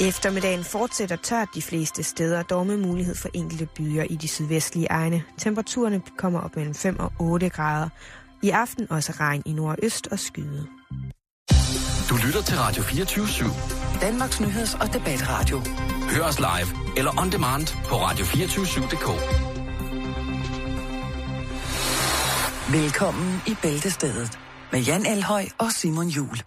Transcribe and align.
Eftermiddagen 0.00 0.64
fortsætter 0.64 1.16
tørt 1.16 1.48
de 1.54 1.62
fleste 1.62 2.02
steder, 2.02 2.42
dog 2.42 2.66
med 2.66 2.76
mulighed 2.76 3.14
for 3.14 3.28
enkelte 3.34 3.66
byer 3.66 4.02
i 4.02 4.16
de 4.16 4.28
sydvestlige 4.28 4.86
egne. 4.86 5.24
Temperaturerne 5.38 6.02
kommer 6.18 6.40
op 6.40 6.56
mellem 6.56 6.74
5 6.74 6.98
og 6.98 7.12
8 7.18 7.48
grader. 7.48 7.88
I 8.42 8.50
aften 8.50 8.92
også 8.92 9.12
regn 9.12 9.42
i 9.46 9.52
nord 9.52 9.70
og 9.70 9.76
øst 9.82 10.06
og 10.06 10.18
skyde. 10.18 10.66
Du 12.10 12.16
lytter 12.26 12.42
til 12.42 12.56
Radio 12.58 12.82
24 12.82 13.24
/7. 13.26 14.00
Danmarks 14.00 14.40
nyheds- 14.40 14.74
og 14.80 14.92
debatradio. 14.92 15.62
Hør 16.10 16.22
os 16.22 16.38
live 16.38 16.96
eller 16.96 17.20
on 17.20 17.32
demand 17.32 17.66
på 17.84 17.94
radio247.dk. 17.94 19.08
Velkommen 22.72 23.40
i 23.46 23.56
Bæltestedet 23.62 24.38
med 24.72 24.80
Jan 24.80 25.06
Elhøj 25.06 25.44
og 25.58 25.72
Simon 25.72 26.06
Jul. 26.06 26.42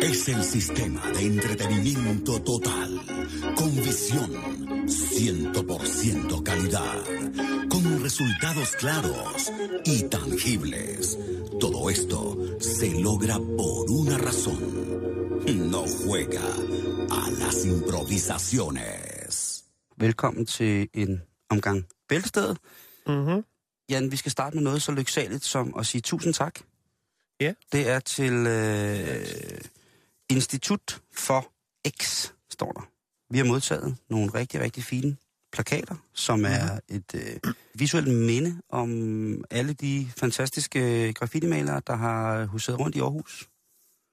Es 0.00 0.28
el 0.28 0.44
sistema 0.44 1.10
de 1.12 1.26
entretenimiento 1.26 2.40
total, 2.42 3.00
con 3.56 3.74
visión, 3.76 4.30
100% 4.86 6.42
calidad, 6.42 7.04
con 7.68 8.02
resultados 8.02 8.76
claros 8.76 9.52
y 9.84 10.02
tangibles. 10.04 11.18
Todo 11.60 11.90
esto 11.90 12.36
se 12.60 13.00
logra 13.00 13.38
por 13.38 13.90
una 13.90 14.16
razón. 14.18 14.60
No 15.70 15.86
juega 15.86 16.44
a 17.10 17.30
las 17.30 17.64
improvisaciones. 17.64 19.64
Velkommen 19.96 20.46
til 20.46 20.88
en 20.94 21.22
omgang 21.48 21.86
Bæltestedet. 22.08 22.58
Mm-hmm. 23.08 23.44
Jan, 23.88 24.10
vi 24.10 24.16
skal 24.16 24.32
starte 24.32 24.56
med 24.56 24.62
noget 24.62 24.82
så 24.82 24.92
lyksaligt 24.92 25.44
som 25.44 25.74
at 25.78 25.86
sige 25.86 26.00
tusind 26.00 26.34
tak. 26.34 26.60
Ja. 27.40 27.52
Det 27.72 27.88
er 27.88 28.00
til 28.00 28.32
øh, 28.32 29.26
Institut 30.30 31.00
for 31.14 31.52
X, 32.02 32.28
står 32.50 32.72
der. 32.72 32.88
Vi 33.32 33.38
har 33.38 33.44
modtaget 33.44 33.96
nogle 34.10 34.30
rigtig, 34.34 34.60
rigtig 34.60 34.84
fine 34.84 35.16
plakater, 35.52 35.94
som 36.14 36.44
er 36.44 36.80
et 36.88 37.14
øh, 37.14 37.52
visuelt 37.74 38.08
minde 38.08 38.60
om 38.70 38.90
alle 39.50 39.72
de 39.72 40.08
fantastiske 40.16 41.12
graffiti-malere, 41.12 41.82
der 41.86 41.96
har 41.96 42.44
huseret 42.44 42.78
rundt 42.80 42.96
i 42.96 43.00
Aarhus. 43.00 43.48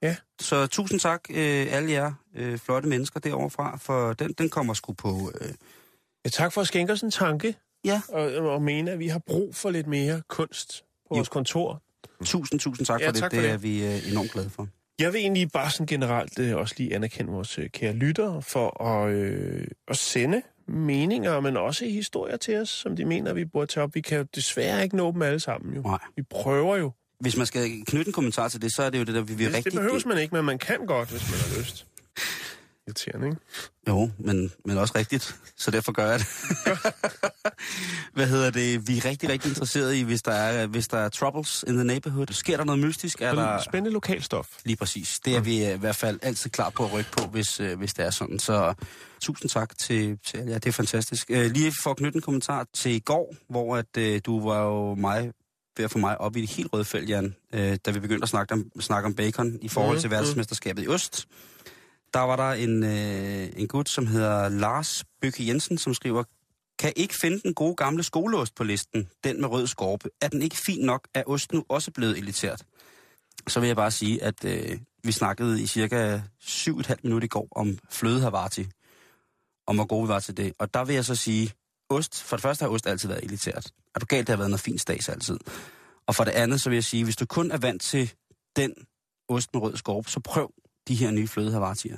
Ja. 0.02 0.16
Så 0.42 0.68
tusind 0.68 1.00
tak, 1.00 1.22
øh, 1.30 1.68
alle 1.70 1.92
jer 1.92 2.14
øh, 2.36 2.58
flotte 2.58 2.90
mennesker 2.90 3.20
derovre 3.20 3.50
fra, 3.50 3.78
for 3.78 4.14
den, 4.14 4.34
den 4.34 4.50
kommer 4.50 4.74
sgu 4.74 4.94
på... 4.94 5.32
Øh, 5.42 5.54
Ja, 6.26 6.30
tak 6.30 6.54
for 6.54 6.62
at 6.62 6.68
skænke 6.68 6.94
os 6.94 7.02
en 7.02 7.12
tanke. 7.12 7.56
Ja. 7.86 8.02
Og, 8.10 8.22
og 8.34 8.62
mene, 8.62 8.92
at 8.92 9.00
vi 9.00 9.08
har 9.08 9.20
brug 9.20 9.56
for 9.56 9.70
lidt 9.70 9.88
mere 9.88 10.22
kunst 10.30 10.84
på 10.84 11.16
Jo. 11.16 11.16
vores 11.16 11.30
kontor. 11.30 11.82
tusind, 12.26 12.60
tusind 12.60 12.86
tak 12.86 13.02
Ja, 13.02 13.08
for 13.08 13.12
det. 13.12 13.22
tak 13.22 13.32
for 13.32 13.36
det 13.36 13.44
det. 13.44 13.52
er 13.54 13.58
vi 13.58 13.86
øh, 13.86 14.12
enormt 14.12 14.32
glade 14.32 14.50
for. 14.50 14.68
Jeg 15.00 15.14
vil 15.14 15.22
egentlig 15.22 15.52
bare 15.52 15.72
sådan 15.72 15.86
generelt 15.86 16.40
øh, 16.40 16.56
også 16.56 16.76
lige 16.78 16.96
anerkende 16.96 17.32
vores 17.32 17.60
øh, 17.60 17.70
kære 17.70 17.94
lyttere 17.94 18.42
for 18.42 18.84
at, 18.84 19.14
øh, 19.14 19.68
at 19.88 19.98
sende 19.98 20.42
meninger, 20.68 21.40
men 21.40 21.58
også 21.58 21.86
historier 21.86 22.38
til 22.38 22.58
os, 22.58 22.70
som 22.70 22.96
de 22.96 23.06
mener, 23.06 23.34
vi 23.34 23.46
burde 23.46 23.68
tage 23.68 23.84
op. 23.84 23.96
Vi 23.96 24.02
kan 24.02 24.18
jo 24.18 24.26
desværre 24.36 24.84
ikke 24.84 24.98
nå 24.98 25.12
dem 25.12 25.22
alle 25.22 25.40
sammen 25.40 25.76
jo. 25.76 25.82
Nej. 25.82 25.98
Vi 26.16 26.22
prøver 26.30 26.78
jo. 26.78 26.92
Hvis 27.20 27.38
man 27.38 27.46
skal 27.46 27.62
knytte 27.86 28.10
en 28.10 28.14
kommentar 28.14 28.48
til 28.48 28.62
det, 28.62 28.76
så 28.76 28.84
er 28.84 28.90
det 28.90 29.00
jo 29.00 29.04
det 29.04 29.16
der, 29.16 29.22
vi 29.22 29.34
vil 29.34 29.48
Det, 29.48 29.56
rigtig... 29.56 29.72
det 29.72 29.82
behøves 29.82 30.06
man 30.06 30.18
ikke, 30.18 30.36
men 30.36 30.46
man 30.46 30.58
kan 30.58 30.86
godt, 30.86 31.10
hvis 31.10 31.32
man 31.32 31.40
har 31.40 31.60
lyst. 31.60 31.88
Irriterende, 32.88 33.28
ikke? 33.28 33.40
Jo, 33.88 34.12
men, 34.20 34.52
men 34.66 34.78
også 34.78 34.94
rigtigt, 34.98 35.36
så 35.58 35.72
derfor 35.72 35.92
gør 35.92 36.10
jeg 36.10 36.20
det. 36.20 36.28
Hvad 38.14 38.28
hedder 38.28 38.50
det? 38.52 38.88
Vi 38.88 38.98
er 38.98 39.06
rigtig, 39.06 39.30
rigtig 39.30 39.50
interesserede 39.50 40.00
i, 40.00 40.04
hvis 40.04 40.22
der 40.22 40.32
er, 40.32 40.68
hvis 40.68 40.88
der 40.88 40.98
er 40.98 41.10
troubles 41.10 41.64
in 41.68 41.74
the 41.76 41.84
neighborhood. 41.84 42.28
Sker 42.32 42.58
der 42.58 42.64
noget 42.64 42.82
mystisk? 42.82 43.22
Er 43.22 43.36
der... 43.36 43.62
Spændende 43.62 43.92
lokalstof. 43.94 44.48
Lige 44.66 44.76
præcis. 44.78 45.20
Det 45.20 45.36
er 45.36 45.40
vi 45.42 45.66
øh, 45.66 45.74
i 45.76 45.78
hvert 45.78 45.96
fald 45.96 46.20
altid 46.22 46.50
klar 46.50 46.70
på 46.70 46.86
at 46.86 46.94
rykke 46.94 47.12
på, 47.12 47.26
hvis, 47.26 47.60
øh, 47.60 47.78
hvis 47.78 47.94
det 47.94 48.06
er 48.06 48.10
sådan. 48.10 48.40
Så 48.40 48.74
tusind 49.22 49.50
tak 49.50 49.78
til, 49.78 50.18
til 50.26 50.40
jer. 50.40 50.58
Det 50.60 50.66
er 50.70 50.72
fantastisk. 50.74 51.26
Øh, 51.30 51.52
lige 51.52 51.74
for 51.84 51.90
at 51.92 51.98
knytte 51.98 52.16
en 52.16 52.22
kommentar 52.22 52.66
til 52.74 52.92
i 52.92 53.00
går, 53.00 53.36
hvor 53.50 53.78
at, 53.78 53.98
øh, 53.98 54.22
du 54.26 54.50
var 54.50 54.64
jo 54.64 54.96
mig 54.96 55.32
ved 55.78 55.86
at 55.86 55.92
få 55.92 55.98
mig 55.98 56.22
op 56.22 56.36
i 56.38 56.42
det 56.42 56.50
helt 56.50 56.74
røde 56.74 56.86
felt, 56.86 57.10
Jan, 57.10 57.36
øh, 57.54 57.78
da 57.86 57.92
vi 57.92 58.00
begyndte 58.00 58.24
at 58.24 58.30
snakke 58.30 58.54
om, 58.54 58.66
snakke 58.80 59.06
om 59.06 59.14
bacon 59.16 59.58
i 59.62 59.70
forhold 59.70 59.96
Mhm, 59.96 60.02
til 60.02 60.10
verdensmesterskabet 60.12 60.84
i 60.84 60.88
Øst. 60.90 61.28
Der 62.14 62.20
var 62.20 62.36
der 62.36 62.52
en, 62.52 62.84
øh, 62.84 63.62
en 63.62 63.68
gut, 63.68 63.90
som 63.90 64.08
hedder 64.08 64.50
Lars 64.50 65.04
Bøkke 65.22 65.48
Jensen, 65.48 65.78
som 65.78 65.94
skriver, 65.94 66.24
kan 66.80 66.94
ikke 66.96 67.16
finde 67.22 67.40
den 67.40 67.54
gode 67.54 67.76
gamle 67.76 68.04
skoleost 68.04 68.56
på 68.56 68.64
listen, 68.64 69.10
den 69.24 69.42
med 69.42 69.50
rød 69.50 69.68
skorpe. 69.68 70.10
Er 70.22 70.28
den 70.28 70.42
ikke 70.42 70.58
fin 70.58 70.86
nok? 70.86 71.08
Er 71.14 71.24
osten 71.28 71.58
nu 71.58 71.66
også 71.70 71.92
blevet 71.92 72.18
elitært? 72.18 72.64
Så 73.48 73.60
vil 73.60 73.68
jeg 73.68 73.76
bare 73.76 73.92
sige, 73.92 74.24
at 74.24 74.46
øh, 74.46 74.80
vi 75.04 75.12
snakkede 75.12 75.62
i 75.62 75.68
cirka 75.68 76.22
7,5 76.44 76.96
minutter 77.04 77.26
i 77.26 77.28
går 77.28 77.48
om 77.52 77.80
flødehavarti, 77.90 78.68
om 79.68 79.76
hvor 79.76 79.86
gode 79.86 80.04
vi 80.04 80.08
var 80.08 80.20
til 80.20 80.38
det. 80.38 80.54
Og 80.60 80.74
der 80.74 80.86
vil 80.86 80.96
jeg 80.96 81.06
så 81.06 81.16
sige, 81.16 81.54
ost, 81.90 82.24
for 82.24 82.36
det 82.36 82.42
første 82.42 82.64
har 82.64 82.70
ost 82.70 82.88
altid 82.88 83.08
været 83.08 83.24
elitært. 83.24 83.72
Er 83.96 84.00
du 84.00 84.06
galt, 84.06 84.28
det 84.28 84.34
har 84.34 84.38
været 84.38 84.50
noget 84.50 84.62
fint 84.62 84.82
stads 84.82 85.10
altid. 85.10 85.40
Og 86.08 86.16
for 86.16 86.24
det 86.24 86.32
andet, 86.32 86.62
så 86.62 86.70
vil 86.70 86.76
jeg 86.76 86.84
sige, 86.84 87.04
hvis 87.04 87.16
du 87.16 87.26
kun 87.26 87.52
er 87.52 87.58
vant 87.58 87.82
til 87.82 88.14
den 88.56 88.74
ost 89.30 89.54
med 89.54 89.62
rød 89.62 89.78
skorpe, 89.78 90.10
så 90.10 90.20
prøv 90.20 90.52
de 90.88 90.96
her 90.96 91.12
nye 91.12 91.28
flødehavartier. 91.28 91.98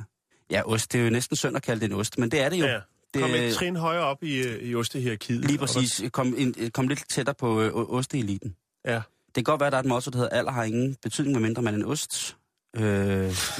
Ja, 0.52 0.62
ost, 0.66 0.94
det 0.94 1.02
er 1.02 1.06
jo 1.06 1.10
næsten 1.10 1.38
synd 1.38 1.56
at 1.56 1.64
kalde 1.64 1.82
det 1.82 1.92
en 1.92 2.00
ost, 2.00 2.18
men 2.18 2.32
det 2.32 2.42
er 2.42 2.50
det 2.50 2.60
jo. 2.60 2.66
Ja. 2.66 2.80
Det, 3.14 3.22
Kom 3.22 3.32
et 3.32 3.54
trin 3.54 3.76
højere 3.76 4.04
op 4.04 4.24
i, 4.24 4.38
øh, 4.38 4.64
i 4.64 4.76
ostehierarkiet. 4.76 5.46
Lige 5.46 5.58
præcis. 5.58 6.04
Kom, 6.12 6.34
ind, 6.38 6.72
kom 6.72 6.88
lidt 6.88 7.10
tættere 7.10 7.36
på 7.36 7.62
øh, 7.62 7.72
osteeliten. 7.74 8.56
Ja. 8.86 9.02
Det 9.28 9.34
kan 9.36 9.44
godt 9.44 9.60
være, 9.60 9.68
at 9.68 9.72
der 9.72 9.78
er 9.78 9.84
et 9.84 9.88
motto, 9.88 10.12
der 10.12 10.18
hedder, 10.18 10.30
alder 10.30 10.52
har 10.52 10.64
ingen 10.64 10.96
betydning, 11.04 11.34
medmindre 11.34 11.62
man 11.62 11.74
er 11.74 11.78
en 11.78 11.86
ost. 11.86 12.38
Øh, 12.76 12.82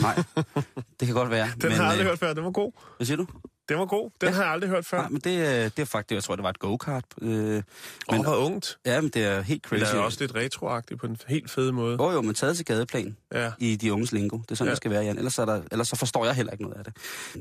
nej, 0.02 0.24
det 1.00 1.06
kan 1.06 1.14
godt 1.14 1.30
være. 1.30 1.50
Den 1.62 1.72
har 1.72 1.84
jeg 1.84 1.92
aldrig 1.92 2.04
øh, 2.04 2.10
hørt 2.10 2.20
før. 2.20 2.34
Den 2.34 2.44
var 2.44 2.52
god. 2.52 2.72
Hvad 2.98 3.06
siger 3.08 3.18
du? 3.18 3.28
Den 3.70 3.80
var 3.80 3.86
god. 3.86 4.12
Den 4.22 4.30
Ja. 4.30 4.36
har 4.36 4.44
jeg 4.44 4.52
aldrig 4.52 4.70
hørt 4.70 4.86
før. 4.86 4.98
Nej, 5.00 5.10
men 5.10 5.22
det, 5.22 5.40
øh, 5.40 5.46
det 5.64 5.80
er 5.80 5.86
faktisk, 5.86 6.16
jeg 6.16 6.24
tror, 6.24 6.36
det 6.36 6.44
var 6.44 6.50
et 6.50 6.60
go-kart. 6.60 7.04
Øh, 7.22 7.30
Men, 7.30 7.64
og 8.08 8.24
hvor 8.24 8.36
ungt. 8.36 8.78
ja, 8.86 9.02
men 9.02 9.10
det 9.10 9.24
er 9.26 9.42
helt 9.42 9.72
Men 9.72 9.80
crazy. 9.80 9.92
det 9.92 10.00
er 10.00 10.04
også 10.04 10.18
lidt 10.20 10.36
retroagtigt 10.36 11.00
på 11.00 11.06
en 11.06 11.18
helt 11.28 11.52
fed 11.52 11.72
måde. 11.72 11.98
Jo, 12.00 12.12
jo, 12.12 12.22
men 12.22 12.36
taget 12.36 12.56
til 12.58 12.66
gadeplan 12.66 13.18
Ja. 13.34 13.52
i 13.60 13.76
de 13.76 13.94
unges 13.94 14.12
lingo. 14.12 14.38
Det 14.38 14.52
er 14.52 14.56
sådan, 14.56 14.66
ja. 14.66 14.70
Ja. 14.70 14.72
det 14.72 14.78
skal 14.78 14.92
være, 14.92 15.04
Jan. 15.04 15.18
Ellers, 15.18 15.38
er 15.38 15.46
der, 15.46 15.62
ellers 15.72 15.88
så 15.88 15.96
forstår 15.96 16.26
jeg 16.26 16.34
heller 16.36 16.52
ikke 16.52 16.64
noget 16.64 16.78
af 16.78 16.84
det. 16.84 16.94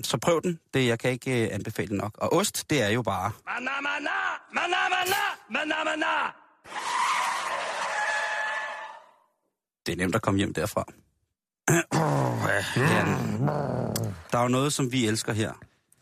Så 0.06 0.18
prøv 0.18 0.42
den. 0.42 0.58
Det, 0.74 0.86
jeg 0.86 0.98
kan 0.98 1.10
ikke 1.10 1.44
øh, 1.44 1.54
anbefale 1.54 1.88
det 1.88 1.96
nok. 1.96 2.18
Og 2.18 2.32
ost, 2.32 2.70
det 2.70 2.82
er 2.82 2.88
jo 2.88 3.02
bare... 3.02 3.32
Det 9.86 9.92
er 9.92 9.96
nemt 9.96 10.14
at 10.14 10.22
komme 10.22 10.38
hjem 10.38 10.54
derfra. 10.54 10.84
Jan. 12.76 13.46
Der 14.32 14.38
er 14.38 14.42
jo 14.42 14.48
noget, 14.48 14.72
som 14.72 14.92
vi 14.92 15.06
elsker 15.06 15.32
her 15.32 15.52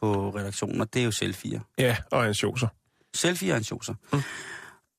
på 0.05 0.31
redaktionen, 0.31 0.81
og 0.81 0.95
det 0.95 1.01
er 1.01 1.05
jo 1.05 1.11
selfier. 1.11 1.61
Ja, 1.79 1.97
og 2.11 2.27
en 2.27 2.35
choser. 2.35 2.69
Selfie 3.15 3.53
er 3.53 3.57
en 3.57 3.65
choser. 3.65 3.95
Mm. 4.13 4.23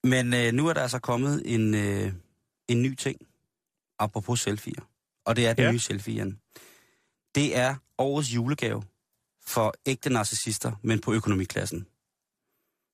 Men 0.09 0.33
øh, 0.33 0.53
nu 0.53 0.67
er 0.67 0.73
der 0.73 0.81
altså 0.81 0.99
kommet 0.99 1.41
en, 1.45 1.75
øh, 1.75 2.13
en 2.67 2.81
ny 2.81 2.95
ting, 2.95 3.17
apropos 3.99 4.41
selfier. 4.41 4.81
Og 5.25 5.35
det 5.35 5.47
er 5.47 5.53
den 5.53 5.65
ja. 5.65 5.71
Nye 5.71 5.79
selfie, 5.79 6.15
Jan. 6.15 6.39
Det 7.35 7.57
er 7.57 7.75
årets 7.97 8.29
julegave 8.35 8.83
for 9.47 9.73
ægte 9.85 10.09
narcissister, 10.09 10.71
men 10.81 10.99
på 10.99 11.13
økonomiklassen. 11.13 11.87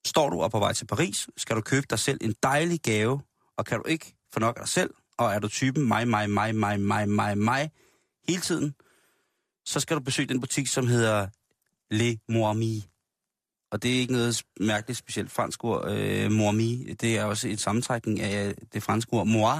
Står 0.06 0.30
du 0.30 0.42
op 0.42 0.52
på 0.52 0.60
vej 0.60 0.74
til 0.74 0.86
Paris, 0.86 1.30
skal 1.38 1.56
du 1.56 1.62
købe 1.62 1.86
dig 1.90 2.00
selv 2.00 2.18
en 2.22 2.36
dejlig 2.44 2.80
gave, 2.82 3.22
og 3.58 3.66
kan 3.66 3.78
du 3.78 3.86
ikke 3.88 4.16
få 4.34 4.40
nok 4.40 4.58
af 4.58 4.62
dig 4.62 4.70
selv, 4.70 4.94
og 5.18 5.34
er 5.34 5.40
du 5.40 5.48
typen 5.48 5.88
mig, 5.88 6.08
mig, 6.08 6.30
mig, 6.30 6.56
mig, 6.56 6.80
mig, 6.80 7.10
mig, 7.10 7.38
mig, 7.38 7.72
hele 8.28 8.42
tiden, 8.42 8.76
så 9.66 9.80
skal 9.80 9.98
du 9.98 10.02
besøge 10.02 10.28
den 10.28 10.40
butik, 10.40 10.68
som 10.68 10.88
hedder 10.88 11.28
Le 11.92 12.18
Moami. 12.30 12.88
Og 13.72 13.84
det 13.84 13.96
er 13.96 14.00
ikke 14.00 14.14
noget 14.14 14.44
mærkeligt 14.60 14.98
specielt 14.98 15.32
fransk 15.32 15.64
ord, 15.64 15.92
øh, 15.92 16.32
mormi. 16.32 16.94
Det 16.94 17.18
er 17.18 17.24
også 17.24 17.48
et 17.48 17.60
sammentrækning 17.60 18.20
af 18.20 18.56
det 18.74 18.84
franske 18.84 19.14
ord 19.14 19.28
moi, 19.28 19.56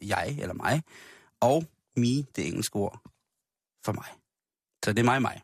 jeg 0.00 0.36
eller 0.40 0.54
mig, 0.54 0.82
og 1.40 1.64
mi, 1.96 2.26
det 2.36 2.46
engelske 2.46 2.76
ord 2.76 3.00
for 3.84 3.92
mig. 3.92 4.06
Så 4.84 4.92
det 4.92 4.98
er 4.98 5.04
mig, 5.04 5.22
mig. 5.22 5.42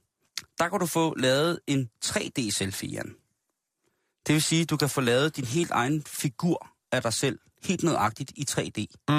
Der 0.58 0.68
kan 0.68 0.80
du 0.80 0.86
få 0.86 1.14
lavet 1.14 1.60
en 1.66 1.90
3D-selfie, 2.04 2.90
Jan. 2.90 3.16
Det 4.26 4.32
vil 4.32 4.42
sige, 4.42 4.62
at 4.62 4.70
du 4.70 4.76
kan 4.76 4.88
få 4.88 5.00
lavet 5.00 5.36
din 5.36 5.44
helt 5.44 5.70
egen 5.70 6.02
figur 6.02 6.70
af 6.92 7.02
dig 7.02 7.12
selv, 7.12 7.38
helt 7.62 7.82
nøjagtigt 7.82 8.32
i 8.36 8.44
3D. 8.50 8.86
Mm. 9.08 9.14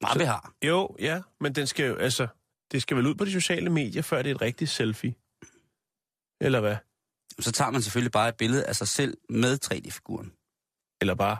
Meget 0.00 0.18
vi 0.18 0.24
har. 0.24 0.52
Jo, 0.62 0.96
ja, 0.98 1.22
men 1.40 1.54
den 1.54 1.66
skal 1.66 1.86
jo, 1.86 1.94
altså, 1.94 2.26
det 2.72 2.82
skal 2.82 2.96
vel 2.96 3.06
ud 3.06 3.14
på 3.14 3.24
de 3.24 3.32
sociale 3.32 3.70
medier, 3.70 4.02
før 4.02 4.22
det 4.22 4.30
er 4.30 4.34
et 4.34 4.42
rigtigt 4.42 4.70
selfie. 4.70 5.14
Eller 6.40 6.60
hvad? 6.60 6.76
Så 7.40 7.52
tager 7.52 7.70
man 7.70 7.82
selvfølgelig 7.82 8.12
bare 8.12 8.28
et 8.28 8.34
billede 8.36 8.64
af 8.66 8.76
sig 8.76 8.88
selv 8.88 9.16
med 9.30 9.58
3D-figuren. 9.64 10.32
Eller 11.00 11.14
bare 11.14 11.36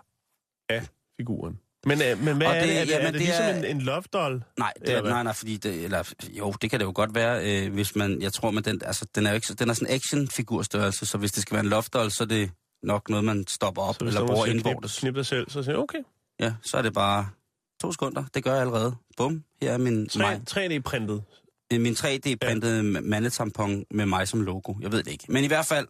af 0.69 0.87
figuren. 1.21 1.61
Men, 1.87 2.03
øh, 2.03 2.19
men 2.25 2.37
hvad 2.37 2.47
Og 2.47 2.57
er 2.57 2.61
det-? 2.67 2.77
Er 2.79 2.85
det, 2.85 2.91
jamen, 2.91 3.07
er 3.07 3.11
det 3.11 3.13
det 3.21 3.21
ligesom 3.21 3.45
er- 3.45 3.55
en, 3.55 3.65
en 3.65 3.81
love 3.83 4.03
doll? 4.13 4.43
Nej, 4.59 4.73
det, 4.81 4.95
er, 4.95 5.03
nej, 5.03 5.23
nej, 5.23 5.33
fordi 5.33 5.57
det, 5.57 5.85
eller, 5.85 6.13
jo, 6.31 6.53
det 6.63 6.71
kan 6.71 6.81
det 6.81 6.87
jo 6.87 6.93
godt 6.95 7.15
være, 7.15 7.67
øh, 7.67 7.73
hvis 7.73 7.97
man, 7.97 8.23
jeg 8.23 8.33
tror, 8.33 8.51
men 8.51 8.65
den, 8.65 8.81
altså, 8.85 9.07
den 9.15 9.27
er 9.27 9.31
jo 9.31 9.35
ikke, 9.35 9.47
så- 9.47 9.55
den 9.55 9.71
er 9.71 9.75
sådan 9.75 9.89
en 9.89 9.95
actionfigurstørrelse, 9.95 11.07
så 11.07 11.19
hvis 11.19 11.33
det 11.33 11.43
skal 11.43 11.55
være 11.55 11.65
en 11.65 11.71
loftdoll, 11.71 12.11
så 12.11 12.25
er 12.25 12.29
det 12.29 12.51
nok 12.83 13.09
noget, 13.09 13.25
man 13.25 13.47
stopper 13.47 13.83
op, 13.83 13.95
Så 13.95 14.05
eller 14.05 14.27
bruger 14.27 14.45
knip, 14.45 14.55
indvortes. 14.57 14.99
knip 14.99 15.15
dig 15.15 15.27
selv, 15.27 15.51
så 15.51 15.63
siger 15.63 15.77
okay. 15.77 15.99
Ja, 16.41 16.55
så 16.63 16.77
er 16.77 16.83
det 16.83 16.95
bare 16.95 17.29
to 17.81 17.93
sekunder, 17.93 18.25
det 18.35 18.45
gør 18.45 18.53
jeg 18.53 18.61
allerede. 18.61 18.95
Bum, 19.17 19.45
her 19.63 19.73
er 19.73 19.79
min 19.79 20.09
mig. 20.17 20.43
3, 20.47 20.69
3D-printet. 20.69 21.23
Min 21.79 21.93
3D-printede 21.93 22.77
ja. 22.77 23.01
mandetampon 23.01 23.85
med 23.91 24.07
mig 24.07 24.29
som 24.29 24.41
logo. 24.43 24.75
Jeg 24.81 24.93
ved 24.93 25.03
det 25.03 25.11
ikke. 25.13 25.25
Men 25.29 25.45
i 25.45 25.47
hvert 25.47 25.67
fald, 25.67 25.87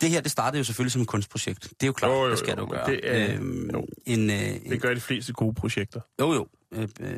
det 0.00 0.10
her, 0.10 0.20
det 0.20 0.30
startede 0.30 0.58
jo 0.58 0.64
selvfølgelig 0.64 0.92
som 0.92 1.02
et 1.02 1.08
kunstprojekt. 1.08 1.62
Det 1.62 1.82
er 1.82 1.86
jo 1.86 1.92
klart, 1.92 2.10
Jo, 2.12 2.24
jo, 2.24 2.30
det 2.30 2.38
skal 2.38 2.54
jo, 2.58 2.64
du 2.64 2.70
gøre. 2.70 2.90
det 2.90 3.00
er- 3.02 3.34
øhm, 3.34 3.70
jo. 3.72 3.86
en, 4.06 4.30
øh, 4.30 4.48
en, 4.48 4.70
Det 4.70 4.80
gør 4.82 4.94
de 4.94 5.00
fleste 5.00 5.32
gode 5.32 5.54
projekter. 5.54 6.00
jo, 6.20 6.34
jo. 6.34 6.46
Øh, 6.74 6.88
øh, 7.00 7.08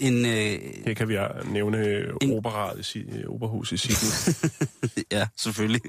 en, 0.00 0.26
øh, 0.26 0.58
Her 0.86 0.94
kan 0.96 1.08
vi 1.08 1.16
nævne 1.52 2.04
operaet 2.36 2.94
i, 2.94 3.04
operahus 3.26 3.72
i 3.72 3.76
Sydney. 3.76 4.34
ja, 5.12 5.26
selvfølgelig. 5.36 5.80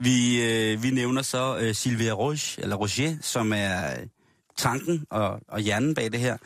Vi, 0.00 0.42
øh, 0.42 0.82
vi 0.82 0.90
nævner 0.90 1.22
så 1.22 1.58
øh, 1.58 1.74
Sylvia 1.74 2.12
Roche, 2.12 2.62
eller 2.62 2.76
Roger, 2.76 3.16
som 3.20 3.52
er 3.52 3.90
tanken 4.56 5.06
og, 5.10 5.40
og 5.48 5.60
hjernen 5.60 5.94
bag 5.94 6.12
det 6.12 6.20
her, 6.20 6.36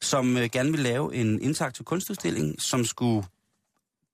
som 0.00 0.36
øh, 0.36 0.48
gerne 0.52 0.70
vil 0.70 0.80
lave 0.80 1.14
en 1.14 1.42
interaktiv 1.42 1.84
kunstudstilling, 1.84 2.62
som 2.62 2.84
skulle 2.84 3.26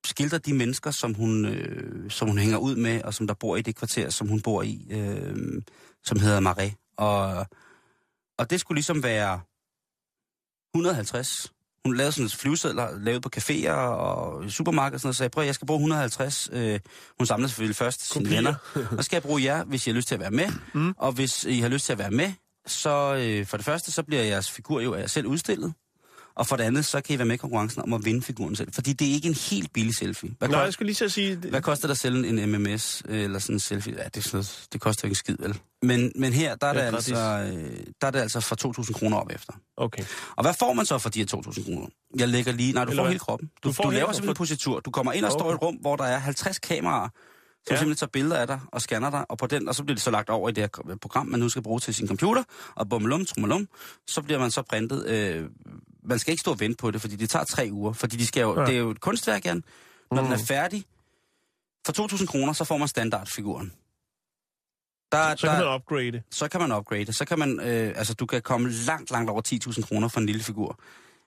skildre 0.07 0.39
de 0.39 0.55
mennesker, 0.55 0.91
som 0.91 1.15
hun, 1.15 1.45
øh, 1.45 2.11
som 2.11 2.29
hun 2.29 2.39
hænger 2.39 2.59
ud 2.59 2.77
med, 2.77 3.03
og 3.03 3.15
som 3.15 3.27
der 3.27 3.35
bor 3.35 3.57
i 3.57 3.63
det 3.63 3.77
kvarter, 3.77 4.11
som 4.11 4.29
hun 4.29 4.41
bor 4.41 4.63
i, 4.63 4.87
øh, 4.91 5.63
som 6.05 6.21
hedder 6.21 6.41
Marais. 6.41 6.73
Og, 6.97 7.47
og 8.39 8.51
det 8.51 8.61
skulle 8.61 8.77
ligesom 8.77 9.03
være 9.03 9.41
150. 10.75 11.53
Hun 11.85 11.97
lavede 11.97 12.13
sådan 12.13 12.29
flyvesedler, 12.29 12.99
lavet 12.99 13.23
på 13.23 13.31
caféer 13.37 13.71
og 13.71 14.51
supermarkeder 14.51 14.97
og 14.97 15.01
sådan 15.01 15.07
noget, 15.07 15.13
og 15.13 15.17
sagde, 15.17 15.31
prøv 15.31 15.45
jeg 15.45 15.55
skal 15.55 15.67
bruge 15.67 15.79
150. 15.79 16.49
Øh, 16.53 16.81
hun 17.19 17.27
samlede 17.27 17.49
selvfølgelig 17.49 17.77
først 17.77 18.13
sine 18.13 18.25
Kopier. 18.25 18.37
venner. 18.37 18.55
Og 18.99 19.05
skal 19.05 19.17
jeg 19.17 19.23
bruge 19.23 19.45
jer, 19.45 19.65
hvis 19.65 19.87
I 19.87 19.91
har 19.91 19.95
lyst 19.95 20.09
til 20.09 20.15
at 20.15 20.21
være 20.21 20.31
med. 20.31 20.49
Mm. 20.75 20.95
Og 20.99 21.13
hvis 21.13 21.45
I 21.45 21.61
har 21.61 21.69
lyst 21.69 21.87
til 21.87 21.93
at 21.93 21.99
være 21.99 22.11
med, 22.11 22.33
så 22.67 23.15
øh, 23.15 23.47
for 23.47 23.57
det 23.57 23.67
første, 23.67 23.93
så 23.93 24.03
bliver 24.03 24.23
jeres 24.23 24.51
figur 24.51 24.81
jo 24.81 24.95
af 24.95 25.01
jer 25.01 25.07
selv 25.07 25.27
udstillet. 25.27 25.73
Og 26.37 26.47
for 26.47 26.57
det 26.57 26.65
andet, 26.65 26.85
så 26.85 27.01
kan 27.01 27.15
I 27.15 27.19
være 27.19 27.27
med 27.27 27.35
i 27.35 27.37
konkurrencen 27.37 27.83
om 27.83 27.93
at 27.93 28.05
vinde 28.05 28.23
figuren 28.23 28.57
selv. 28.57 28.73
Fordi 28.73 28.93
det 28.93 29.09
er 29.09 29.13
ikke 29.13 29.29
en 29.29 29.35
helt 29.51 29.73
billig 29.73 29.95
selfie. 29.97 30.31
Hvad, 30.39 30.49
Nej, 30.49 30.55
koster, 30.57 30.65
jeg 30.65 30.73
skulle 30.73 30.93
lige 30.93 31.05
at 31.05 31.13
sige... 31.13 31.37
hvad 31.37 31.63
koster 31.63 31.89
det 31.89 31.93
at 31.95 31.99
sælge 31.99 32.29
en 32.29 32.53
MMS 32.53 33.03
øh, 33.09 33.21
eller 33.25 33.39
sådan 33.39 33.57
en 33.57 33.61
selfie? 33.61 33.95
Ja, 33.99 34.05
det, 34.05 34.17
er 34.17 34.21
sådan 34.21 34.37
noget, 34.37 34.67
det 34.73 34.81
koster 34.81 35.01
jo 35.05 35.07
ikke 35.07 35.13
en 35.13 35.15
skid, 35.17 35.37
vel? 35.39 35.59
Men, 35.83 36.13
men 36.17 36.33
her, 36.33 36.55
der 36.55 36.67
er, 36.67 36.73
Det 36.73 36.83
det 36.83 36.95
altså, 36.97 37.15
øh, 37.55 37.77
der 38.01 38.07
er 38.07 38.11
det 38.11 38.19
altså 38.21 38.41
for 38.41 38.83
2.000 38.83 38.93
kroner 38.93 39.17
op 39.17 39.31
efter. 39.31 39.53
Okay. 39.77 40.05
Og 40.37 40.45
hvad 40.45 40.55
får 40.59 40.73
man 40.73 40.87
så 40.87 40.99
for 40.99 41.09
de 41.11 41.19
her 41.19 41.27
2.000 41.47 41.65
kroner? 41.65 41.87
Jeg 42.19 42.29
lægger 42.29 42.53
lige... 42.53 42.73
Nej, 42.73 42.85
du 42.85 42.91
Eller 42.91 43.01
får 43.01 43.05
hvad? 43.05 43.11
hele 43.13 43.19
kroppen. 43.19 43.51
Du, 43.63 43.69
Du 43.69 43.73
får 43.73 43.85
du 43.85 43.91
laver 43.91 44.01
kroppen. 44.05 44.15
simpelthen 44.15 44.31
en 44.31 44.37
positur. 44.37 44.81
Du 44.81 44.91
kommer 44.91 45.13
ind 45.13 45.25
og 45.25 45.33
står 45.33 45.51
i 45.51 45.55
et 45.55 45.63
rum, 45.63 45.75
hvor 45.75 45.97
der 45.97 46.05
er 46.05 46.19
50 46.19 46.59
kameraer, 46.59 47.09
som 47.67 47.75
Ja. 47.75 47.79
simpelthen 47.79 47.97
tager 47.97 48.11
billeder 48.11 48.37
af 48.37 48.47
dig 48.47 48.61
og 48.73 48.81
scanner 48.81 49.11
dig, 49.11 49.25
og, 49.31 49.39
på 49.39 49.47
den, 49.47 49.69
og 49.69 49.75
så 49.75 49.85
bliver 49.85 49.95
det 49.95 50.03
så 50.03 50.11
lagt 50.11 50.31
over 50.31 50.49
i 50.49 50.53
det 50.53 50.63
her 50.63 50.97
program, 50.97 51.27
man 51.27 51.41
nu 51.41 51.49
skal 51.49 51.63
bruge 51.63 51.81
til 51.81 51.95
sin 51.95 52.09
computer, 52.09 52.43
og 52.75 52.89
bummelum, 52.89 53.27
trummelum, 53.27 53.69
så 54.07 54.23
bliver 54.23 54.39
man 54.39 54.51
så 54.51 54.63
printet. 54.63 55.07
Øh, 55.07 55.49
man 56.03 56.19
skal 56.19 56.33
ikke 56.33 56.41
stå 56.41 56.51
og 56.51 56.61
vente 56.61 56.77
på 56.77 56.91
det, 56.91 57.01
fordi 57.01 57.17
det 57.17 57.31
tager 57.31 57.45
tre 57.45 57.69
uger, 57.73 57.93
fordi 57.93 58.17
de 58.17 58.27
skal 58.27 58.41
jo, 58.41 58.61
Ja. 58.61 58.67
det 58.67 58.75
er 58.75 58.79
jo 58.79 58.91
et 58.91 59.01
kunstværk, 59.01 59.45
Jan. 59.45 59.65
Når 60.11 60.21
mm. 60.21 60.25
den 60.27 60.33
er 60.33 60.39
Mm. 60.39 60.45
færdig, 60.47 60.85
for 61.87 61.93
2.000 61.93 62.27
kroner, 62.27 62.53
så 62.53 62.65
får 62.65 62.77
man 62.77 62.89
standardfiguren. 62.89 63.73
Der, 65.13 65.37
Så 65.37 65.47
kan 65.49 65.59
man 65.65 65.75
upgrade. 65.75 66.23
så 66.31 66.49
kan 66.49 66.61
man 66.61 66.73
upgrade. 66.73 67.13
Så 67.13 67.25
kan 67.25 67.39
man, 67.39 67.61
øh, 67.61 67.93
altså 67.97 68.15
du 68.15 68.27
kan 68.27 68.43
komme 68.43 68.71
langt, 68.71 69.11
langt 69.11 69.31
over 69.31 69.43
10.000 69.43 69.83
kroner 69.83 70.09
for 70.09 70.21
en 70.21 70.27
lille 70.27 70.43
figur. 70.43 70.79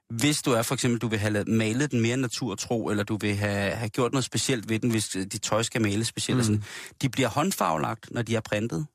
Hvis 0.09 0.37
du 0.41 0.51
er 0.51 0.61
for 0.61 0.73
eksempel, 0.73 1.01
du 1.01 1.07
vil 1.07 1.19
have 1.19 1.43
malet 1.43 1.91
den 1.91 2.01
mere 2.01 2.17
naturtro, 2.17 2.89
eller 2.89 3.03
du 3.03 3.17
vil 3.17 3.35
have, 3.35 3.71
have 3.71 3.89
gjort 3.89 4.11
noget 4.11 4.25
specielt 4.25 4.69
ved 4.69 4.79
den, 4.79 4.89
hvis 4.91 5.15
øh, 5.15 5.25
dit 5.25 5.41
tøj 5.41 5.63
skal 5.63 5.81
males 5.81 6.07
specielt. 6.07 6.37
Mm. 6.37 6.43
Sådan. 6.43 6.63
De 7.01 7.09
bliver 7.09 7.29
håndfarvelagt, 7.29 8.11
når 8.11 8.21
de 8.21 8.35
er 8.35 8.39
printet. 8.39 8.87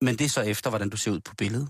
Men 0.00 0.18
det 0.18 0.24
er 0.24 0.28
så 0.28 0.40
efter, 0.40 0.70
hvordan 0.70 0.88
du 0.88 0.96
ser 0.96 1.10
ud 1.10 1.20
på 1.20 1.34
billedet. 1.34 1.68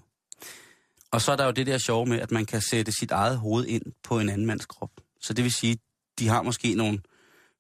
Og 1.10 1.20
så 1.20 1.32
er 1.32 1.36
der 1.36 1.44
jo 1.44 1.50
det 1.50 1.66
der 1.66 1.78
sjove 1.78 2.06
med, 2.06 2.20
at 2.20 2.30
man 2.30 2.46
kan 2.46 2.60
sætte 2.60 2.92
sit 2.92 3.10
eget 3.10 3.38
hoved 3.38 3.66
ind 3.66 3.82
på 4.02 4.20
en 4.20 4.28
anden 4.28 4.46
mands 4.46 4.66
krop. 4.66 4.90
Så 5.20 5.32
det 5.32 5.44
vil 5.44 5.52
sige, 5.52 5.78
de 6.18 6.28
har 6.28 6.42
måske 6.42 6.74
nogle 6.74 7.00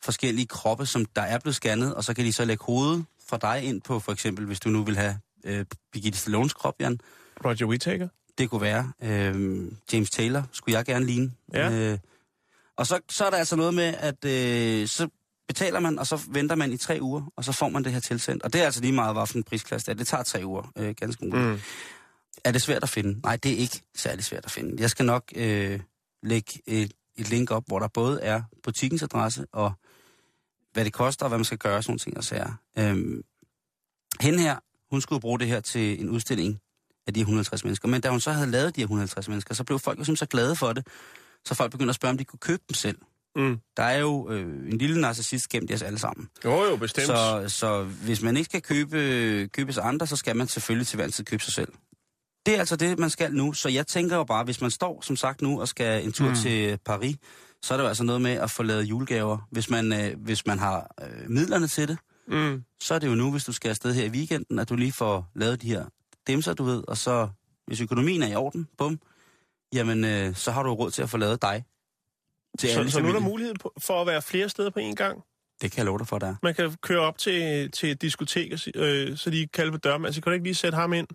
forskellige 0.02 0.46
kroppe, 0.46 0.86
som 0.86 1.04
der 1.04 1.22
er 1.22 1.38
blevet 1.38 1.54
scannet, 1.54 1.94
og 1.94 2.04
så 2.04 2.14
kan 2.14 2.24
de 2.24 2.32
så 2.32 2.44
lægge 2.44 2.64
hovedet 2.64 3.04
fra 3.28 3.38
dig 3.38 3.62
ind 3.64 3.80
på, 3.80 4.00
for 4.00 4.12
eksempel, 4.12 4.46
hvis 4.46 4.60
du 4.60 4.68
nu 4.68 4.84
vil 4.84 4.96
have 4.96 5.18
øh, 5.44 5.64
Birgitte 5.92 6.18
Stallones 6.18 6.54
krop, 6.54 6.74
Jan. 6.80 7.00
Roger 7.44 7.66
Whittaker. 7.66 8.08
Det 8.40 8.50
kunne 8.50 8.60
være 8.60 8.92
øh, 9.02 9.72
James 9.92 10.10
Taylor, 10.10 10.42
skulle 10.52 10.76
jeg 10.76 10.84
gerne 10.84 11.06
ligne. 11.06 11.32
Ja. 11.52 11.70
Øh, 11.70 11.98
og 12.76 12.86
så, 12.86 13.00
så 13.10 13.24
er 13.24 13.30
der 13.30 13.36
altså 13.36 13.56
noget 13.56 13.74
med, 13.74 13.94
at 13.98 14.24
øh, 14.24 14.88
så 14.88 15.08
betaler 15.48 15.80
man, 15.80 15.98
og 15.98 16.06
så 16.06 16.20
venter 16.28 16.56
man 16.56 16.72
i 16.72 16.76
tre 16.76 16.98
uger, 17.00 17.32
og 17.36 17.44
så 17.44 17.52
får 17.52 17.68
man 17.68 17.84
det 17.84 17.92
her 17.92 18.00
tilsendt. 18.00 18.42
Og 18.42 18.52
det 18.52 18.60
er 18.60 18.64
altså 18.64 18.80
lige 18.80 18.92
meget, 18.92 19.16
hvilken 19.16 19.42
prisklasse 19.42 19.86
det 19.86 19.92
er. 19.92 19.96
Det 19.96 20.06
tager 20.06 20.22
tre 20.22 20.44
uger, 20.44 20.72
øh, 20.76 20.94
ganske 20.94 21.24
muligt. 21.24 21.46
Mm. 21.46 21.60
Er 22.44 22.52
det 22.52 22.62
svært 22.62 22.82
at 22.82 22.88
finde? 22.88 23.20
Nej, 23.20 23.36
det 23.36 23.52
er 23.52 23.56
ikke 23.56 23.80
særlig 23.94 24.24
svært 24.24 24.44
at 24.44 24.50
finde. 24.50 24.82
Jeg 24.82 24.90
skal 24.90 25.06
nok 25.06 25.32
øh, 25.36 25.80
lægge 26.22 26.60
et, 26.66 26.92
et 27.16 27.30
link 27.30 27.50
op, 27.50 27.64
hvor 27.66 27.78
der 27.78 27.88
både 27.88 28.20
er 28.22 28.42
butikkens 28.62 29.02
adresse 29.02 29.46
og 29.52 29.72
hvad 30.72 30.84
det 30.84 30.92
koster 30.92 31.24
og 31.24 31.28
hvad 31.28 31.38
man 31.38 31.44
skal 31.44 31.58
gøre, 31.58 31.82
sådan 31.82 31.90
nogle 31.90 31.98
ting 31.98 32.16
og 32.16 32.24
sager. 32.24 32.52
Øhm, 32.78 33.22
hende 34.20 34.38
her, 34.38 34.56
hun 34.90 35.00
skulle 35.00 35.20
bruge 35.20 35.38
det 35.38 35.48
her 35.48 35.60
til 35.60 36.00
en 36.00 36.08
udstilling 36.08 36.60
af 37.10 37.14
de 37.14 37.20
her 37.20 37.24
150 37.24 37.64
mennesker. 37.64 37.88
Men 37.88 38.00
da 38.00 38.08
hun 38.08 38.20
så 38.20 38.32
havde 38.32 38.50
lavet 38.50 38.76
de 38.76 38.80
her 38.80 38.84
150 38.86 39.28
mennesker, 39.28 39.54
så 39.54 39.64
blev 39.64 39.78
folk 39.78 39.98
jo 39.98 40.04
simpelthen 40.04 40.16
så 40.16 40.30
glade 40.30 40.56
for 40.56 40.72
det, 40.72 40.86
så 41.44 41.54
folk 41.54 41.70
begyndte 41.72 41.90
at 41.90 41.94
spørge, 41.94 42.10
om 42.10 42.18
de 42.18 42.24
kunne 42.24 42.38
købe 42.38 42.62
dem 42.68 42.74
selv. 42.74 42.98
Mm. 43.36 43.58
Der 43.76 43.82
er 43.82 43.98
jo 43.98 44.30
øh, 44.30 44.72
en 44.72 44.78
lille 44.78 45.00
narcissist 45.00 45.48
gemt 45.48 45.70
i 45.70 45.74
os 45.74 45.82
alle 45.82 45.98
sammen. 45.98 46.28
Jo, 46.44 46.64
jo, 46.64 46.76
bestemt. 46.76 47.06
Så, 47.06 47.44
så 47.48 47.82
hvis 47.82 48.22
man 48.22 48.36
ikke 48.36 48.44
skal 48.44 48.62
købe, 48.62 49.48
købes 49.52 49.78
andre, 49.78 50.06
så 50.06 50.16
skal 50.16 50.36
man 50.36 50.48
selvfølgelig 50.48 50.86
til 50.86 50.96
hver 50.96 51.04
en 51.04 51.12
tid 51.12 51.24
købe 51.24 51.42
sig 51.42 51.52
selv. 51.52 51.72
Det 52.46 52.54
er 52.54 52.58
altså 52.58 52.76
det, 52.76 52.98
man 52.98 53.10
skal 53.10 53.32
nu. 53.34 53.52
Så 53.52 53.68
jeg 53.68 53.86
tænker 53.86 54.16
jo 54.16 54.24
bare, 54.24 54.44
hvis 54.44 54.60
man 54.60 54.70
står, 54.70 55.00
som 55.02 55.16
sagt 55.16 55.42
nu, 55.42 55.60
og 55.60 55.68
skal 55.68 56.04
en 56.04 56.12
tur 56.12 56.28
mm. 56.28 56.34
til 56.34 56.78
Paris, 56.84 57.16
så 57.62 57.74
er 57.74 57.78
det 57.78 57.84
jo 57.84 57.88
altså 57.88 58.04
noget 58.04 58.22
med 58.22 58.30
at 58.32 58.50
få 58.50 58.62
lavet 58.62 58.82
julegaver. 58.84 59.38
Hvis 59.50 59.70
man, 59.70 59.92
øh, 59.92 60.20
hvis 60.24 60.46
man 60.46 60.58
har 60.58 60.90
øh, 61.02 61.30
midlerne 61.30 61.66
til 61.68 61.88
det, 61.88 61.98
Mm. 62.28 62.62
så 62.82 62.94
er 62.94 62.98
det 62.98 63.06
jo 63.06 63.14
nu, 63.14 63.30
hvis 63.30 63.44
du 63.44 63.52
skal 63.52 63.68
afsted 63.68 63.94
her 63.94 64.04
i 64.04 64.08
weekenden, 64.08 64.58
at 64.58 64.68
du 64.68 64.76
lige 64.76 64.92
får 64.92 65.30
lavet 65.34 65.62
de 65.62 65.66
her 65.66 65.84
dimser, 66.26 66.54
du 66.54 66.64
ved, 66.64 66.84
og 66.88 66.96
så, 66.96 67.28
hvis 67.66 67.80
økonomien 67.80 68.22
er 68.22 68.28
i 68.28 68.34
orden, 68.34 68.68
bum, 68.78 69.00
jamen, 69.74 70.04
øh, 70.04 70.34
så 70.34 70.50
har 70.50 70.62
du 70.62 70.74
råd 70.74 70.90
til 70.90 71.02
at 71.02 71.10
få 71.10 71.16
lavet 71.16 71.42
dig. 71.42 71.64
Til 72.58 72.70
Så, 72.70 72.90
så 72.90 73.00
nu 73.00 73.08
er 73.08 73.12
der 73.12 73.20
mulighed 73.20 73.54
for 73.78 74.00
at 74.00 74.06
være 74.06 74.22
flere 74.22 74.48
steder 74.48 74.70
på 74.70 74.78
én 74.80 74.94
gang. 74.94 75.22
Det 75.62 75.70
kan 75.72 75.78
jeg 75.78 75.86
love 75.86 75.98
dig 75.98 76.06
for, 76.06 76.18
der 76.18 76.26
er. 76.26 76.34
Man 76.42 76.54
kan 76.54 76.76
køre 76.82 77.00
op 77.00 77.18
til, 77.18 77.70
til 77.70 77.90
et 77.90 78.02
diskotek, 78.02 78.52
øh, 78.74 79.16
så 79.16 79.30
de 79.30 79.46
kalder 79.46 79.72
på 79.72 79.78
døren. 79.78 80.04
Altså, 80.04 80.20
kan 80.20 80.30
du 80.30 80.34
ikke 80.34 80.44
lige 80.44 80.54
sætte 80.54 80.76
ham 80.76 80.92
ind? 80.92 81.06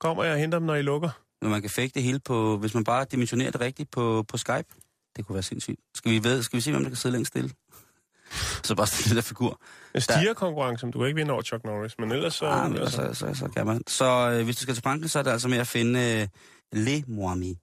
Kommer 0.00 0.24
jeg 0.24 0.32
og 0.32 0.38
henter 0.38 0.58
dem, 0.58 0.66
når 0.66 0.74
I 0.74 0.82
lukker? 0.82 1.10
Men 1.42 1.50
man 1.50 1.60
kan 1.60 1.70
fake 1.70 1.92
det 1.94 2.02
hele 2.02 2.18
på, 2.18 2.56
hvis 2.56 2.74
man 2.74 2.84
bare 2.84 3.06
dimensionerer 3.10 3.50
det 3.50 3.60
rigtigt 3.60 3.90
på, 3.90 4.24
på 4.28 4.36
Skype. 4.36 4.74
Det 5.16 5.26
kunne 5.26 5.34
være 5.34 5.42
sindssygt. 5.42 5.80
Skal 5.94 6.12
vi, 6.12 6.24
ved, 6.24 6.42
skal 6.42 6.56
vi 6.56 6.60
se, 6.60 6.70
hvem 6.70 6.82
der 6.82 6.90
kan 6.90 6.96
sidde 6.96 7.12
længst 7.12 7.28
stille? 7.28 7.50
så 8.66 8.74
bare 8.74 8.86
stille 8.86 9.08
den 9.08 9.16
der 9.16 9.22
figur. 9.22 9.60
En 9.94 10.00
stigerkonkurrence, 10.00 10.86
du 10.86 10.98
kan 10.98 11.06
ikke 11.06 11.16
vinde 11.16 11.32
over 11.32 11.42
Chuck 11.42 11.64
Norris, 11.64 11.98
men 11.98 12.12
ellers 12.12 12.34
så... 12.34 12.46
Ah, 12.46 12.70
men, 12.70 12.80
altså, 12.80 13.08
så, 13.12 13.14
så, 13.14 13.34
så 13.34 13.48
kan 13.48 13.66
man. 13.66 13.82
Så 13.86 14.30
øh, 14.30 14.44
hvis 14.44 14.56
du 14.56 14.62
skal 14.62 14.74
til 14.74 14.82
Frankrig, 14.82 15.10
så 15.10 15.18
er 15.18 15.22
det 15.22 15.30
altså 15.30 15.48
med 15.48 15.58
at 15.58 15.66
finde 15.66 16.00
øh, 16.00 16.28
Le 16.72 17.04
Moami. 17.06 17.58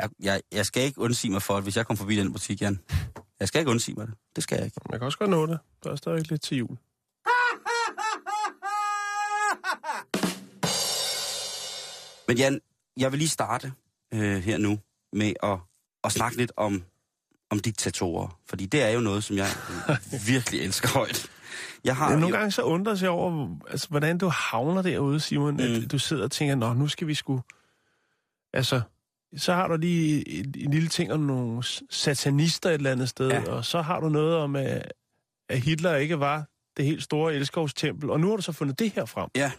Jeg, 0.00 0.10
jeg, 0.22 0.42
jeg 0.52 0.66
skal 0.66 0.82
ikke 0.82 1.00
undsige 1.00 1.30
mig 1.32 1.42
for, 1.42 1.56
at 1.56 1.62
hvis 1.62 1.76
jeg 1.76 1.86
kommer 1.86 1.98
forbi 1.98 2.16
den 2.16 2.32
butik, 2.32 2.62
Jan. 2.62 2.80
Jeg 3.40 3.48
skal 3.48 3.58
ikke 3.58 3.70
undsige 3.70 3.94
mig 3.94 4.06
det. 4.06 4.14
Det 4.36 4.42
skal 4.42 4.56
jeg 4.56 4.64
ikke. 4.64 4.80
man 4.90 4.98
kan 5.00 5.06
også 5.06 5.18
godt 5.18 5.30
nå 5.30 5.46
det. 5.46 5.58
Der 5.84 5.90
er 5.90 5.96
stadig 5.96 6.30
lidt 6.30 6.42
til 6.42 6.56
jul. 6.56 6.68
Men 12.28 12.36
Jan, 12.36 12.60
jeg 12.96 13.12
vil 13.12 13.18
lige 13.18 13.28
starte 13.28 13.72
øh, 14.14 14.36
her 14.42 14.58
nu 14.58 14.78
med 15.12 15.32
at, 15.42 15.58
at 16.04 16.12
snakke 16.12 16.36
lidt 16.36 16.52
om, 16.56 16.84
om 17.52 17.58
diktatorer. 17.58 18.38
Fordi 18.46 18.66
det 18.66 18.82
er 18.82 18.88
jo 18.88 19.00
noget, 19.00 19.24
som 19.24 19.36
jeg 19.36 19.48
virkelig 20.26 20.60
elsker 20.60 20.88
højt. 20.88 21.30
Jeg 21.84 21.96
har 21.96 22.10
nogle 22.10 22.26
jo, 22.26 22.32
gange 22.32 22.50
så 22.50 22.62
undrer 22.62 22.94
sig 22.94 23.08
over, 23.08 23.56
altså, 23.70 23.88
hvordan 23.88 24.18
du 24.18 24.28
havner 24.28 24.82
derude, 24.82 25.20
Simon. 25.20 25.54
Mm. 25.54 25.60
At 25.60 25.92
du 25.92 25.98
sidder 25.98 26.24
og 26.24 26.30
tænker, 26.30 26.54
nå, 26.54 26.72
nu 26.72 26.88
skal 26.88 27.06
vi 27.06 27.14
sgu... 27.14 27.40
Altså, 28.52 28.80
så 29.36 29.54
har 29.54 29.68
du 29.68 29.76
lige 29.76 30.28
en, 30.28 30.54
en 30.58 30.70
lille 30.70 30.88
ting 30.88 31.12
om 31.12 31.20
nogle 31.20 31.62
satanister 31.90 32.70
et 32.70 32.74
eller 32.74 32.92
andet 32.92 33.08
sted. 33.08 33.28
Ja. 33.28 33.50
og 33.50 33.64
så 33.64 33.82
har 33.82 34.00
du 34.00 34.08
noget 34.08 34.36
om, 34.36 34.56
at, 34.56 34.92
at 35.48 35.60
Hitler 35.60 35.96
ikke 35.96 36.20
var 36.20 36.44
det 36.76 36.84
helt 36.84 37.02
store 37.02 37.34
elskovstempel, 37.34 38.10
og 38.10 38.20
nu 38.20 38.28
har 38.28 38.36
du 38.36 38.42
så 38.42 38.52
fundet 38.52 38.78
det 38.78 38.90
her 38.90 39.04
frem. 39.04 39.30
Ja. 39.34 39.52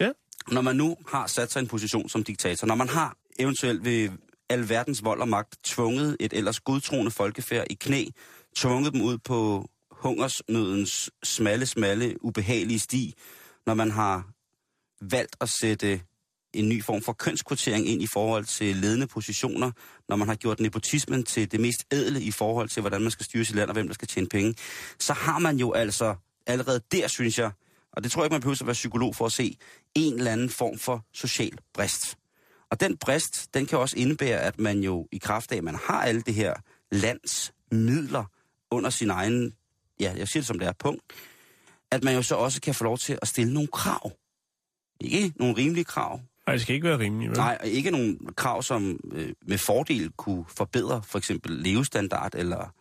Ja. 0.00 0.10
Når 0.48 0.60
man 0.60 0.76
nu 0.76 0.96
har 1.08 1.26
sat 1.26 1.52
sig 1.52 1.60
i 1.60 1.62
en 1.62 1.68
position 1.68 2.08
som 2.08 2.24
diktator, 2.24 2.66
når 2.66 2.74
man 2.74 2.88
har 2.88 3.16
eventuelt 3.38 3.84
ved 3.84 4.10
alverdens 4.50 5.04
vold 5.04 5.20
og 5.20 5.28
magt 5.28 5.56
tvunget 5.64 6.16
et 6.20 6.32
ellers 6.32 6.60
gudtroende 6.60 7.10
folkefærd 7.10 7.66
i 7.70 7.74
knæ, 7.74 8.04
tvunget 8.56 8.92
dem 8.92 9.00
ud 9.02 9.18
på 9.18 9.68
hungersnødens 9.90 11.10
smalle, 11.22 11.66
smalle, 11.66 12.24
ubehagelige 12.24 12.78
sti, 12.78 13.14
når 13.66 13.74
man 13.74 13.90
har 13.90 14.28
valgt 15.00 15.36
at 15.40 15.48
sætte 15.48 16.00
en 16.54 16.68
ny 16.68 16.84
form 16.84 17.02
for 17.02 17.12
kønskvotering 17.12 17.88
ind 17.88 18.02
i 18.02 18.06
forhold 18.06 18.44
til 18.44 18.76
ledende 18.76 19.06
positioner, 19.06 19.70
når 20.08 20.16
man 20.16 20.28
har 20.28 20.34
gjort 20.34 20.60
nepotismen 20.60 21.24
til 21.24 21.52
det 21.52 21.60
mest 21.60 21.84
ædle 21.92 22.22
i 22.22 22.30
forhold 22.30 22.68
til, 22.68 22.80
hvordan 22.80 23.02
man 23.02 23.10
skal 23.10 23.26
styre 23.26 23.44
sit 23.44 23.56
land 23.56 23.68
og 23.68 23.72
hvem 23.72 23.86
der 23.86 23.94
skal 23.94 24.08
tjene 24.08 24.28
penge, 24.28 24.54
så 24.98 25.12
har 25.12 25.38
man 25.38 25.56
jo 25.56 25.72
altså 25.72 26.14
allerede 26.46 26.80
der, 26.92 27.08
synes 27.08 27.38
jeg, 27.38 27.50
og 27.92 28.04
det 28.04 28.12
tror 28.12 28.22
jeg 28.22 28.26
ikke, 28.26 28.34
man 28.34 28.40
behøver 28.40 28.56
at 28.60 28.66
være 28.66 28.74
psykolog 28.74 29.16
for 29.16 29.26
at 29.26 29.32
se, 29.32 29.56
en 29.94 30.14
eller 30.14 30.32
anden 30.32 30.50
form 30.50 30.78
for 30.78 31.04
social 31.12 31.58
brist. 31.74 32.18
Og 32.70 32.80
den 32.80 32.96
brist, 32.96 33.54
den 33.54 33.66
kan 33.66 33.78
også 33.78 33.96
indebære, 33.98 34.40
at 34.40 34.58
man 34.58 34.80
jo 34.80 35.08
i 35.12 35.18
kraft 35.18 35.52
af, 35.52 35.56
at 35.56 35.64
man 35.64 35.74
har 35.74 36.02
alle 36.02 36.22
det 36.22 36.34
her 36.34 36.54
lands 36.92 37.52
midler 37.72 38.24
under 38.70 38.90
sin 38.90 39.10
egen, 39.10 39.54
ja, 40.00 40.14
jeg 40.16 40.28
siger 40.28 40.40
det 40.40 40.46
som 40.46 40.58
det 40.58 40.68
er, 40.68 40.72
punkt, 40.72 41.02
at 41.90 42.04
man 42.04 42.14
jo 42.14 42.22
så 42.22 42.34
også 42.34 42.60
kan 42.60 42.74
få 42.74 42.84
lov 42.84 42.98
til 42.98 43.18
at 43.22 43.28
stille 43.28 43.54
nogle 43.54 43.68
krav. 43.68 44.12
Ikke 45.00 45.32
nogle 45.36 45.56
rimelige 45.56 45.84
krav. 45.84 46.20
Nej, 46.46 46.54
det 46.54 46.62
skal 46.62 46.74
ikke 46.74 46.88
være 46.88 46.98
rimeligt, 46.98 47.30
vel? 47.30 47.38
Nej, 47.38 47.58
og 47.60 47.66
ikke 47.66 47.90
nogle 47.90 48.18
krav, 48.36 48.62
som 48.62 49.00
øh, 49.12 49.32
med 49.46 49.58
fordel 49.58 50.12
kunne 50.16 50.44
forbedre 50.48 51.02
for 51.02 51.18
eksempel 51.18 51.52
levestandard 51.52 52.34
eller, 52.34 52.74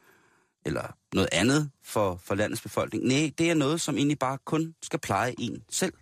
eller 0.65 0.95
noget 1.13 1.29
andet 1.31 1.71
for, 1.83 2.21
for 2.23 2.35
landets 2.35 2.61
befolkning. 2.61 3.03
Nej, 3.03 3.31
det 3.37 3.49
er 3.49 3.53
noget, 3.53 3.81
som 3.81 3.97
egentlig 3.97 4.19
bare 4.19 4.37
kun 4.45 4.75
skal 4.81 4.99
pleje 4.99 5.33
en 5.37 5.63
selv. 5.69 5.93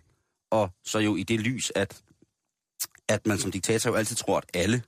Og 0.50 0.70
så 0.84 0.98
jo 0.98 1.16
i 1.16 1.22
det 1.22 1.40
lys, 1.40 1.72
at, 1.74 2.02
at 3.08 3.26
man 3.26 3.38
som 3.38 3.50
diktator 3.50 3.90
jo 3.90 3.96
altid 3.96 4.16
tror, 4.16 4.36
at 4.38 4.44
alle 4.54 4.82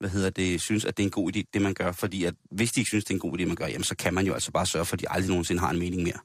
hvad 0.00 0.10
hedder 0.10 0.30
det, 0.30 0.60
synes, 0.60 0.84
at 0.84 0.96
det 0.96 1.02
er 1.02 1.06
en 1.06 1.10
god 1.10 1.36
idé, 1.36 1.42
det 1.54 1.62
man 1.62 1.74
gør. 1.74 1.92
Fordi 1.92 2.24
at 2.24 2.34
hvis 2.50 2.72
de 2.72 2.80
ikke 2.80 2.88
synes, 2.88 3.04
det 3.04 3.10
er 3.10 3.14
en 3.14 3.20
god 3.20 3.38
idé, 3.38 3.46
man 3.46 3.56
gør, 3.56 3.66
jamen, 3.66 3.84
så 3.84 3.96
kan 3.96 4.14
man 4.14 4.26
jo 4.26 4.34
altså 4.34 4.50
bare 4.52 4.66
sørge 4.66 4.84
for, 4.84 4.96
at 4.96 5.00
de 5.00 5.08
aldrig 5.10 5.28
nogensinde 5.30 5.60
har 5.60 5.70
en 5.70 5.78
mening 5.78 6.02
mere. 6.02 6.18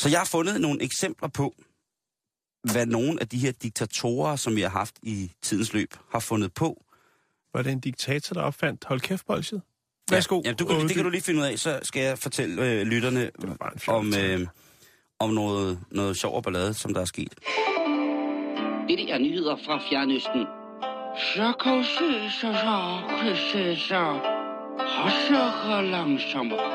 Så 0.00 0.08
jeg 0.08 0.18
har 0.20 0.24
fundet 0.24 0.60
nogle 0.60 0.82
eksempler 0.82 1.28
på, 1.28 1.54
hvad 2.72 2.86
nogle 2.86 3.20
af 3.20 3.28
de 3.28 3.38
her 3.38 3.52
diktatorer, 3.52 4.36
som 4.36 4.56
vi 4.56 4.60
har 4.60 4.68
haft 4.68 4.94
i 5.02 5.32
tidens 5.42 5.72
løb, 5.72 5.94
har 6.12 6.18
fundet 6.20 6.54
på. 6.54 6.84
Var 7.54 7.62
det 7.62 7.72
en 7.72 7.80
diktator, 7.80 8.34
der 8.34 8.40
opfandt 8.42 8.84
Hold 8.84 9.00
kæft 9.00 9.26
bolsjet? 9.26 9.62
Ja, 10.10 10.14
Værsgo. 10.14 10.42
Ja, 10.44 10.52
du, 10.52 10.66
kan- 10.66 10.80
det 10.80 10.94
kan 10.94 11.04
du 11.04 11.10
lige 11.10 11.22
finde 11.22 11.40
ud 11.40 11.44
af, 11.46 11.58
så 11.58 11.80
skal 11.82 12.02
jeg 12.02 12.18
fortælle 12.18 12.66
øh, 12.72 12.82
lytterne 12.86 13.30
om, 13.86 14.14
øh, 14.14 14.46
om 15.18 15.30
noget, 15.30 15.80
noget 15.90 16.16
sjov 16.16 16.36
og 16.36 16.42
ballade, 16.42 16.74
som 16.74 16.94
der 16.94 17.00
er 17.00 17.04
sket. 17.04 17.34
Dette 18.88 19.10
er 19.10 19.18
nyheder 19.18 19.56
fra 19.56 19.78
Fjernøsten. 19.78 20.46
Så 21.34 21.52
kan 21.62 21.84
se 21.84 22.30
så 22.30 22.52
så 22.52 23.00
kan 23.20 23.36
se 23.36 23.76
så. 23.76 24.04
Hasser 24.78 25.80
langsommere. 25.80 26.70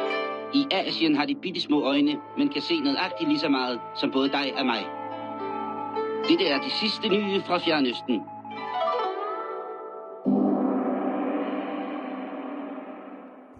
I 0.54 0.68
Asien 0.72 1.16
har 1.16 1.26
de 1.26 1.36
bitte 1.36 1.62
små 1.62 1.84
øjne, 1.84 2.16
men 2.38 2.50
kan 2.50 2.62
se 2.62 2.80
nøjagtigt 2.80 3.30
lige 3.30 3.40
så 3.40 3.50
meget 3.50 3.80
som 3.96 4.12
både 4.12 4.30
dig 4.30 4.54
og 4.58 4.66
mig. 4.66 4.86
Dette 6.30 6.48
er 6.48 6.62
de 6.62 6.72
sidste 6.72 7.08
nye 7.10 7.42
fra 7.42 7.58
Fjernøsten. 7.58 8.22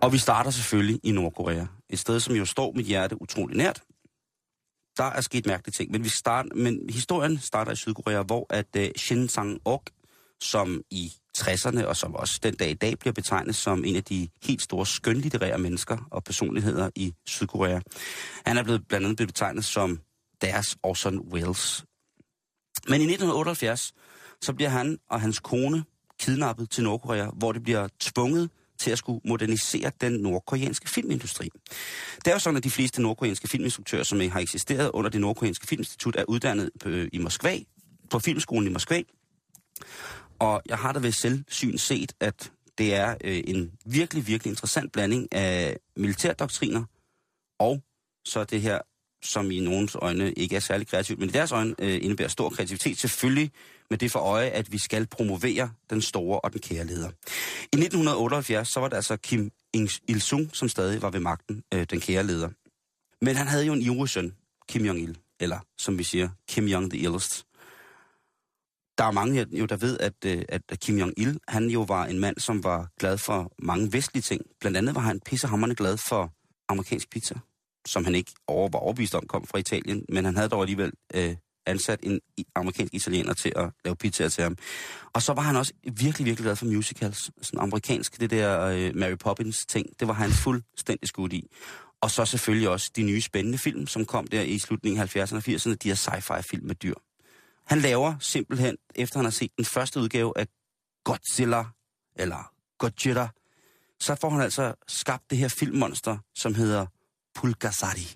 Og 0.02 0.14
vi 0.14 0.18
starter 0.18 0.52
selvfølgelig 0.52 1.00
i 1.04 1.12
Nordkorea. 1.12 1.66
Et 1.90 2.00
sted, 2.00 2.20
som 2.20 2.36
jo 2.36 2.46
står 2.46 2.72
mit 2.76 2.86
hjerte 2.86 3.22
utrolig 3.22 3.58
nært. 3.58 3.82
Der 4.98 5.04
er 5.04 5.22
sket 5.22 5.46
mærkelige 5.46 5.72
ting, 5.72 5.92
men, 5.92 6.04
vi 6.04 6.10
start, 6.10 6.46
men 6.56 6.90
historien 6.90 7.40
starter 7.40 7.72
i 7.72 7.76
Sydkorea, 7.76 8.22
hvor 8.22 8.46
at 8.50 8.68
uh, 8.78 8.84
Shin 8.98 9.28
Sang-ok, 9.28 9.90
som 10.42 10.82
i 10.92 11.14
60'erne 11.38 11.86
og 11.86 11.98
som 11.98 12.16
også 12.16 12.40
den 12.44 12.56
dag 12.56 12.70
i 12.70 12.74
dag 12.74 13.00
bliver 13.00 13.14
betegnet 13.14 13.56
som 13.56 13.86
en 13.86 13.96
af 13.96 14.04
de 14.04 14.30
helt 14.44 14.62
store 14.62 14.86
skønlitterære 14.86 15.58
mennesker 15.58 16.08
og 16.12 16.24
personligheder 16.24 16.90
i 16.96 17.14
Sydkorea. 17.26 17.80
Han 18.46 18.58
er 18.58 18.64
blevet 18.64 18.88
blandt 18.88 19.06
andet 19.06 19.18
blevet 19.18 19.30
betegnet 19.30 19.66
som 19.66 20.00
deres 20.42 20.78
Orson 20.84 21.20
Welles. 21.20 21.86
Men 22.88 23.02
i 23.02 23.04
1978, 23.04 23.94
så 24.42 24.54
bliver 24.54 24.70
han 24.70 24.98
og 25.10 25.22
hans 25.22 25.40
kone 25.40 25.84
kidnappet 26.20 26.70
til 26.70 26.84
Nordkorea, 26.84 27.30
hvor 27.38 27.52
det 27.52 27.64
bliver 27.64 27.88
tvunget 28.00 28.50
til 28.78 28.92
at 28.92 28.98
skulle 28.98 29.22
modernisere 29.26 29.92
den 30.02 30.14
nordkoreanske 30.14 30.90
filmindustri. 30.90 31.50
Det 32.16 32.28
er 32.28 32.32
jo 32.32 32.40
sådan, 32.40 32.58
at 32.58 32.64
de 32.64 32.70
fleste 32.70 33.02
nordkoreanske 33.02 33.48
filminstruktører, 33.48 34.04
som 34.04 34.20
har 34.20 34.40
eksisteret 34.40 34.92
under 34.94 35.10
det 35.10 35.22
nordkoreanske 35.22 35.68
filminstitut, 35.68 36.16
er 36.16 36.24
uddannet 36.28 36.70
øh, 36.86 37.08
i 37.14 37.18
Moskva, 37.18 37.60
på 38.10 38.20
filmskolen 38.20 38.68
i 38.68 38.72
Moskva. 38.72 39.02
Og 40.40 40.62
jeg 40.66 40.78
har 40.78 40.92
da 40.92 41.00
ved 41.00 41.12
selvsyn 41.12 41.78
set, 41.78 42.14
at 42.20 42.52
det 42.78 42.96
er 42.96 43.16
øh, 43.24 43.44
en 43.48 43.72
virkelig, 43.86 44.28
virkelig 44.28 44.52
interessant 44.52 44.92
blanding 44.92 45.34
af 45.34 45.78
militærdoktriner 45.96 46.84
og 47.60 47.82
så 48.26 48.44
det 48.44 48.62
her, 48.62 48.80
som 49.26 49.52
i 49.52 49.60
nogens 49.60 49.96
øjne 50.02 50.34
ikke 50.34 50.56
er 50.56 50.60
særlig 50.60 50.88
kreativt, 50.88 51.20
men 51.20 51.30
i 51.30 51.32
deres 51.32 51.52
øjne 51.52 51.76
øh, 51.80 52.00
indebærer 52.02 52.30
stor 52.30 52.50
kreativitet. 52.50 52.98
Selvfølgelig 52.98 53.52
med 53.90 53.98
det 53.98 54.12
for 54.12 54.20
øje, 54.20 54.48
at 54.48 54.72
vi 54.72 54.78
skal 54.78 55.08
promovere 55.08 55.72
den 55.90 56.02
store 56.02 56.40
og 56.40 56.54
den 56.54 56.62
kære 56.62 56.86
leder. 56.86 57.10
I 57.62 57.78
1978, 57.78 58.68
så 58.68 58.80
var 58.80 58.88
det 58.88 58.96
altså 58.96 59.18
Kim 59.18 59.52
Il-sung, 59.74 60.50
som 60.54 60.70
stadig 60.70 61.02
var 61.02 61.10
ved 61.10 61.20
magten, 61.20 61.64
øh, 61.74 61.86
den 61.90 62.00
kære 62.00 62.24
leder. 62.24 62.50
Men 63.22 63.36
han 63.36 63.48
havde 63.48 63.66
jo 63.66 63.74
en 63.74 63.82
ivrig 63.82 64.10
søn, 64.10 64.34
Kim 64.70 64.86
Jong-il, 64.86 65.36
eller 65.40 65.60
som 65.78 65.98
vi 65.98 66.04
siger, 66.04 66.30
Kim 66.50 66.68
Jong 66.68 66.92
the 66.92 67.00
Illest. 67.00 67.46
Der 68.98 69.04
er 69.04 69.12
mange 69.12 69.46
jo, 69.52 69.66
der 69.66 69.78
ved, 69.78 69.98
at, 70.00 70.14
øh, 70.26 70.44
at 70.50 70.80
Kim 70.80 70.98
Jong-il, 71.00 71.38
han 71.48 71.70
jo 71.70 71.82
var 71.82 72.06
en 72.06 72.20
mand, 72.20 72.40
som 72.40 72.64
var 72.64 72.88
glad 73.00 73.18
for 73.18 73.54
mange 73.60 73.94
vestlige 73.94 74.22
ting. 74.22 74.42
Blandt 74.60 74.78
andet 74.78 74.96
var 74.96 75.02
han 75.02 75.20
pissehammerende 75.20 75.76
glad 75.76 75.98
for 75.98 76.34
amerikansk 76.70 77.10
pizza, 77.10 77.36
som 77.86 78.06
han 78.06 78.16
ikke 78.16 78.32
over, 78.48 78.70
var 78.70 78.80
overbevist 78.80 79.16
om 79.16 79.28
kom 79.28 79.48
fra 79.48 79.58
Italien, 79.58 80.06
men 80.10 80.26
han 80.26 80.36
havde 80.36 80.50
dog 80.50 80.62
alligevel 80.62 80.92
øh, 81.14 81.36
ansat 81.66 82.00
en 82.04 82.20
amerikansk 82.56 82.94
italiener 82.94 83.34
til 83.34 83.52
at 83.56 83.70
lave 83.86 83.96
pizzaer 83.96 84.30
til 84.30 84.44
ham. 84.44 84.58
Og 85.14 85.22
så 85.22 85.34
var 85.34 85.42
han 85.42 85.56
også 85.56 85.74
virkelig, 85.84 86.26
virkelig 86.26 86.38
glad 86.38 86.56
for 86.56 86.66
musicals. 86.66 87.32
Sådan 87.42 87.60
amerikansk, 87.60 88.20
det 88.20 88.30
der 88.30 88.62
øh, 88.62 88.96
Mary 88.96 89.16
Poppins 89.20 89.66
ting, 89.66 89.88
det 90.00 90.08
var 90.08 90.14
han 90.14 90.32
fuldstændig 90.32 91.08
skudt 91.08 91.34
i. 91.34 91.48
Og 92.02 92.12
så 92.12 92.26
selvfølgelig 92.26 92.70
også 92.70 92.92
de 92.96 93.04
nye 93.04 93.22
spændende 93.22 93.58
film, 93.58 93.88
som 93.88 94.06
kom 94.06 94.28
der 94.28 94.42
i 94.42 94.60
slutningen 94.60 95.02
af 95.02 95.16
70'erne 95.16 95.36
og 95.36 95.44
80'erne, 95.48 95.76
de 95.76 95.88
her 95.88 95.96
sci-fi 95.96 96.42
film 96.42 96.68
med 96.68 96.76
dyr. 96.76 96.94
Han 97.68 97.80
laver 97.80 98.16
simpelthen, 98.20 98.78
efter 98.96 99.18
han 99.18 99.26
har 99.26 99.32
set 99.32 99.52
den 99.58 99.66
første 99.66 100.00
udgave 100.00 100.34
af 100.36 100.48
Godzilla, 101.04 101.64
eller 102.16 102.52
Godzilla, 102.80 103.30
så 104.00 104.16
får 104.16 104.30
han 104.30 104.42
altså 104.42 104.74
skabt 104.88 105.24
det 105.30 105.38
her 105.38 105.48
filmmonster, 105.48 106.18
som 106.36 106.56
hedder 106.56 106.86
Pulgasari. 107.36 108.16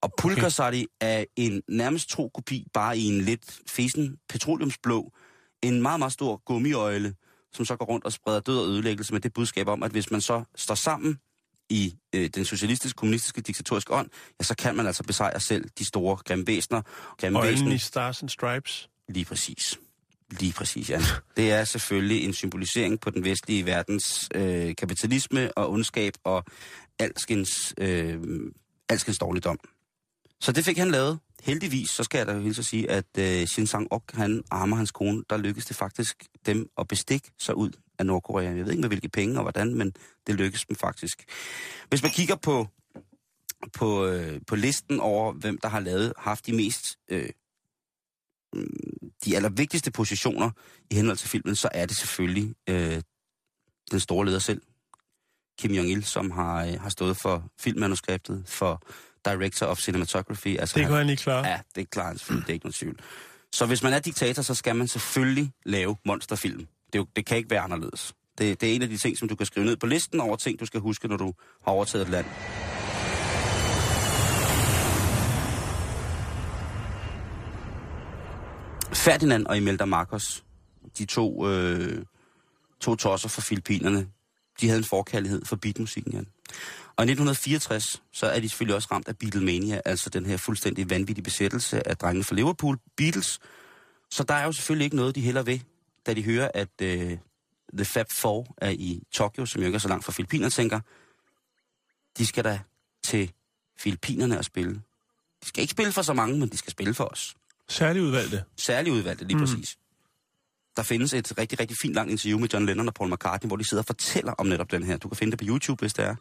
Og 0.00 0.12
Pulgasari 0.18 0.86
er 1.00 1.24
en 1.36 1.62
nærmest 1.68 2.08
tro 2.08 2.28
kopi, 2.28 2.66
bare 2.74 2.98
i 2.98 3.04
en 3.04 3.20
lidt 3.20 3.60
fesen 3.66 4.16
petroleumsblå, 4.28 5.12
en 5.62 5.82
meget, 5.82 5.98
meget 5.98 6.12
stor 6.12 6.42
gummiøjle, 6.46 7.14
som 7.52 7.64
så 7.64 7.76
går 7.76 7.86
rundt 7.86 8.04
og 8.04 8.12
spreder 8.12 8.40
død 8.40 8.58
og 8.58 8.66
ødelæggelse 8.66 9.12
med 9.12 9.20
det 9.20 9.32
budskab 9.32 9.68
om, 9.68 9.82
at 9.82 9.90
hvis 9.90 10.10
man 10.10 10.20
så 10.20 10.44
står 10.56 10.74
sammen 10.74 11.18
i 11.68 11.94
øh, 12.14 12.30
den 12.34 12.44
socialistiske, 12.44 12.96
kommunistiske, 12.96 13.40
diktatoriske 13.40 13.94
ånd, 13.94 14.10
ja, 14.40 14.44
så 14.44 14.54
kan 14.54 14.76
man 14.76 14.86
altså 14.86 15.02
besejre 15.02 15.40
selv 15.40 15.64
de 15.78 15.84
store 15.84 16.16
grimme 16.16 16.46
væsener. 16.46 16.82
Grimme 17.18 17.42
væsener. 17.42 17.72
i 17.72 17.78
Stars 17.78 18.22
and 18.22 18.28
Stripes. 18.28 18.88
Lige 19.08 19.24
præcis. 19.24 19.78
Lige 20.30 20.52
præcis, 20.52 20.90
ja. 20.90 21.00
Det 21.36 21.52
er 21.52 21.64
selvfølgelig 21.64 22.24
en 22.24 22.32
symbolisering 22.32 23.00
på 23.00 23.10
den 23.10 23.24
vestlige 23.24 23.66
verdens 23.66 24.28
øh, 24.34 24.74
kapitalisme 24.76 25.58
og 25.58 25.70
ondskab 25.70 26.12
og 26.24 26.44
alskens, 26.98 27.74
øh, 27.78 28.20
alskens 28.88 29.18
dårligdom. 29.18 29.58
Så 30.40 30.52
det 30.52 30.64
fik 30.64 30.78
han 30.78 30.90
lavet. 30.90 31.18
Heldigvis, 31.42 31.90
så 31.90 32.04
skal 32.04 32.18
jeg 32.18 32.26
da 32.26 32.38
hilse 32.38 32.60
at 32.60 32.64
sige, 32.64 32.90
at 32.90 33.18
øh, 33.18 33.46
Shin 33.46 33.66
Sang-ok, 33.66 34.12
han 34.12 34.44
armer 34.50 34.76
hans 34.76 34.90
kone, 34.90 35.24
der 35.30 35.36
lykkedes 35.36 35.66
det 35.66 35.76
faktisk 35.76 36.24
dem 36.46 36.70
at 36.78 36.88
bestikke 36.88 37.30
sig 37.38 37.54
ud 37.54 37.70
af 37.98 38.06
Nordkorea. 38.06 38.48
Jeg 38.48 38.64
ved 38.64 38.70
ikke 38.70 38.80
med 38.80 38.88
hvilke 38.88 39.08
penge 39.08 39.36
og 39.36 39.42
hvordan, 39.42 39.74
men 39.74 39.92
det 40.26 40.34
lykkedes 40.34 40.64
dem 40.66 40.76
faktisk. 40.76 41.24
Hvis 41.88 42.02
man 42.02 42.10
kigger 42.10 42.36
på, 42.36 42.66
på, 43.72 44.06
øh, 44.06 44.40
på 44.46 44.56
listen 44.56 45.00
over, 45.00 45.32
hvem 45.32 45.58
der 45.58 45.68
har 45.68 45.80
lavet, 45.80 46.12
haft 46.16 46.46
de 46.46 46.52
mest 46.52 46.98
øh, 47.08 47.30
mm, 48.52 49.10
de 49.24 49.36
allervigtigste 49.36 49.90
positioner 49.90 50.50
i 50.90 50.94
henhold 50.94 51.16
til 51.16 51.28
filmen, 51.28 51.56
så 51.56 51.68
er 51.72 51.86
det 51.86 51.96
selvfølgelig 51.96 52.54
øh, 52.68 53.02
den 53.90 54.00
store 54.00 54.26
leder 54.26 54.38
selv, 54.38 54.62
Kim 55.58 55.70
Jong-il, 55.70 56.04
som 56.04 56.30
har, 56.30 56.64
øh, 56.64 56.80
har 56.80 56.88
stået 56.88 57.16
for 57.16 57.44
filmmanuskriptet, 57.60 58.42
for 58.46 58.82
Director 59.24 59.66
of 59.66 59.78
Cinematography. 59.78 60.56
Altså 60.58 60.78
Det 60.78 60.86
kunne 60.86 60.96
han 60.98 61.06
lige 61.06 61.16
klare. 61.16 61.46
Ja, 61.46 61.60
det 61.74 61.90
klarer 61.90 62.08
han 62.08 62.18
selvfølgelig, 62.18 62.46
det 62.46 62.52
er 62.52 62.54
ikke 62.54 62.66
nogen 62.66 62.72
tvivl. 62.72 62.96
Så 63.52 63.66
hvis 63.66 63.82
man 63.82 63.92
er 63.92 63.98
diktator, 63.98 64.42
så 64.42 64.54
skal 64.54 64.76
man 64.76 64.88
selvfølgelig 64.88 65.52
lave 65.66 65.96
monsterfilm. 66.04 66.66
Det, 66.92 67.06
det 67.16 67.26
kan 67.26 67.36
ikke 67.36 67.50
være 67.50 67.60
anderledes. 67.60 68.14
Det, 68.38 68.60
det 68.60 68.70
er 68.70 68.74
en 68.74 68.82
af 68.82 68.88
de 68.88 68.96
ting, 68.96 69.18
som 69.18 69.28
du 69.28 69.36
kan 69.36 69.46
skrive 69.46 69.66
ned 69.66 69.76
på 69.76 69.86
listen 69.86 70.20
over 70.20 70.36
ting, 70.36 70.60
du 70.60 70.66
skal 70.66 70.80
huske, 70.80 71.08
når 71.08 71.16
du 71.16 71.32
har 71.64 71.72
overtaget 71.72 72.02
et 72.04 72.10
land. 72.10 72.26
Ferdinand 78.94 79.46
og 79.46 79.56
Imelda 79.56 79.84
Marcos, 79.84 80.44
de 80.98 81.04
to, 81.04 81.48
øh, 81.48 82.04
to 82.80 82.96
tosser 82.96 83.28
fra 83.28 83.42
Filippinerne, 83.42 84.06
de 84.60 84.66
havde 84.66 84.78
en 84.78 84.84
forkærlighed 84.84 85.44
for 85.44 85.56
beatmusikken, 85.56 86.12
Jan. 86.12 86.26
Og 86.96 87.04
i 87.04 87.10
1964, 87.10 88.02
så 88.12 88.26
er 88.26 88.40
de 88.40 88.48
selvfølgelig 88.48 88.74
også 88.74 88.88
ramt 88.90 89.08
af 89.08 89.18
Beatlemania, 89.18 89.80
altså 89.84 90.10
den 90.10 90.26
her 90.26 90.36
fuldstændig 90.36 90.90
vanvittige 90.90 91.24
besættelse 91.24 91.88
af 91.88 91.96
drengene 91.96 92.24
fra 92.24 92.34
Liverpool, 92.34 92.78
Beatles. 92.96 93.38
Så 94.10 94.22
der 94.22 94.34
er 94.34 94.44
jo 94.44 94.52
selvfølgelig 94.52 94.84
ikke 94.84 94.96
noget, 94.96 95.14
de 95.14 95.20
heller 95.20 95.42
ved, 95.42 95.58
da 96.06 96.14
de 96.14 96.22
hører, 96.22 96.50
at 96.54 96.68
øh, 96.82 97.18
The 97.74 97.84
Fab 97.84 98.06
Four 98.12 98.54
er 98.56 98.70
i 98.70 99.02
Tokyo, 99.12 99.46
som 99.46 99.60
jo 99.60 99.66
ikke 99.66 99.76
er 99.76 99.80
så 99.80 99.88
langt 99.88 100.04
fra 100.04 100.12
Filippinerne, 100.12 100.50
tænker, 100.50 100.80
de 102.18 102.26
skal 102.26 102.44
da 102.44 102.60
til 103.04 103.32
Filippinerne 103.78 104.38
og 104.38 104.44
spille. 104.44 104.74
De 105.42 105.48
skal 105.48 105.60
ikke 105.62 105.70
spille 105.70 105.92
for 105.92 106.02
så 106.02 106.12
mange, 106.12 106.38
men 106.38 106.48
de 106.48 106.56
skal 106.56 106.70
spille 106.70 106.94
for 106.94 107.04
os. 107.04 107.36
Særligt 107.68 108.04
udvalgte. 108.04 108.44
Særligt 108.56 108.94
udvalgte, 108.94 109.24
lige 109.24 109.36
mm. 109.36 109.42
præcis 109.42 109.78
der 110.78 110.84
findes 110.84 111.12
et 111.12 111.38
rigtig, 111.38 111.60
rigtig 111.60 111.76
fint 111.82 111.94
langt 111.94 112.10
interview 112.10 112.38
med 112.38 112.48
John 112.52 112.66
Lennon 112.66 112.88
og 112.88 112.94
Paul 112.94 113.12
McCartney, 113.12 113.48
hvor 113.48 113.56
de 113.56 113.68
sidder 113.68 113.82
og 113.82 113.86
fortæller 113.86 114.32
om 114.32 114.46
netop 114.46 114.70
den 114.70 114.82
her. 114.82 114.96
Du 114.96 115.08
kan 115.08 115.16
finde 115.16 115.30
det 115.30 115.38
på 115.38 115.44
YouTube, 115.48 115.80
hvis 115.80 115.92
det 115.92 116.04
er. 116.04 116.16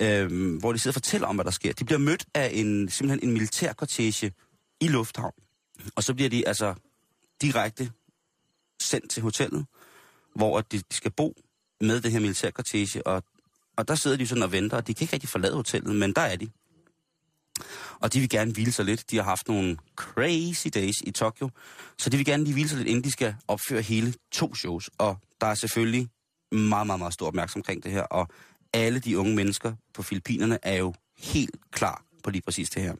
Øhm, 0.00 0.56
hvor 0.56 0.72
de 0.72 0.78
sidder 0.78 0.90
og 0.90 0.94
fortæller 0.94 1.26
om, 1.26 1.36
hvad 1.36 1.44
der 1.44 1.50
sker. 1.50 1.72
De 1.72 1.84
bliver 1.84 1.98
mødt 1.98 2.26
af 2.34 2.50
en, 2.54 2.88
simpelthen 2.88 3.28
en 3.28 3.32
militærkortege 3.32 4.32
i 4.80 4.88
Lufthavn. 4.88 5.32
Og 5.96 6.04
så 6.04 6.14
bliver 6.14 6.30
de 6.30 6.48
altså 6.48 6.74
direkte 7.42 7.90
sendt 8.82 9.10
til 9.10 9.22
hotellet, 9.22 9.66
hvor 10.34 10.60
de, 10.60 10.78
de 10.78 10.94
skal 10.94 11.10
bo 11.10 11.34
med 11.80 12.00
det 12.00 12.12
her 12.12 12.20
militærkortege. 12.20 13.06
Og, 13.06 13.22
og 13.76 13.88
der 13.88 13.94
sidder 13.94 14.16
de 14.16 14.26
sådan 14.26 14.42
og 14.42 14.52
venter, 14.52 14.76
og 14.76 14.86
de 14.86 14.94
kan 14.94 15.04
ikke 15.04 15.12
rigtig 15.12 15.28
forlade 15.28 15.54
hotellet, 15.54 15.96
men 15.96 16.12
der 16.12 16.22
er 16.22 16.36
de. 16.36 16.48
Og 18.00 18.12
de 18.12 18.20
vil 18.20 18.28
gerne 18.28 18.52
hvile 18.52 18.72
sig 18.72 18.84
lidt. 18.84 19.10
De 19.10 19.16
har 19.16 19.22
haft 19.22 19.48
nogle 19.48 19.76
crazy 19.96 20.68
days 20.74 20.96
i 21.06 21.10
Tokyo, 21.10 21.50
så 21.98 22.10
de 22.10 22.16
vil 22.16 22.26
gerne 22.26 22.44
lige 22.44 22.52
hvile 22.52 22.68
sig 22.68 22.78
lidt, 22.78 22.88
inden 22.88 23.04
de 23.04 23.12
skal 23.12 23.34
opføre 23.48 23.82
hele 23.82 24.14
to 24.32 24.54
shows. 24.54 24.90
Og 24.98 25.16
der 25.40 25.46
er 25.46 25.54
selvfølgelig 25.54 26.08
meget, 26.52 26.86
meget, 26.86 26.98
meget 26.98 27.14
stor 27.14 27.26
opmærksomhed 27.26 27.62
omkring 27.62 27.84
det 27.84 27.92
her, 27.92 28.02
og 28.02 28.28
alle 28.72 28.98
de 28.98 29.18
unge 29.18 29.34
mennesker 29.34 29.74
på 29.94 30.02
Filippinerne 30.02 30.58
er 30.62 30.76
jo 30.76 30.94
helt 31.18 31.56
klar 31.72 32.02
på 32.24 32.30
lige 32.30 32.42
præcis 32.42 32.70
det 32.70 32.82
her. 32.82 32.94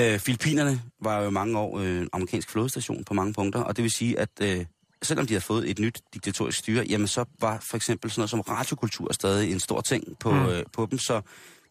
Øh, 0.00 0.18
Filippinerne 0.18 0.82
var 1.02 1.22
jo 1.22 1.30
mange 1.30 1.58
år 1.58 1.78
øh, 1.78 2.06
amerikansk 2.12 2.50
flådestation 2.50 3.04
på 3.04 3.14
mange 3.14 3.32
punkter, 3.32 3.60
og 3.60 3.76
det 3.76 3.82
vil 3.82 3.90
sige, 3.90 4.18
at 4.18 4.30
øh, 4.40 4.64
selvom 5.02 5.26
de 5.26 5.32
har 5.32 5.40
fået 5.40 5.70
et 5.70 5.78
nyt 5.78 6.00
diktatorisk 6.14 6.58
styre, 6.58 6.84
jamen 6.88 7.08
så 7.08 7.24
var 7.40 7.58
for 7.60 7.76
eksempel 7.76 8.10
sådan 8.10 8.20
noget 8.20 8.30
som 8.30 8.40
radiokultur 8.40 9.12
stadig 9.12 9.52
en 9.52 9.60
stor 9.60 9.80
ting 9.80 10.18
på, 10.20 10.30
mm. 10.30 10.46
øh, 10.46 10.64
på 10.72 10.86
dem, 10.90 10.98
så 10.98 11.20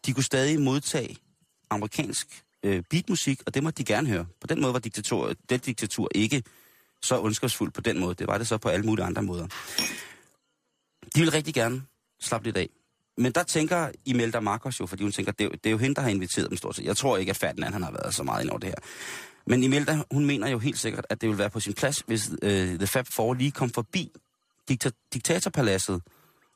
de 0.06 0.12
kunne 0.12 0.24
stadig 0.24 0.60
modtage 0.60 1.16
amerikansk 1.70 2.42
øh, 2.62 2.82
beatmusik, 2.90 3.40
og 3.46 3.54
det 3.54 3.62
måtte 3.62 3.78
de 3.78 3.84
gerne 3.84 4.08
høre. 4.08 4.26
På 4.40 4.46
den 4.46 4.60
måde 4.60 4.72
var 4.72 4.78
diktatur, 4.78 5.32
det 5.50 5.66
diktatur 5.66 6.08
ikke 6.14 6.42
så 7.02 7.20
ondskabsfuldt 7.20 7.74
på 7.74 7.80
den 7.80 7.98
måde. 8.00 8.14
Det 8.14 8.26
var 8.26 8.38
det 8.38 8.48
så 8.48 8.58
på 8.58 8.68
alle 8.68 8.86
mulige 8.86 9.04
andre 9.04 9.22
måder. 9.22 9.46
De 11.14 11.20
vil 11.20 11.30
rigtig 11.30 11.54
gerne 11.54 11.82
slappe 12.20 12.46
lidt 12.46 12.56
af. 12.56 12.68
Men 13.18 13.32
der 13.32 13.42
tænker 13.42 13.90
Imelda 14.04 14.40
Marcos 14.40 14.80
jo, 14.80 14.86
fordi 14.86 15.02
hun 15.02 15.12
tænker, 15.12 15.32
det 15.32 15.40
er, 15.40 15.44
jo, 15.44 15.50
det 15.50 15.66
er 15.66 15.70
jo 15.70 15.78
hende, 15.78 15.94
der 15.94 16.02
har 16.02 16.08
inviteret 16.08 16.50
dem 16.50 16.56
stort 16.56 16.76
set. 16.76 16.84
Jeg 16.84 16.96
tror 16.96 17.16
ikke, 17.16 17.30
at 17.30 17.36
Ferdinand 17.36 17.72
han 17.72 17.82
har 17.82 17.90
været 17.90 18.14
så 18.14 18.22
meget 18.22 18.42
ind 18.42 18.50
over 18.50 18.58
det 18.58 18.68
her. 18.68 18.74
Men 19.46 19.62
Imelda, 19.62 19.98
hun 20.10 20.24
mener 20.26 20.48
jo 20.48 20.58
helt 20.58 20.78
sikkert, 20.78 21.06
at 21.08 21.20
det 21.20 21.28
vil 21.28 21.38
være 21.38 21.50
på 21.50 21.60
sin 21.60 21.72
plads, 21.74 21.98
hvis 22.06 22.30
øh, 22.42 22.78
The 22.78 22.86
Fab 22.86 23.06
Four 23.06 23.34
lige 23.34 23.50
kom 23.50 23.70
forbi 23.70 24.10
dikta- 24.70 25.08
diktatorpaladset, 25.14 26.02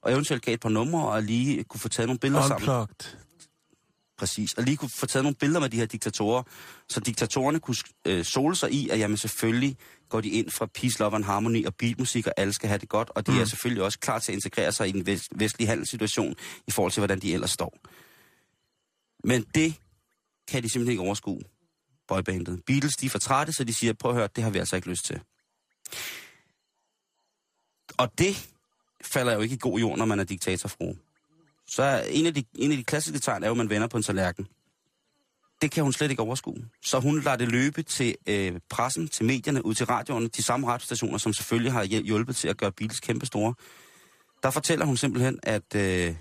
og 0.02 0.12
eventuelt 0.12 0.42
gav 0.42 0.54
et 0.54 0.60
par 0.60 0.68
numre, 0.68 1.08
og 1.08 1.22
lige 1.22 1.64
kunne 1.64 1.80
få 1.80 1.88
taget 1.88 2.08
nogle 2.08 2.18
billeder 2.18 2.42
Unplugged. 2.54 2.66
sammen. 2.66 2.88
Præcis. 4.22 4.54
Og 4.54 4.62
lige 4.62 4.76
kunne 4.76 4.88
få 4.88 5.06
taget 5.06 5.24
nogle 5.24 5.36
billeder 5.36 5.60
med 5.60 5.68
de 5.68 5.76
her 5.76 5.86
diktatorer, 5.86 6.42
så 6.88 7.00
diktatorerne 7.00 7.60
kunne 7.60 7.76
øh, 8.04 8.24
sole 8.24 8.56
sig 8.56 8.72
i, 8.72 8.88
at 8.88 8.98
jamen 8.98 9.16
selvfølgelig 9.16 9.76
går 10.08 10.20
de 10.20 10.28
ind 10.28 10.50
fra 10.50 10.66
peace, 10.66 11.00
love 11.00 11.14
and 11.14 11.24
harmony 11.24 11.66
og 11.66 11.74
beatmusik, 11.74 12.26
og 12.26 12.32
alle 12.36 12.52
skal 12.52 12.68
have 12.68 12.78
det 12.78 12.88
godt, 12.88 13.10
og 13.10 13.26
de 13.26 13.32
mm. 13.32 13.40
er 13.40 13.44
selvfølgelig 13.44 13.82
også 13.84 13.98
klar 13.98 14.18
til 14.18 14.32
at 14.32 14.36
integrere 14.36 14.72
sig 14.72 14.88
i 14.88 14.92
den 14.92 15.06
vest, 15.06 15.28
vestlige 15.34 15.68
handelssituation 15.68 16.34
i 16.66 16.70
forhold 16.70 16.92
til, 16.92 17.00
hvordan 17.00 17.18
de 17.18 17.34
ellers 17.34 17.50
står. 17.50 17.78
Men 19.24 19.44
det 19.54 19.74
kan 20.48 20.62
de 20.62 20.72
simpelthen 20.72 20.90
ikke 20.90 21.02
overskue, 21.02 21.40
boybandet. 22.08 22.62
Beatles, 22.66 22.96
de 22.96 23.06
er 23.06 23.10
for 23.10 23.18
trætte, 23.18 23.52
så 23.52 23.64
de 23.64 23.74
siger, 23.74 23.92
prøv 23.92 24.10
at 24.10 24.16
høre, 24.16 24.28
det 24.36 24.44
har 24.44 24.50
vi 24.50 24.58
altså 24.58 24.76
ikke 24.76 24.88
lyst 24.88 25.04
til. 25.04 25.20
Og 27.98 28.18
det 28.18 28.48
falder 29.04 29.32
jo 29.32 29.40
ikke 29.40 29.54
i 29.54 29.58
god 29.60 29.78
jord, 29.78 29.98
når 29.98 30.04
man 30.04 30.20
er 30.20 30.24
diktatorfru. 30.24 30.94
Så 31.72 31.82
er 31.82 32.02
en 32.02 32.26
af, 32.26 32.34
de, 32.34 32.44
en 32.54 32.70
af 32.70 32.76
de 32.76 32.84
klassiske 32.84 33.18
tegn 33.18 33.42
er 33.42 33.46
jo, 33.46 33.52
at 33.52 33.56
man 33.56 33.70
vender 33.70 33.88
på 33.88 33.96
en 33.96 34.02
tallerken. 34.02 34.46
Det 35.62 35.70
kan 35.70 35.82
hun 35.82 35.92
slet 35.92 36.10
ikke 36.10 36.22
overskue. 36.22 36.68
Så 36.82 37.00
hun 37.00 37.20
lader 37.20 37.36
det 37.36 37.48
løbe 37.48 37.82
til 37.82 38.16
øh, 38.26 38.60
pressen, 38.70 39.08
til 39.08 39.24
medierne, 39.24 39.66
ud 39.66 39.74
til 39.74 39.86
radioerne, 39.86 40.28
de 40.28 40.42
samme 40.42 40.66
radiostationer, 40.66 41.18
som 41.18 41.32
selvfølgelig 41.32 41.72
har 41.72 41.84
hjulpet 41.84 42.36
til 42.36 42.48
at 42.48 42.56
gøre 42.56 42.72
Beatles 42.72 43.00
kæmpe 43.00 43.26
store. 43.26 43.54
Der 44.42 44.50
fortæller 44.50 44.86
hun 44.86 44.96
simpelthen, 44.96 45.38
at, 45.42 45.74
øh, 45.76 46.14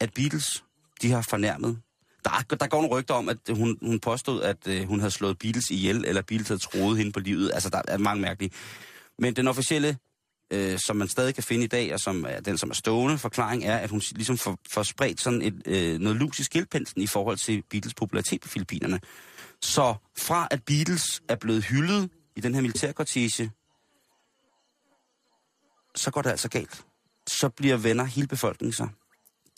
at 0.00 0.12
Beatles, 0.14 0.64
de 1.02 1.10
har 1.10 1.26
fornærmet. 1.30 1.80
Der, 2.24 2.56
der 2.60 2.66
går 2.66 2.82
nogle 2.82 2.96
rygter 2.96 3.14
om, 3.14 3.28
at 3.28 3.38
hun, 3.50 3.78
hun 3.82 4.00
påstod, 4.00 4.42
at 4.42 4.66
øh, 4.66 4.88
hun 4.88 4.98
havde 4.98 5.10
slået 5.10 5.38
Beatles 5.38 5.70
ihjel, 5.70 6.04
eller 6.04 6.22
Beatles 6.22 6.48
havde 6.48 6.60
troet 6.60 6.98
hende 6.98 7.12
på 7.12 7.20
livet. 7.20 7.50
Altså, 7.54 7.68
der 7.70 7.82
er 7.88 7.98
mange 7.98 8.22
mærkelige. 8.22 8.52
Men 9.18 9.36
den 9.36 9.48
officielle 9.48 9.98
øh, 10.50 10.78
som 10.78 10.96
man 10.96 11.08
stadig 11.08 11.34
kan 11.34 11.44
finde 11.44 11.64
i 11.64 11.68
dag, 11.68 11.94
og 11.94 12.00
som 12.00 12.24
er 12.28 12.40
den, 12.40 12.58
som 12.58 12.70
er 12.70 12.74
stående 12.74 13.18
forklaring, 13.18 13.64
er, 13.64 13.76
at 13.76 13.90
hun 13.90 14.02
ligesom 14.12 14.38
får, 14.38 14.58
får 14.70 14.82
spredt 14.82 15.20
sådan 15.20 15.42
et, 15.42 15.62
øh, 15.66 15.98
noget 16.00 16.16
lus 16.16 16.38
i 16.38 16.44
skildpelsen 16.44 17.02
i 17.02 17.06
forhold 17.06 17.36
til 17.36 17.62
Beatles 17.70 17.94
popularitet 17.94 18.40
på 18.40 18.48
Filippinerne. 18.48 19.00
Så 19.62 19.94
fra 20.18 20.48
at 20.50 20.62
Beatles 20.62 21.22
er 21.28 21.36
blevet 21.36 21.64
hyldet 21.64 22.10
i 22.36 22.40
den 22.40 22.54
her 22.54 22.60
militærkortege, 22.60 23.50
så 25.94 26.10
går 26.10 26.22
det 26.22 26.30
altså 26.30 26.48
galt. 26.48 26.84
Så 27.26 27.48
bliver 27.48 27.76
venner 27.76 28.04
hele 28.04 28.26
befolkningen 28.26 28.72
sig. 28.72 28.88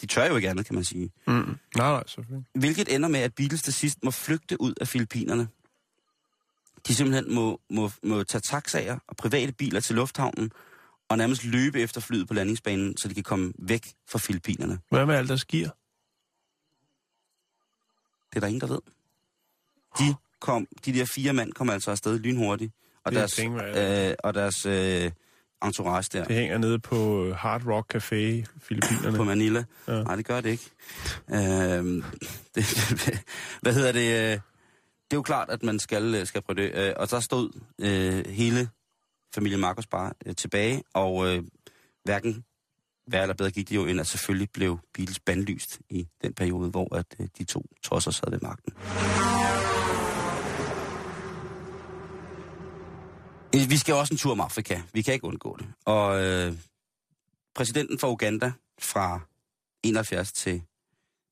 De 0.00 0.06
tør 0.06 0.26
jo 0.26 0.36
ikke 0.36 0.50
andet, 0.50 0.66
kan 0.66 0.74
man 0.74 0.84
sige. 0.84 1.10
Mm. 1.26 1.32
Nej, 1.32 1.56
nej, 1.76 2.02
selvfølgelig. 2.06 2.44
Hvilket 2.54 2.94
ender 2.94 3.08
med, 3.08 3.20
at 3.20 3.34
Beatles 3.34 3.62
til 3.62 3.72
sidst 3.72 3.98
må 4.04 4.10
flygte 4.10 4.60
ud 4.60 4.74
af 4.80 4.88
Filippinerne. 4.88 5.48
De 6.88 6.94
simpelthen 6.94 7.34
må, 7.34 7.60
må, 7.70 7.90
må 8.02 8.22
tage 8.22 8.40
taxaer 8.40 8.98
og 9.08 9.16
private 9.16 9.52
biler 9.52 9.80
til 9.80 9.96
lufthavnen, 9.96 10.52
og 11.10 11.18
nærmest 11.18 11.44
løbe 11.44 11.80
efter 11.80 12.00
flyet 12.00 12.28
på 12.28 12.34
landingsbanen, 12.34 12.96
så 12.96 13.08
de 13.08 13.14
kan 13.14 13.22
komme 13.22 13.52
væk 13.58 13.92
fra 14.10 14.18
Filippinerne. 14.18 14.78
Hvad 14.90 15.06
med 15.06 15.14
alt 15.14 15.28
deres 15.28 15.44
gear? 15.44 15.76
Det 18.30 18.36
er 18.36 18.40
der 18.40 18.46
ingen, 18.46 18.60
der 18.60 18.66
ved. 18.66 18.78
De, 19.98 20.14
kom, 20.40 20.66
de 20.84 20.92
der 20.92 21.04
fire 21.04 21.32
mand 21.32 21.52
kom 21.52 21.70
altså 21.70 21.90
afsted 21.90 22.18
lynhurtigt, 22.18 22.72
og 23.04 23.12
Det 23.12 23.16
er 23.18 23.20
deres, 23.20 23.38
værd. 23.76 24.08
øh, 24.10 24.14
og 24.24 24.34
deres 24.34 24.66
øh, 24.66 25.10
entourage 25.64 26.08
der 26.18 26.24
Det 26.24 26.36
hænger 26.36 26.58
nede 26.58 26.78
på 26.78 27.24
øh, 27.24 27.34
Hard 27.36 27.62
Rock 27.66 27.94
Café 27.94 28.14
i 28.14 28.44
Filippinerne. 28.60 29.16
på 29.16 29.24
Manila. 29.24 29.64
Ja. 29.88 30.02
Nej, 30.02 30.16
det 30.16 30.24
gør 30.26 30.40
det 30.40 30.50
ikke. 30.50 30.70
Øhm, 31.30 32.04
det, 32.54 32.64
hvad 33.62 33.74
hedder 33.74 33.92
det? 33.92 34.00
øh, 34.00 34.30
Det 34.30 34.36
er 35.10 35.16
jo 35.16 35.22
klart, 35.22 35.50
at 35.50 35.62
man 35.62 35.78
skal, 35.78 36.14
øh, 36.14 36.26
skal 36.26 36.42
prøve 36.42 36.56
det. 36.56 36.74
Øh, 36.74 36.92
Og 36.96 37.08
så 37.08 37.20
stod 37.20 37.50
øh, 37.78 38.26
hele 38.26 38.68
familien 39.34 39.60
Marcos 39.60 39.86
bare 39.86 40.12
øh, 40.26 40.34
tilbage, 40.34 40.82
og 40.94 41.26
øh, 41.26 41.44
hverken 42.04 42.44
værre 43.06 43.22
eller 43.22 43.34
bedre 43.34 43.50
gik 43.50 43.68
det 43.68 43.76
jo, 43.76 43.86
end 43.86 44.00
at 44.00 44.06
selvfølgelig 44.06 44.50
blev 44.50 44.78
Beatles 44.94 45.20
bandlyst 45.20 45.80
i 45.90 46.08
den 46.22 46.34
periode, 46.34 46.70
hvor 46.70 46.96
at, 46.96 47.06
øh, 47.20 47.28
de 47.38 47.44
to 47.44 47.64
tosser 47.82 48.10
sad 48.10 48.30
ved 48.30 48.38
magten. 48.42 48.72
Vi 53.52 53.76
skal 53.76 53.94
også 53.94 54.14
en 54.14 54.18
tur 54.18 54.32
om 54.32 54.40
Afrika. 54.40 54.80
Vi 54.92 55.02
kan 55.02 55.14
ikke 55.14 55.26
undgå 55.26 55.56
det. 55.56 55.66
Og 55.84 56.24
øh, 56.24 56.52
præsidenten 57.54 57.98
for 57.98 58.08
Uganda 58.10 58.52
fra 58.80 59.20
71 59.82 60.32
til 60.32 60.62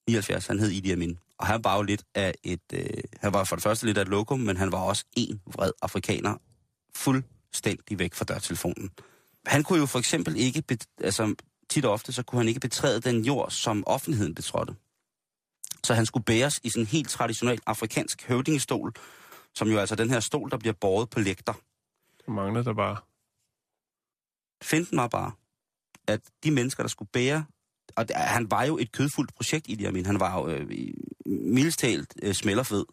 79, 0.08 0.46
han 0.46 0.58
hed 0.58 0.68
Idi 0.68 0.92
Amin. 0.92 1.18
Og 1.38 1.46
han 1.46 1.64
var 1.64 1.76
jo 1.76 1.82
lidt 1.82 2.04
af 2.14 2.34
et... 2.44 2.60
Øh, 2.72 2.86
han 3.20 3.32
var 3.32 3.44
for 3.44 3.56
det 3.56 3.62
første 3.62 3.86
lidt 3.86 3.98
af 3.98 4.02
et 4.02 4.08
lokum, 4.08 4.40
men 4.40 4.56
han 4.56 4.72
var 4.72 4.78
også 4.78 5.04
en 5.16 5.40
vred 5.46 5.72
afrikaner, 5.82 6.36
fuldstændig 7.52 7.98
væk 7.98 8.14
fra 8.14 8.24
dørtelefonen. 8.24 8.90
Han 9.46 9.62
kunne 9.62 9.78
jo 9.78 9.86
for 9.86 9.98
eksempel 9.98 10.36
ikke... 10.36 10.62
Altså, 11.00 11.34
tit 11.68 11.84
og 11.84 11.92
ofte, 11.92 12.12
så 12.12 12.22
kunne 12.22 12.38
han 12.38 12.48
ikke 12.48 12.60
betræde 12.60 13.00
den 13.00 13.24
jord, 13.24 13.50
som 13.50 13.84
offentligheden 13.86 14.34
betrådte. 14.34 14.74
Så 15.84 15.94
han 15.94 16.06
skulle 16.06 16.24
bæres 16.24 16.60
i 16.64 16.68
sådan 16.70 16.82
en 16.82 16.86
helt 16.86 17.08
traditionel 17.08 17.60
afrikansk 17.66 18.22
høvdingestol, 18.28 18.92
som 19.54 19.68
jo 19.68 19.78
altså 19.78 19.94
den 19.94 20.10
her 20.10 20.20
stol, 20.20 20.50
der 20.50 20.56
bliver 20.58 20.72
båret 20.80 21.10
på 21.10 21.20
lægter. 21.20 21.52
Så 22.24 22.30
mangler 22.30 22.62
der 22.62 22.74
bare. 22.74 22.96
Finten 24.62 24.96
var 24.98 25.08
bare, 25.08 25.32
at 26.06 26.20
de 26.44 26.50
mennesker, 26.50 26.82
der 26.82 26.88
skulle 26.88 27.08
bære... 27.12 27.44
Og 27.96 28.08
det- 28.08 28.16
han 28.16 28.50
var 28.50 28.64
jo 28.64 28.78
et 28.78 28.92
kødfuldt 28.92 29.34
projekt, 29.34 29.68
Idi 29.68 29.84
Amin. 29.84 30.06
Han 30.06 30.20
var 30.20 30.38
jo 30.40 30.48
øh, 30.48 30.70
i- 30.70 30.94
mildest 31.26 31.78
talt 31.78 32.14
øh, 32.22 32.34
smælderfed. 32.34 32.84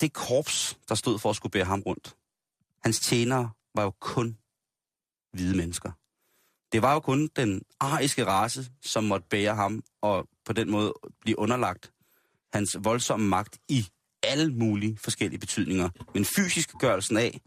Det 0.00 0.12
korps, 0.12 0.78
der 0.88 0.94
stod 0.94 1.18
for 1.18 1.30
at 1.30 1.36
skulle 1.36 1.50
bære 1.50 1.64
ham 1.64 1.80
rundt, 1.80 2.16
hans 2.84 3.00
tjenere 3.00 3.50
var 3.74 3.82
jo 3.82 3.90
kun 3.90 4.38
hvide 5.32 5.56
mennesker. 5.56 5.92
Det 6.72 6.82
var 6.82 6.92
jo 6.92 7.00
kun 7.00 7.28
den 7.36 7.62
ariske 7.80 8.26
race, 8.26 8.70
som 8.82 9.04
måtte 9.04 9.26
bære 9.30 9.54
ham, 9.54 9.82
og 10.02 10.28
på 10.44 10.52
den 10.52 10.70
måde 10.70 10.92
blive 11.20 11.38
underlagt 11.38 11.92
hans 12.52 12.76
voldsomme 12.80 13.28
magt 13.28 13.58
i 13.68 13.86
alle 14.22 14.52
mulige 14.52 14.98
forskellige 14.98 15.40
betydninger. 15.40 15.88
Men 16.14 16.24
fysisk 16.24 16.72
gørelsen 16.78 17.16
af, 17.16 17.40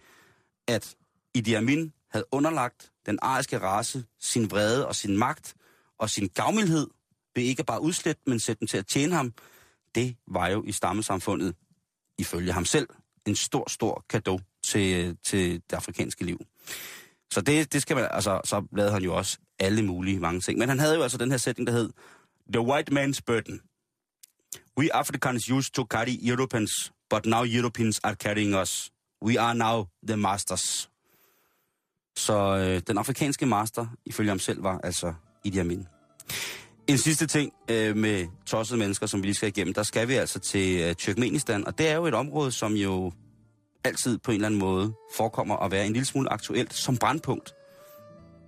at 0.67 0.95
Idi 1.33 1.53
Amin 1.53 1.93
havde 2.11 2.25
underlagt 2.31 2.91
den 3.05 3.19
ariske 3.21 3.59
race 3.59 4.05
sin 4.19 4.51
vrede 4.51 4.87
og 4.87 4.95
sin 4.95 5.17
magt 5.17 5.55
og 5.99 6.09
sin 6.09 6.27
gavmildhed 6.27 6.87
ved 7.35 7.43
ikke 7.43 7.63
bare 7.63 7.81
udslætte, 7.81 8.21
men 8.27 8.39
sætte 8.39 8.59
dem 8.59 8.67
til 8.67 8.77
at 8.77 8.87
tjene 8.87 9.15
ham, 9.15 9.33
det 9.95 10.17
var 10.27 10.47
jo 10.47 10.63
i 10.63 10.71
stammesamfundet, 10.71 11.55
ifølge 12.17 12.51
ham 12.51 12.65
selv, 12.65 12.89
en 13.27 13.35
stor, 13.35 13.69
stor 13.69 14.05
gave 14.07 14.39
til, 14.67 15.17
til 15.25 15.61
det 15.69 15.75
afrikanske 15.75 16.25
liv. 16.25 16.39
Så 17.31 17.41
det, 17.41 17.73
det 17.73 17.81
skal 17.81 17.95
man, 17.95 18.07
altså, 18.11 18.41
så 18.45 18.63
lavede 18.71 18.93
han 18.93 19.03
jo 19.03 19.15
også 19.15 19.37
alle 19.59 19.85
mulige 19.85 20.19
mange 20.19 20.41
ting. 20.41 20.59
Men 20.59 20.69
han 20.69 20.79
havde 20.79 20.95
jo 20.95 21.03
altså 21.03 21.17
den 21.17 21.31
her 21.31 21.37
sætning, 21.37 21.67
der 21.67 21.73
hed, 21.73 21.89
The 22.53 22.61
white 22.61 22.91
man's 22.93 23.19
burden. 23.25 23.61
We 24.77 24.93
Africans 24.93 25.51
used 25.51 25.73
to 25.73 25.83
carry 25.83 26.17
Europeans, 26.21 26.71
but 27.09 27.25
now 27.25 27.43
Europeans 27.43 27.99
are 28.03 28.15
carrying 28.15 28.55
us. 28.61 28.91
We 29.25 29.39
are 29.39 29.55
now 29.55 29.85
the 30.07 30.17
masters. 30.17 30.89
Så 32.17 32.57
øh, 32.57 32.81
den 32.87 32.97
afrikanske 32.97 33.45
master, 33.45 33.87
ifølge 34.05 34.29
ham 34.29 34.39
selv, 34.39 34.63
var 34.63 34.79
altså 34.83 35.13
Idi 35.43 35.57
Amin. 35.57 35.87
En 36.87 36.97
sidste 36.97 37.27
ting 37.27 37.53
øh, 37.71 37.97
med 37.97 38.27
tossede 38.45 38.79
mennesker, 38.79 39.05
som 39.05 39.21
vi 39.21 39.27
lige 39.27 39.35
skal 39.35 39.49
igennem. 39.49 39.73
Der 39.73 39.83
skal 39.83 40.07
vi 40.07 40.13
altså 40.13 40.39
til 40.39 40.81
øh, 40.81 40.95
Turkmenistan, 40.95 41.67
og 41.67 41.77
det 41.77 41.89
er 41.89 41.95
jo 41.95 42.05
et 42.05 42.13
område, 42.13 42.51
som 42.51 42.73
jo 42.73 43.11
altid 43.83 44.17
på 44.17 44.31
en 44.31 44.35
eller 44.35 44.45
anden 44.45 44.59
måde 44.59 44.93
forekommer 45.15 45.57
at 45.57 45.71
være 45.71 45.85
en 45.85 45.93
lille 45.93 46.05
smule 46.05 46.33
aktuelt 46.33 46.73
som 46.73 46.97
brandpunkt. 46.97 47.53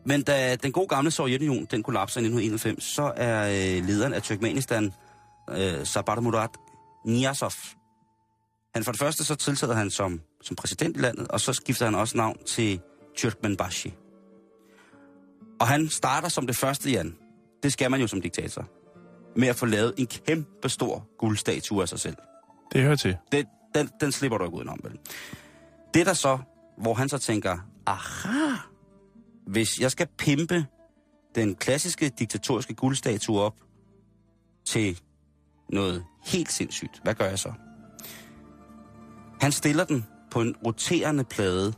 Men 0.06 0.24
da 0.24 0.56
den 0.56 0.72
gode 0.72 0.88
gamle 0.88 1.12
Sovjetunion, 1.12 1.68
den 1.72 1.84
kollapser 1.84 2.20
i 2.20 2.24
1991, 2.24 2.84
så 2.84 3.14
er 3.16 3.48
øh, 3.48 3.86
lederen 3.86 4.14
af 4.14 4.22
Turkmenistan, 4.22 4.94
øh, 5.50 5.86
Sabar 5.86 6.20
Murat 6.20 6.50
Niyazov, 7.06 7.52
han 8.74 8.84
for 8.84 8.92
det 8.92 9.00
første 9.00 9.24
så 9.24 9.36
tiltræder 9.36 9.74
han 9.74 9.90
som, 9.90 10.22
som 10.42 10.56
præsident 10.56 10.98
i 10.98 11.00
landet, 11.00 11.28
og 11.28 11.40
så 11.40 11.54
skifter 11.54 11.86
han 11.86 11.96
også 11.96 12.18
navn 12.18 12.38
til 12.46 12.80
Turkmenbashi. 13.18 13.94
Og 15.60 15.68
han 15.68 15.90
starter 15.90 16.30
som 16.30 16.48
det 16.48 16.56
første, 16.56 16.92
Jan. 16.92 17.16
Det 17.64 17.74
skal 17.74 17.92
man 17.92 18.02
jo 18.02 18.08
som 18.08 18.22
diktator. 18.22 18.66
Med 19.36 19.48
at 19.48 19.56
få 19.56 19.66
lavet 19.66 19.94
en 19.98 20.08
kæmpe 20.08 20.70
stor 20.70 21.08
guldstatue 21.18 21.82
af 21.82 21.90
sig 21.90 22.00
selv. 22.00 22.16
Det 22.74 22.82
hører 22.82 22.96
til. 22.96 23.18
Det, 23.32 23.46
den, 23.76 23.90
den 24.02 24.12
slipper 24.12 24.38
du 24.38 24.46
ikke 24.46 24.58
udenom, 24.58 24.80
vel? 24.84 25.00
Det 25.94 26.06
der 26.06 26.14
så, 26.14 26.40
hvor 26.78 26.94
han 26.94 27.10
så 27.10 27.18
tænker, 27.18 27.58
aha, 27.86 28.56
hvis 29.48 29.80
jeg 29.80 29.92
skal 29.92 30.08
pimpe 30.18 30.66
den 31.36 31.56
klassiske 31.56 32.10
diktatoriske 32.10 32.74
guldstatue 32.74 33.42
op 33.42 33.56
til 34.66 35.02
noget 35.70 36.06
helt 36.26 36.52
sindssygt, 36.52 37.00
hvad 37.04 37.16
gør 37.16 37.26
jeg 37.26 37.40
så? 37.40 37.54
Han 39.42 39.52
stiller 39.52 39.84
den 39.84 40.06
på 40.32 40.42
en 40.42 40.56
roterende 40.66 41.24
plade, 41.24 41.74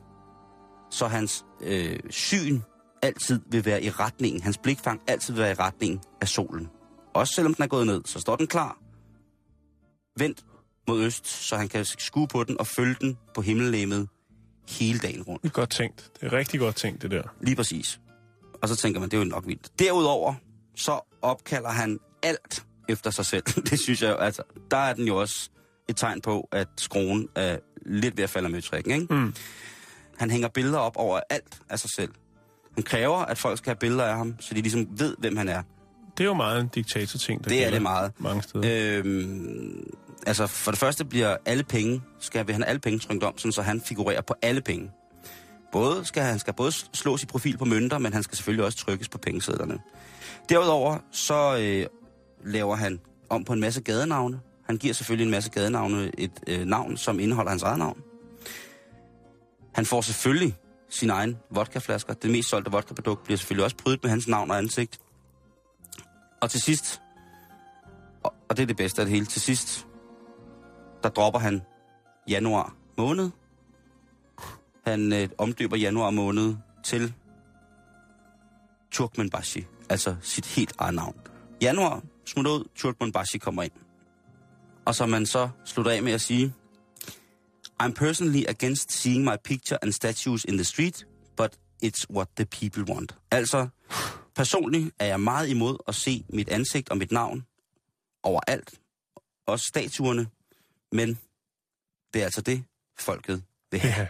så 0.91 1.07
hans 1.07 1.45
øh, 1.61 1.99
syn 2.09 2.61
altid 3.01 3.39
vil 3.51 3.65
være 3.65 3.83
i 3.83 3.89
retningen, 3.89 4.41
hans 4.41 4.57
blikfang 4.57 5.01
altid 5.07 5.33
vil 5.33 5.43
være 5.43 5.51
i 5.51 5.55
retningen 5.55 6.01
af 6.21 6.27
solen. 6.27 6.69
Også 7.13 7.33
selvom 7.33 7.53
den 7.53 7.63
er 7.63 7.67
gået 7.67 7.87
ned, 7.87 8.01
så 8.05 8.19
står 8.19 8.35
den 8.35 8.47
klar. 8.47 8.77
Vendt 10.17 10.45
mod 10.91 11.03
øst, 11.03 11.27
så 11.27 11.55
han 11.57 11.67
kan 11.69 11.85
skue 11.85 12.27
på 12.27 12.43
den 12.43 12.59
og 12.59 12.67
følge 12.67 12.95
den 13.01 13.17
på 13.35 13.41
himmellemet 13.41 14.07
hele 14.69 14.99
dagen 14.99 15.21
rundt. 15.23 15.43
Det 15.43 15.49
er 15.49 15.53
godt 15.53 15.69
tænkt. 15.69 16.11
Det 16.21 16.27
er 16.27 16.33
rigtig 16.33 16.59
godt 16.59 16.75
tænkt, 16.75 17.01
det 17.01 17.11
der. 17.11 17.23
Lige 17.41 17.55
præcis. 17.55 17.99
Og 18.61 18.69
så 18.69 18.75
tænker 18.75 18.99
man, 18.99 19.09
det 19.09 19.17
er 19.17 19.21
jo 19.21 19.29
nok 19.29 19.47
vildt. 19.47 19.79
Derudover, 19.79 20.33
så 20.75 20.99
opkalder 21.21 21.69
han 21.69 21.99
alt 22.23 22.65
efter 22.89 23.11
sig 23.11 23.25
selv. 23.25 23.43
Det 23.69 23.79
synes 23.79 24.01
jeg 24.01 24.09
jo, 24.11 24.15
altså, 24.15 24.41
der 24.71 24.77
er 24.77 24.93
den 24.93 25.07
jo 25.07 25.15
også 25.17 25.49
et 25.89 25.95
tegn 25.97 26.21
på, 26.21 26.47
at 26.51 26.67
skruen 26.77 27.27
er 27.35 27.57
lidt 27.85 28.17
ved 28.17 28.23
at 28.23 28.29
falde 28.29 28.49
med 28.49 28.61
trækken, 28.61 29.01
ikke? 29.01 29.13
Mm. 29.13 29.33
Han 30.17 30.31
hænger 30.31 30.47
billeder 30.47 30.77
op 30.79 30.97
over 30.97 31.19
alt 31.29 31.59
af 31.69 31.79
sig 31.79 31.89
selv. 31.95 32.11
Han 32.75 32.83
kræver, 32.83 33.17
at 33.17 33.37
folk 33.37 33.57
skal 33.57 33.69
have 33.69 33.79
billeder 33.79 34.03
af 34.05 34.17
ham, 34.17 34.35
så 34.39 34.53
de 34.53 34.61
ligesom 34.61 34.87
ved, 34.91 35.15
hvem 35.19 35.37
han 35.37 35.47
er. 35.49 35.63
Det 36.17 36.23
er 36.23 36.27
jo 36.27 36.33
meget 36.33 36.61
en 36.61 36.67
diktator-ting, 36.67 37.43
der 37.43 37.49
Det 37.49 37.65
er 37.65 37.69
det 37.71 37.81
meget. 37.81 38.11
mange 38.19 38.41
steder. 38.41 38.99
Øhm, 39.05 39.93
altså, 40.27 40.47
for 40.47 40.71
det 40.71 40.79
første 40.79 41.05
bliver 41.05 41.37
alle 41.45 41.63
penge, 41.63 42.01
skal 42.19 42.47
vi 42.47 42.53
have 42.53 42.65
alle 42.65 42.79
penge 42.79 42.99
trykket 42.99 43.23
om, 43.23 43.37
sådan, 43.37 43.51
så 43.51 43.61
han 43.61 43.81
figurerer 43.81 44.21
på 44.21 44.33
alle 44.41 44.61
penge. 44.61 44.91
Både 45.71 46.05
skal, 46.05 46.23
han 46.23 46.39
skal 46.39 46.53
både 46.53 46.71
slå 46.71 47.17
sit 47.17 47.27
profil 47.27 47.57
på 47.57 47.65
mønter, 47.65 47.97
men 47.97 48.13
han 48.13 48.23
skal 48.23 48.35
selvfølgelig 48.35 48.65
også 48.65 48.77
trykkes 48.77 49.09
på 49.09 49.17
pengesedlerne. 49.17 49.79
Derudover 50.49 50.97
så 51.11 51.57
øh, 51.57 51.85
laver 52.45 52.75
han 52.75 52.99
om 53.29 53.43
på 53.43 53.53
en 53.53 53.59
masse 53.59 53.81
gadenavne. 53.81 54.39
Han 54.65 54.77
giver 54.77 54.93
selvfølgelig 54.93 55.25
en 55.25 55.31
masse 55.31 55.49
gadenavne 55.49 56.11
et 56.17 56.31
øh, 56.47 56.65
navn, 56.65 56.97
som 56.97 57.19
indeholder 57.19 57.49
hans 57.49 57.63
eget 57.63 57.79
navn. 57.79 58.01
Han 59.73 59.85
får 59.85 60.01
selvfølgelig 60.01 60.55
sin 60.89 61.09
egen 61.09 61.37
vodkaflasker. 61.51 62.13
Det 62.13 62.31
mest 62.31 62.49
solgte 62.49 62.71
vodkaprodukt 62.71 63.23
bliver 63.23 63.37
selvfølgelig 63.37 63.63
også 63.63 63.77
prydet 63.77 64.03
med 64.03 64.09
hans 64.09 64.27
navn 64.27 64.51
og 64.51 64.57
ansigt. 64.57 64.99
Og 66.41 66.49
til 66.49 66.61
sidst, 66.61 67.01
og, 68.23 68.33
og 68.49 68.57
det 68.57 68.63
er 68.63 68.67
det 68.67 68.77
bedste 68.77 69.01
af 69.01 69.05
det 69.05 69.13
hele, 69.13 69.25
til 69.25 69.41
sidst, 69.41 69.87
der 71.03 71.09
dropper 71.09 71.39
han 71.39 71.61
januar 72.29 72.75
måned. 72.97 73.29
Han 74.85 75.13
øh, 75.13 75.29
omdøber 75.37 75.77
januar 75.77 76.09
måned 76.09 76.55
til 76.83 77.13
Turkmenbashi, 78.91 79.65
altså 79.89 80.15
sit 80.21 80.45
helt 80.45 80.73
eget 80.77 80.93
navn. 80.95 81.15
Januar 81.61 82.01
smutter 82.25 82.51
ud, 82.51 82.67
Turkmenbashi 82.75 83.37
kommer 83.37 83.63
ind. 83.63 83.71
Og 84.85 84.95
så 84.95 85.05
man 85.05 85.25
så 85.25 85.49
slutter 85.65 85.91
af 85.91 86.03
med 86.03 86.11
at 86.11 86.21
sige, 86.21 86.53
I'm 87.83 87.93
personally 87.93 88.45
against 88.47 88.91
seeing 88.91 89.23
my 89.23 89.35
picture 89.43 89.77
and 89.83 89.91
statues 89.91 90.45
in 90.45 90.53
the 90.53 90.63
street, 90.63 91.07
but 91.37 91.57
it's 91.85 92.05
what 92.09 92.27
the 92.37 92.45
people 92.45 92.93
want. 92.93 93.15
Altså, 93.31 93.67
personligt 94.35 94.95
er 94.99 95.05
jeg 95.05 95.19
meget 95.19 95.49
imod 95.49 95.77
at 95.87 95.95
se 95.95 96.25
mit 96.29 96.49
ansigt 96.49 96.89
og 96.89 96.97
mit 96.97 97.11
navn 97.11 97.45
overalt. 98.23 98.79
Også 99.47 99.65
statuerne. 99.65 100.27
Men 100.91 101.19
det 102.13 102.21
er 102.21 102.25
altså 102.25 102.41
det, 102.41 102.63
folket 102.99 103.43
vil 103.71 103.79
have. 103.79 103.95
Ja. 103.95 104.07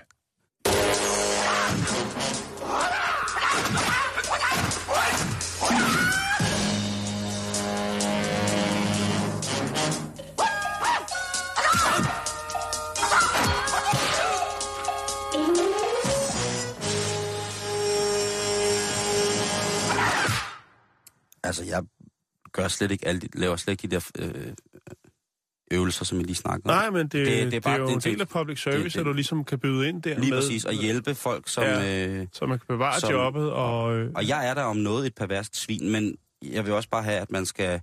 Altså, 21.44 21.63
jeg 21.63 21.84
gør 22.52 22.67
slet 22.67 22.91
ikke 22.91 23.08
alle 23.08 23.22
de, 23.22 23.28
laver 23.34 23.56
slet 23.56 23.72
ikke 23.72 23.88
de 23.88 23.96
der 23.96 24.12
øh, 24.20 24.54
øvelser, 25.72 26.06
som 26.06 26.18
jeg 26.18 26.26
lige 26.26 26.36
snakkede 26.36 26.74
om. 26.74 26.78
Nej, 26.78 26.90
men 26.90 27.02
det, 27.02 27.12
det, 27.12 27.26
det, 27.28 27.42
er, 27.42 27.46
det 27.46 27.54
er 27.54 27.60
bare- 27.62 27.76
jo 27.80 27.84
det 27.86 27.92
er 27.92 27.96
en 27.96 28.02
del 28.02 28.22
af 28.22 28.28
public 28.28 28.62
service, 28.64 28.84
det- 28.84 28.94
det- 28.94 29.00
at 29.00 29.06
du 29.06 29.14
ligesom 29.14 29.44
kan 29.46 29.60
byde 29.60 29.90
ind 29.90 30.02
der. 30.04 30.20
Lige 30.20 30.30
med, 30.32 30.38
præcis, 30.42 30.66
at 30.66 30.76
hjælpe 30.76 31.16
folk, 31.16 31.48
som... 31.50 31.64
Ja. 31.64 32.08
Øh, 32.08 32.28
Så 32.34 32.46
man 32.46 32.60
kan 32.60 32.66
bevare 32.68 33.00
Som- 33.00 33.12
jobbet, 33.12 33.52
og... 33.52 33.96
Øh, 33.96 34.12
og 34.16 34.28
jeg 34.28 34.48
er 34.48 34.54
der 34.54 34.64
om 34.64 34.78
noget 34.78 35.06
et 35.08 35.16
perverst 35.16 35.58
svin, 35.58 35.92
men 35.92 36.16
jeg 36.44 36.66
vil 36.66 36.74
også 36.74 36.90
bare 36.90 37.04
have, 37.04 37.18
at 37.18 37.32
man 37.32 37.46
skal 37.46 37.82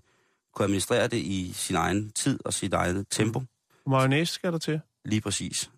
kunne 0.55 0.65
administrere 0.65 1.07
det 1.09 1.17
i 1.19 1.51
sin 1.55 1.77
egen 1.77 2.11
tid 2.11 2.39
og 2.45 2.55
sit 2.55 2.73
eget 2.75 3.07
tempo. 3.11 3.43
mayonnaise 3.87 4.33
skal 4.33 4.53
der 4.53 4.59
til. 4.59 4.81
Lige 5.05 5.21
præcis. 5.21 5.71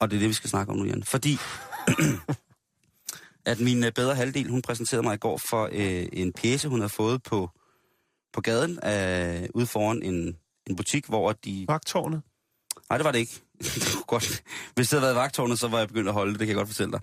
Og 0.00 0.10
det 0.10 0.16
er 0.16 0.20
det, 0.20 0.28
vi 0.28 0.34
skal 0.34 0.50
snakke 0.50 0.72
om 0.72 0.78
nu, 0.78 0.84
Jan. 0.84 1.02
Fordi 1.02 1.36
at 3.46 3.60
min 3.60 3.84
øh, 3.84 3.92
bedre 3.92 4.14
halvdel, 4.14 4.48
hun 4.50 4.62
præsenterede 4.62 5.02
mig 5.02 5.14
i 5.14 5.18
går 5.18 5.38
for 5.50 5.68
øh, 5.72 6.06
en 6.12 6.32
pjæse, 6.32 6.68
hun 6.68 6.80
havde 6.80 6.92
fået 6.92 7.22
på, 7.22 7.50
på 8.32 8.40
gaden 8.40 8.70
øh, 8.84 9.48
ude 9.54 9.66
foran 9.66 10.02
en, 10.02 10.36
en 10.66 10.76
butik, 10.76 11.06
hvor 11.06 11.32
de... 11.32 11.64
Vagtårnet. 11.68 12.22
Nej, 12.90 12.96
det 12.98 13.04
var 13.04 13.12
det 13.12 13.18
ikke. 13.18 13.40
det 13.74 14.06
godt. 14.06 14.42
Hvis 14.74 14.88
det 14.88 14.98
havde 14.98 15.02
været 15.02 15.16
vagtårnet, 15.16 15.58
så 15.58 15.68
var 15.68 15.78
jeg 15.78 15.88
begyndt 15.88 16.08
at 16.08 16.14
holde 16.14 16.32
det, 16.32 16.40
det 16.40 16.46
kan 16.46 16.56
jeg 16.56 16.60
godt 16.60 16.68
fortælle 16.68 16.92
dig. 16.92 17.00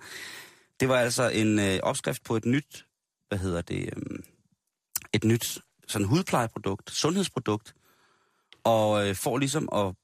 Det 0.80 0.90
var 0.90 1.00
altså 1.00 1.30
en 1.30 1.60
øh, 1.60 1.80
opskrift 1.84 2.24
på 2.24 2.36
et 2.36 2.46
nyt, 2.46 2.86
hvad 3.28 3.38
hedder 3.40 3.62
det, 3.62 3.94
øh, 3.98 4.20
et 5.14 5.24
nyt 5.24 5.60
sådan 5.88 6.08
hudplejeprodukt, 6.08 6.92
sundhedsprodukt, 6.92 7.76
og 8.64 9.08
øh, 9.08 9.16
for 9.16 9.38
ligesom 9.38 9.70
at 9.74 9.96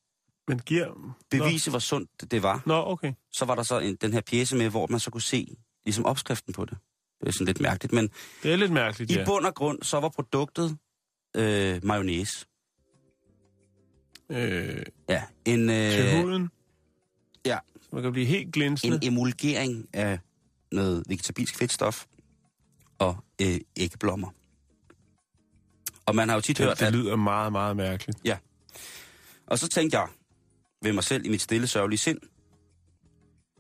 Men 0.48 0.60
giver... 0.60 1.16
bevise, 1.32 1.70
hvor 1.70 1.80
sundt 1.80 2.32
det 2.32 2.44
var, 2.44 2.62
Nå, 2.66 2.74
Nå 2.74 2.92
okay. 2.92 3.13
så 3.32 3.46
var 3.46 3.56
der 3.56 3.63
så 3.63 3.80
en, 3.80 3.96
den 3.96 4.13
her 4.13 4.22
pjæse 4.22 4.56
med, 4.56 4.70
hvor 4.70 4.88
man 4.88 5.00
så 5.00 5.12
kunne 5.12 5.22
se 5.22 5.58
ligesom 5.86 6.06
opskriften 6.06 6.54
på 6.54 6.66
det. 6.66 6.78
Det 7.20 7.28
er 7.28 7.32
sådan 7.32 7.46
lidt 7.46 7.62
mærkeligt, 7.62 7.94
men 7.94 8.10
Det 8.44 8.52
er 8.52 8.56
lidt 8.56 8.72
mærkeligt, 8.72 9.12
i 9.12 9.16
ja. 9.16 9.26
bund 9.26 9.46
og 9.46 9.56
grund, 9.56 9.84
så 9.84 10.00
var 10.00 10.10
produktet 10.10 10.78
øh, 11.36 11.80
mayonnaise. 11.84 12.46
Øh, 14.29 14.83
Ja, 15.09 15.23
en, 15.45 15.67
til 15.67 16.05
øh, 16.15 16.21
huden. 16.21 16.49
ja. 17.45 17.57
Så 17.81 17.89
man 17.91 18.03
kan 18.03 18.12
blive 18.12 18.25
helt 18.25 18.53
glinsende. 18.53 18.95
en 18.95 19.07
emulgering 19.13 19.88
af 19.93 20.19
noget 20.71 21.03
vegetabilsk 21.09 21.57
fedtstof 21.57 22.05
og 22.99 23.17
øh, 23.41 23.59
æggeblommer. 23.77 24.29
Og 26.05 26.15
man 26.15 26.29
har 26.29 26.36
jo 26.36 26.41
tit 26.41 26.57
hørt, 26.59 26.69
Det, 26.69 26.79
det 26.79 26.86
at... 26.86 26.93
lyder 26.93 27.15
meget, 27.15 27.51
meget 27.51 27.77
mærkeligt. 27.77 28.19
Og 29.47 29.59
så 29.59 29.67
tænkte 29.67 29.97
jeg 29.99 30.07
ved 30.81 30.93
mig 30.93 31.03
selv 31.03 31.25
i 31.25 31.29
mit 31.29 31.41
stille 31.41 31.67
sørgelige 31.67 31.97
sind, 31.99 32.19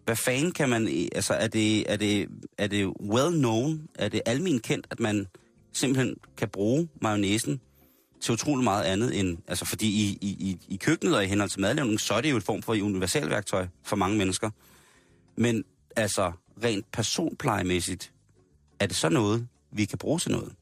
hvad 0.05 0.15
fanden 0.15 0.51
kan 0.51 0.69
man... 0.69 0.87
Altså, 1.15 1.33
er 1.33 1.47
det, 1.47 1.91
er 1.91 1.97
det, 1.97 2.27
er 2.57 2.67
det 2.67 2.87
well 2.87 3.37
known, 3.37 3.87
er 3.95 4.09
det 4.09 4.21
almen 4.25 4.59
kendt, 4.59 4.87
at 4.89 4.99
man 4.99 5.27
simpelthen 5.73 6.15
kan 6.37 6.49
bruge 6.49 6.89
mayonnaisen 7.01 7.61
til 8.23 8.33
utrolig 8.33 8.63
meget 8.63 8.83
andet 8.83 9.19
end... 9.19 9.37
Altså, 9.47 9.65
fordi 9.65 9.87
i, 9.87 10.17
i, 10.21 10.27
i, 10.27 10.59
i 10.67 10.77
køkkenet 10.77 11.15
og 11.15 11.23
i 11.23 11.27
henhold 11.27 11.49
til 11.49 11.61
madlavning, 11.61 11.99
så 11.99 12.13
er 12.13 12.21
det 12.21 12.31
jo 12.31 12.37
et 12.37 12.43
form 12.43 12.61
for 12.61 12.73
universalværktøj 12.73 13.67
for 13.83 13.95
mange 13.95 14.17
mennesker. 14.17 14.49
Men 15.37 15.63
altså, 15.95 16.31
rent 16.63 16.91
personplejemæssigt, 16.91 18.13
er 18.79 18.85
det 18.87 18.95
så 18.95 19.09
noget, 19.09 19.47
vi 19.71 19.85
kan 19.85 19.97
bruge 19.97 20.19
til 20.19 20.31
noget? 20.31 20.53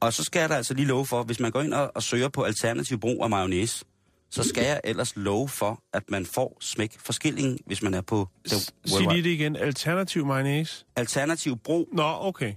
Og 0.00 0.12
så 0.12 0.24
skal 0.24 0.40
jeg 0.40 0.48
da 0.48 0.54
altså 0.54 0.74
lige 0.74 0.86
love 0.86 1.06
for, 1.06 1.22
hvis 1.22 1.40
man 1.40 1.50
går 1.50 1.62
ind 1.62 1.74
og, 1.74 1.92
og 1.94 2.02
søger 2.02 2.28
på 2.28 2.42
alternativ 2.42 2.98
brug 3.00 3.24
af 3.24 3.30
mayonnaise, 3.30 3.84
så 4.30 4.42
skal 4.42 4.64
jeg 4.64 4.80
ellers 4.84 5.16
love 5.16 5.48
for, 5.48 5.82
at 5.92 6.02
man 6.10 6.26
får 6.26 6.56
smæk 6.60 6.98
for 6.98 7.12
skillingen, 7.12 7.58
hvis 7.66 7.82
man 7.82 7.94
er 7.94 8.00
på 8.00 8.28
Sig 8.46 8.72
lige 8.86 9.22
det 9.22 9.30
igen. 9.30 9.56
Alternativ 9.56 10.26
mayonnaise. 10.26 10.84
alternativ 10.96 11.56
brug 11.56 11.88
Nå, 11.92 12.16
okay. 12.20 12.54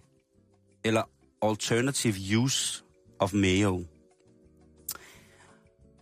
eller 0.83 1.01
alternative 1.41 2.37
use 2.37 2.83
of 3.19 3.33
mayo. 3.33 3.83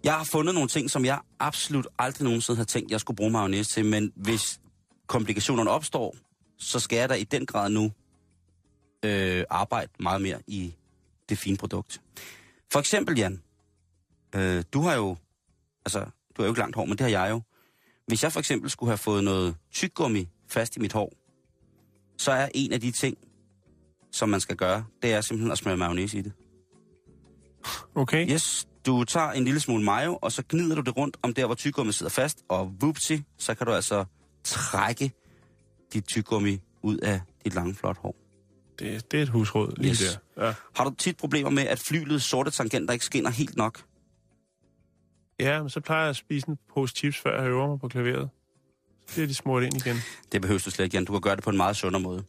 Jeg 0.06 0.13
har 0.13 0.24
fundet 0.24 0.54
nogle 0.54 0.70
ting, 0.70 0.91
som 0.91 1.06
jeg 1.06 1.20
absolut 1.39 1.88
aldrig 2.00 2.24
nogensinde 2.24 2.58
har 2.58 2.65
tænkt, 2.65 2.91
jeg 2.91 3.00
skulle 3.00 3.15
bruge 3.15 3.32
mayonnaise 3.32 3.72
til, 3.72 3.86
men 3.86 4.12
hvis 4.15 4.60
komplikationerne 5.08 5.70
opstår, 5.70 6.15
så 6.58 6.80
skal 6.80 6.98
jeg 6.98 7.10
da 7.10 7.13
i 7.13 7.24
den 7.24 7.46
grad 7.46 7.70
nu 7.70 7.91
øh, 9.06 9.44
arbejde 9.50 9.91
meget 10.00 10.22
mere 10.22 10.39
i 10.48 10.76
det 11.30 11.38
fine 11.38 11.58
produkt. 11.58 12.02
For 12.72 12.80
eksempel, 12.80 13.18
Jan, 13.18 13.41
øh, 14.36 14.63
du 14.74 14.82
har 14.82 14.96
jo, 14.96 15.18
altså, 15.86 16.00
du 16.00 16.41
har 16.41 16.44
jo 16.44 16.52
ikke 16.52 16.60
langt 16.60 16.76
hår, 16.76 16.86
men 16.86 16.98
det 16.98 17.02
har 17.02 17.10
jeg 17.10 17.32
jo. 17.32 17.41
Hvis 18.08 18.24
jeg 18.24 18.32
for 18.32 18.39
eksempel 18.39 18.70
skulle 18.70 18.89
have 18.89 18.98
fået 18.98 19.24
noget 19.24 19.56
tyggegummi 19.72 20.28
fast 20.48 20.76
i 20.78 20.80
mit 20.80 20.94
hår, 20.94 21.13
så 22.18 22.32
er 22.32 22.50
en 22.54 22.74
af 22.74 22.82
de 22.82 22.91
ting, 22.91 23.18
som 24.12 24.30
man 24.30 24.39
skal 24.39 24.56
gøre, 24.56 24.86
det 25.02 25.13
er 25.13 25.22
simpelthen 25.22 25.52
at 25.52 25.58
smøre 25.58 25.78
mayonnaise 25.78 26.18
i 26.18 26.22
det. 26.22 26.34
Okay. 27.96 28.30
Yes, 28.30 28.68
du 28.86 29.04
tager 29.04 29.32
en 29.32 29.43
lille 29.45 29.60
smule 29.60 29.84
mayo, 29.84 30.19
og 30.21 30.32
så 30.32 30.43
gnider 30.50 30.76
du 30.76 30.82
det 30.82 30.98
rundt 30.98 31.17
om 31.21 31.34
der, 31.34 31.45
hvor 31.45 31.56
tyggegummi 31.56 31.91
sidder 31.91 32.10
fast, 32.10 32.38
og 32.50 32.74
vupsi, 32.82 33.24
så 33.38 33.56
kan 33.56 33.67
du 33.67 33.74
altså 33.74 34.06
trække 34.43 35.12
dit 35.93 36.06
tyggegummi 36.06 36.60
ud 36.82 36.98
af 36.98 37.21
dit 37.45 37.54
lange, 37.54 37.76
flot 37.76 37.98
hår. 37.98 38.15
Det, 38.80 39.12
det 39.12 39.17
er 39.17 39.24
et 39.24 39.30
husråd 39.30 39.74
lige 39.78 39.91
Yes. 39.91 40.19
der. 40.38 40.45
Ja. 40.48 40.54
Har 40.76 40.84
du 40.84 40.95
tit 40.98 41.17
problemer 41.17 41.50
med, 41.50 41.63
at 41.63 41.80
flylets 41.80 42.26
sorte 42.26 42.52
tangenter 42.52 42.93
ikke 42.93 43.06
skinner 43.06 43.30
helt 43.30 43.56
nok? 43.58 43.84
ja, 45.39 45.62
men 45.62 45.69
så 45.69 45.80
plejer 45.82 46.02
jeg 46.02 46.10
at 46.10 46.15
spise 46.15 46.50
en 46.50 46.58
pose 46.74 46.93
chips, 46.95 47.17
før 47.17 47.41
jeg 47.41 47.50
øver 47.50 47.67
mig 47.67 47.80
på 47.80 47.88
klaveret. 47.88 48.30
Så 49.08 49.13
bliver 49.13 49.28
de 49.28 49.36
smurt 49.36 49.63
ind 49.63 49.74
igen. 49.86 49.98
Det 50.32 50.41
behøver 50.41 50.60
du 50.60 50.71
slet 50.71 50.86
ikke, 50.86 50.95
Jan. 50.98 51.06
Du 51.06 51.12
kan 51.12 51.21
gøre 51.21 51.36
det 51.36 51.43
på 51.43 51.50
en 51.50 51.58
meget 51.58 51.76
sundere 51.76 52.02
måde. 52.02 52.24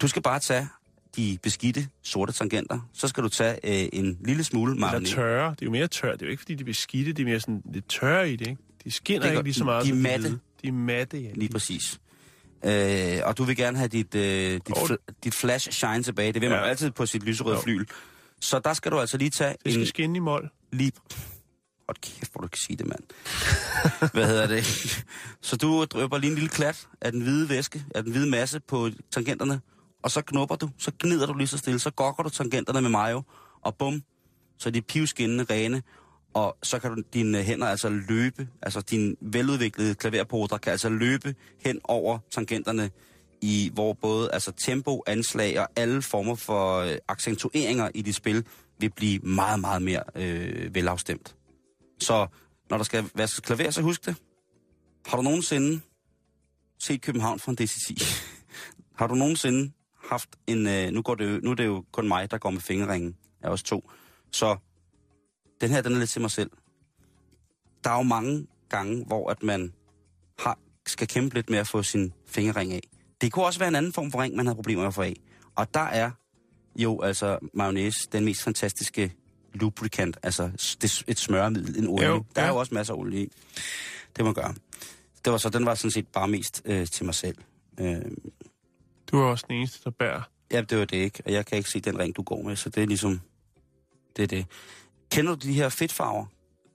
Du 0.00 0.08
skal 0.08 0.22
bare 0.22 0.38
tage 0.38 0.68
de 1.16 1.38
beskidte 1.42 1.88
sorte 2.02 2.32
tangenter. 2.32 2.88
Så 2.94 3.08
skal 3.08 3.22
du 3.22 3.28
tage 3.28 3.82
øh, 3.84 3.88
en 3.92 4.18
lille 4.24 4.44
smule 4.44 4.72
Eller 4.72 4.86
mayonnaise. 4.86 5.14
tørre. 5.16 5.50
Det 5.50 5.62
er 5.62 5.66
jo 5.66 5.70
mere 5.70 5.86
tør. 5.88 6.12
Det 6.12 6.22
er 6.22 6.26
jo 6.26 6.30
ikke, 6.30 6.40
fordi 6.40 6.54
de 6.54 6.64
bliver 6.64 6.74
skidte. 6.74 7.12
De 7.12 7.22
er 7.22 7.26
mere 7.26 7.40
sådan 7.40 7.62
lidt 7.72 7.88
tørre 7.88 8.30
i 8.30 8.36
det, 8.36 8.46
ikke? 8.46 8.62
De 8.84 8.90
skinner 8.90 9.20
Det 9.20 9.28
er 9.28 9.32
ikke 9.32 9.42
lige 9.42 9.54
så 9.54 9.64
meget 9.64 9.84
De 9.84 9.90
er 9.90 9.94
matte. 9.94 10.38
De 10.62 10.68
er 10.68 10.72
matte, 10.72 11.18
ja. 11.18 11.30
Lige 11.34 11.48
præcis. 11.52 12.00
Øh, 12.64 13.18
og 13.24 13.38
du 13.38 13.44
vil 13.44 13.56
gerne 13.56 13.78
have 13.78 13.88
dit, 13.88 14.14
øh, 14.14 14.52
dit, 14.52 14.76
fl- 14.76 15.14
dit 15.24 15.34
flash 15.34 15.70
shine 15.70 16.02
tilbage. 16.02 16.32
Det 16.32 16.42
vil 16.42 16.50
man 16.50 16.58
Ja. 16.58 16.64
altid 16.68 16.90
på 16.90 17.06
sit 17.06 17.22
lyserøde 17.22 17.58
flyl. 17.62 17.86
Så 18.40 18.58
der 18.58 18.72
skal 18.72 18.92
du 18.92 19.00
altså 19.00 19.16
lige 19.16 19.30
tage 19.30 19.54
Det 19.64 19.72
skal 19.72 19.80
en... 19.80 19.86
skinne 19.86 20.16
i 20.16 20.20
mål. 20.20 20.50
Lige... 20.72 20.92
Hold 21.88 21.96
kæft, 22.02 22.32
hvor 22.32 22.40
du 22.40 22.48
kan 22.48 22.58
sige 22.58 22.76
det, 22.76 22.86
mand. 22.86 23.00
Hvad 24.14 24.26
hedder 24.26 24.46
det? 24.46 24.64
Så 25.42 25.56
du 25.56 25.84
drøber 25.84 26.18
lige 26.18 26.30
en 26.30 26.34
lille 26.34 26.48
klat 26.48 26.86
af 27.00 27.12
den 27.12 27.20
hvide 27.20 27.48
væske, 27.48 27.84
af 27.94 28.02
den 28.02 28.12
hvide 28.12 28.30
masse 28.30 28.60
på 28.60 28.90
tangenterne, 29.10 29.60
og 30.04 30.10
så 30.10 30.22
knupper 30.22 30.56
du, 30.56 30.70
så 30.78 30.92
gnider 31.00 31.26
du 31.26 31.34
lige 31.34 31.46
så 31.46 31.58
stille, 31.58 31.78
så 31.78 31.90
gokker 31.90 32.22
du 32.22 32.28
tangenterne 32.28 32.80
med 32.80 32.90
mayo, 32.90 33.22
og 33.62 33.76
bum, 33.76 34.02
så 34.58 34.68
er 34.68 34.70
de 34.70 34.82
pivskinnende 34.82 35.44
rene, 35.50 35.82
og 36.34 36.56
så 36.62 36.78
kan 36.78 36.96
du, 36.96 37.02
dine 37.12 37.42
hænder 37.42 37.66
altså 37.66 37.88
løbe, 37.88 38.48
altså 38.62 38.80
din 38.80 39.16
veludviklede 39.20 39.94
klaverpoder 39.94 40.58
kan 40.58 40.72
altså 40.72 40.88
løbe 40.88 41.34
hen 41.64 41.80
over 41.84 42.18
tangenterne, 42.30 42.90
i 43.40 43.70
hvor 43.74 43.92
både 43.92 44.32
altså 44.32 44.52
tempo, 44.52 45.02
anslag 45.06 45.60
og 45.60 45.68
alle 45.76 46.02
former 46.02 46.34
for 46.34 46.78
øh, 46.78 46.96
accentueringer 47.08 47.90
i 47.94 48.02
dit 48.02 48.14
spil 48.14 48.46
vil 48.78 48.90
blive 48.90 49.18
meget, 49.18 49.60
meget 49.60 49.82
mere 49.82 50.02
øh, 50.14 50.74
velafstemt. 50.74 51.36
Så 52.00 52.26
når 52.70 52.76
der 52.76 52.84
skal 52.84 53.04
vaskes 53.14 53.40
klaver, 53.40 53.70
så 53.70 53.82
husk 53.82 54.06
det. 54.06 54.16
Har 55.06 55.16
du 55.16 55.22
nogensinde 55.22 55.80
set 56.78 57.02
København 57.02 57.40
fra 57.40 57.52
en 57.52 57.58
DC10? 57.60 58.04
Har 58.98 59.06
du 59.06 59.14
nogensinde 59.14 59.72
haft 60.10 60.28
en... 60.46 60.66
Øh, 60.66 60.90
nu, 60.90 61.02
går 61.02 61.14
det 61.14 61.34
jo, 61.34 61.40
nu 61.42 61.50
er 61.50 61.54
det 61.54 61.66
jo 61.66 61.84
kun 61.92 62.08
mig, 62.08 62.30
der 62.30 62.38
går 62.38 62.50
med 62.50 62.60
fingerringen 62.60 63.16
af 63.42 63.48
os 63.48 63.62
to. 63.62 63.90
Så 64.30 64.56
den 65.60 65.70
her, 65.70 65.82
den 65.82 65.94
er 65.94 65.98
lidt 65.98 66.10
til 66.10 66.20
mig 66.20 66.30
selv. 66.30 66.50
Der 67.84 67.90
er 67.90 67.96
jo 67.96 68.02
mange 68.02 68.46
gange, 68.68 69.04
hvor 69.04 69.30
at 69.30 69.42
man 69.42 69.72
har, 70.38 70.58
skal 70.86 71.08
kæmpe 71.08 71.34
lidt 71.34 71.50
med 71.50 71.58
at 71.58 71.68
få 71.68 71.82
sin 71.82 72.12
fingerring 72.26 72.72
af. 72.72 72.80
Det 73.20 73.32
kunne 73.32 73.44
også 73.44 73.58
være 73.58 73.68
en 73.68 73.74
anden 73.74 73.92
form 73.92 74.10
for 74.10 74.22
ring, 74.22 74.36
man 74.36 74.46
har 74.46 74.54
problemer 74.54 74.82
med 74.82 74.88
at 74.88 74.94
få 74.94 75.02
af. 75.02 75.16
Og 75.54 75.74
der 75.74 75.80
er 75.80 76.10
jo 76.76 77.00
altså 77.00 77.38
mayonnaise 77.54 78.08
den 78.12 78.24
mest 78.24 78.42
fantastiske 78.42 79.12
lubricant, 79.54 80.18
altså 80.22 80.76
det, 80.82 81.04
et 81.06 81.18
smøremiddel, 81.18 81.78
en 81.78 81.88
olie. 81.88 82.06
Jo, 82.06 82.24
der 82.36 82.42
er 82.42 82.48
jo 82.48 82.56
også 82.56 82.74
masser 82.74 82.94
af 82.94 82.98
olie 82.98 83.22
i. 83.22 83.32
Det 84.16 84.24
må 84.24 84.24
man 84.24 84.34
gøre. 84.34 84.54
Det 85.24 85.32
var 85.32 85.38
så, 85.38 85.48
den 85.48 85.66
var 85.66 85.74
sådan 85.74 85.90
set 85.90 86.08
bare 86.08 86.28
mest 86.28 86.62
øh, 86.64 86.86
til 86.86 87.04
mig 87.04 87.14
selv. 87.14 87.36
Øh, 87.80 88.02
Du 89.14 89.20
er 89.20 89.24
også 89.24 89.44
den 89.48 89.56
eneste, 89.56 89.84
der 89.84 89.90
bærer. 89.90 90.22
ja, 90.52 90.60
det 90.60 90.78
var 90.78 90.84
det 90.84 90.96
ikke, 90.96 91.22
og 91.26 91.32
jeg 91.32 91.46
kan 91.46 91.58
ikke 91.58 91.70
se 91.70 91.80
den 91.80 91.98
ring, 91.98 92.16
du 92.16 92.22
går 92.22 92.42
med, 92.42 92.56
så 92.56 92.68
det 92.68 92.82
er 92.82 92.86
ligesom, 92.86 93.20
det 94.16 94.22
er 94.22 94.26
det. 94.26 94.46
Kender 95.10 95.34
du 95.34 95.48
de 95.48 95.52
her 95.52 95.68
fedtfarver, 95.68 96.26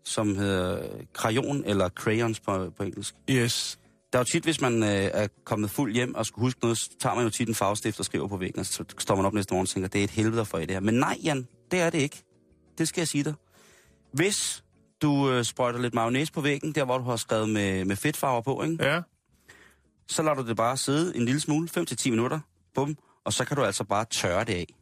som 0.04 0.36
hedder 0.36 0.88
crayon 1.14 1.64
eller 1.66 1.90
crayons 1.90 2.40
på, 2.40 2.70
på 2.78 2.84
engelsk? 2.84 3.16
Yes. 3.30 3.80
Der 4.14 4.20
er 4.20 4.22
jo 4.22 4.26
tit, 4.32 4.44
hvis 4.44 4.62
man 4.62 4.84
øh, 4.84 4.90
er 4.90 5.28
kommet 5.44 5.70
fuld 5.72 5.94
hjem 5.94 6.16
og 6.16 6.26
skulle 6.26 6.44
huske 6.46 6.60
noget, 6.62 6.78
så 6.78 6.90
tager 7.00 7.16
man 7.16 7.24
jo 7.24 7.30
tit 7.30 7.48
en 7.48 7.56
farvestift 7.56 8.00
og 8.00 8.06
skriver 8.06 8.28
på 8.28 8.38
væggen, 8.38 8.60
og 8.60 8.66
så 8.66 8.84
står 8.98 9.16
man 9.16 9.26
op 9.26 9.34
næste 9.34 9.54
morgen 9.54 9.64
og 9.64 9.70
tænker, 9.70 9.90
det 9.90 10.00
er 10.00 10.04
et 10.04 10.10
helvede 10.10 10.46
for 10.46 10.58
i 10.58 10.62
det 10.66 10.72
her. 10.72 10.80
Men 10.80 10.94
nej, 10.94 11.18
Jan, 11.24 11.48
det 11.72 11.80
er 11.80 11.90
det 11.90 12.00
ikke. 12.00 12.24
Det 12.78 12.88
skal 12.88 13.02
jeg 13.02 13.08
sige 13.08 13.24
dig. 13.24 13.34
Hvis 14.14 14.64
du 15.02 15.32
øh, 15.32 15.44
sprøjter 15.44 15.80
lidt 15.80 15.94
mayonnaise 15.94 16.32
på 16.34 16.42
væggen, 16.42 16.72
der 16.72 16.86
hvor 16.86 16.98
du 16.98 17.04
har 17.04 17.16
skrevet 17.16 17.50
med, 17.50 17.86
med 17.86 17.96
fedtfarver 17.96 18.42
på, 18.42 18.64
ikke? 18.64 18.86
Ja. 18.86 19.02
Så 20.10 20.24
lader 20.24 20.36
du 20.36 20.48
det 20.48 20.58
bare 20.58 20.78
sidde 20.78 21.16
en 21.16 21.26
lille 21.26 21.40
smule, 21.40 21.70
5-10 21.78 22.10
minutter, 22.10 22.40
bum, 22.76 22.98
og 23.26 23.34
så 23.34 23.46
kan 23.46 23.58
du 23.58 23.64
altså 23.64 23.84
bare 23.84 24.06
tørre 24.06 24.44
det 24.44 24.54
af. 24.54 24.76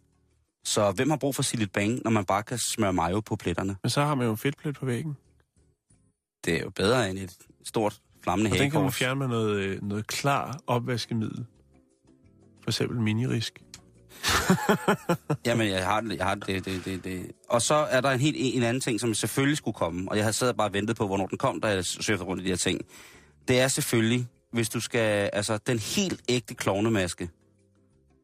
Så 0.64 0.92
hvem 0.92 1.10
har 1.10 1.18
brug 1.18 1.36
for 1.36 1.44
sit 1.44 1.60
lidt 1.60 1.72
bang, 1.72 2.02
når 2.04 2.12
man 2.12 2.26
bare 2.26 2.44
kan 2.44 2.58
smøre 2.58 2.94
mayo 2.94 3.20
på 3.20 3.36
pletterne? 3.36 3.76
Men 3.84 3.90
så 3.90 4.04
har 4.04 4.16
man 4.16 4.26
jo 4.26 4.32
en 4.32 4.38
fedtplet 4.38 4.76
på 4.76 4.86
væggen. 4.86 5.18
Det 6.46 6.56
er 6.56 6.60
jo 6.60 6.70
bedre 6.70 7.10
end 7.10 7.20
et 7.20 7.38
stort 7.64 8.02
flammende 8.24 8.52
Og 8.52 8.58
den 8.58 8.72
kan 8.72 8.80
man 8.80 8.82
hagekors. 8.82 8.96
fjerne 8.96 9.20
med 9.20 9.28
noget, 9.28 9.60
øh, 9.60 9.84
noget 9.84 10.08
klar 10.08 10.60
opvaskemiddel. 10.68 11.46
For 12.64 12.70
eksempel 12.70 13.00
minirisk. 13.00 13.64
Jamen, 15.46 15.68
jeg 15.68 15.86
har 15.86 16.02
det, 16.02 16.18
jeg 16.18 16.26
har 16.26 16.36
det, 16.36 16.66
det, 16.66 16.86
det, 16.86 17.04
det. 17.04 17.32
Og 17.50 17.62
så 17.62 17.76
er 17.76 18.02
der 18.02 18.12
en 18.12 18.20
helt 18.20 18.36
en 18.40 18.64
anden 18.64 18.82
ting, 18.82 19.00
som 19.00 19.14
selvfølgelig 19.14 19.58
skulle 19.58 19.76
komme, 19.76 20.12
og 20.12 20.18
jeg 20.18 20.26
har 20.26 20.54
bare 20.54 20.68
og 20.68 20.74
ventet 20.74 20.96
på, 20.96 21.08
hvornår 21.08 21.28
den 21.28 21.38
kom, 21.38 21.62
da 21.62 21.68
jeg 21.68 21.86
søgte 21.86 22.24
rundt 22.24 22.42
i 22.42 22.46
de 22.46 22.50
her 22.50 22.58
ting. 22.58 22.82
Det 23.48 23.60
er 23.60 23.68
selvfølgelig, 23.68 24.28
hvis 24.52 24.70
du 24.70 24.80
skal, 24.80 25.30
altså 25.34 25.58
den 25.58 25.80
helt 25.80 26.22
ægte 26.30 26.54
klovnemaske, 26.54 27.30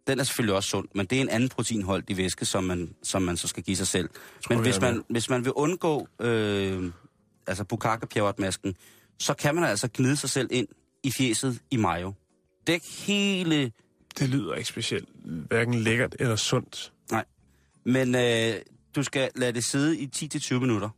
den 0.08 0.20
er 0.20 0.24
selvfølgelig 0.24 0.56
også 0.56 0.70
sund, 0.70 0.88
men 0.96 1.06
det 1.06 1.18
er 1.18 1.22
en 1.22 1.30
anden 1.30 1.50
proteinholdig 1.50 2.18
væske, 2.18 2.46
som 2.46 2.64
man, 2.64 2.96
som 3.04 3.22
man 3.22 3.38
så 3.38 3.48
skal 3.48 3.64
give 3.64 3.78
sig 3.78 3.88
selv. 3.88 4.10
Men 4.50 4.58
jeg 4.58 4.64
hvis 4.64 4.82
man, 4.82 4.96
med. 4.96 5.04
hvis 5.10 5.30
man 5.30 5.46
vil 5.46 5.52
undgå 5.52 6.08
øh, 6.20 6.92
altså 7.48 7.64
bukake 7.64 8.34
masken 8.38 8.76
så 9.20 9.34
kan 9.34 9.56
man 9.56 9.64
altså 9.64 9.90
gnide 9.94 10.18
sig 10.18 10.30
selv 10.30 10.48
ind 10.52 10.68
i 11.04 11.12
fjeset 11.12 11.62
i 11.72 11.78
mayo. 11.78 12.14
Dæk 12.68 12.84
hele 12.84 13.72
Det 14.20 14.30
lyder 14.30 14.54
ikke 14.54 14.70
specielt 14.70 15.10
hverken 15.24 15.74
lækkert 15.74 16.16
eller 16.20 16.36
sundt. 16.36 16.94
Men 17.86 18.16
øh, 18.16 18.54
du 18.96 19.04
skal 19.04 19.30
lade 19.36 19.54
det 19.54 19.66
sidde 19.66 20.00
i 20.00 20.10
10-20 20.16 20.54
minutter. 20.54 20.90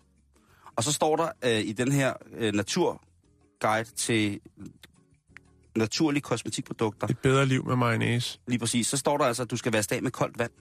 Og 0.75 0.83
så 0.83 0.91
står 0.91 1.15
der 1.15 1.29
øh, 1.43 1.59
i 1.59 1.71
den 1.71 1.91
her 1.91 2.13
øh, 2.37 2.53
naturguide 2.53 3.89
til 3.95 4.39
naturlige 5.75 6.21
kosmetikprodukter, 6.21 7.07
Et 7.07 7.19
bedre 7.19 7.45
liv 7.45 7.65
med 7.65 7.75
mayonnaise. 7.75 8.39
lige 8.47 8.59
præcis, 8.59 8.87
så 8.87 8.97
står 8.97 9.17
der 9.17 9.25
altså, 9.25 9.43
at 9.43 9.51
du 9.51 9.57
skal 9.57 9.71
vaske 9.71 9.95
af 9.95 10.01
med 10.03 10.11
koldt 10.11 10.39
vand. 10.39 10.51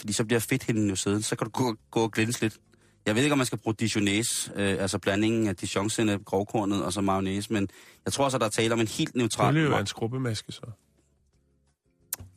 Fordi 0.00 0.12
så 0.12 0.24
bliver 0.24 0.40
fedthinden 0.40 0.88
jo 0.88 0.96
siddende. 0.96 1.24
Så 1.24 1.36
kan 1.36 1.44
du 1.44 1.50
gå, 1.50 1.76
gå 1.90 2.00
og 2.02 2.12
glænse 2.12 2.40
lidt. 2.40 2.58
Jeg 3.06 3.14
ved 3.14 3.22
ikke, 3.22 3.32
om 3.32 3.38
man 3.38 3.46
skal 3.46 3.58
bruge 3.58 3.74
dijonæs, 3.74 4.50
øh, 4.56 4.76
altså 4.82 4.98
blandingen 4.98 5.46
af 5.48 5.56
dijonsenep, 5.56 6.24
grovkornet 6.24 6.84
og 6.84 6.92
så 6.92 7.00
mayonnaise, 7.00 7.52
men 7.52 7.68
jeg 8.04 8.12
tror 8.12 8.24
også, 8.24 8.36
at 8.36 8.40
der 8.40 8.46
er 8.46 8.50
tale 8.50 8.74
om 8.74 8.80
en 8.80 8.86
helt 8.88 9.08
Det 9.08 9.16
neutral... 9.16 9.54
ville 9.54 9.64
jo 9.64 9.70
være 9.70 9.80
en 9.80 9.86
skrubbemaske, 9.86 10.52
så. 10.52 10.60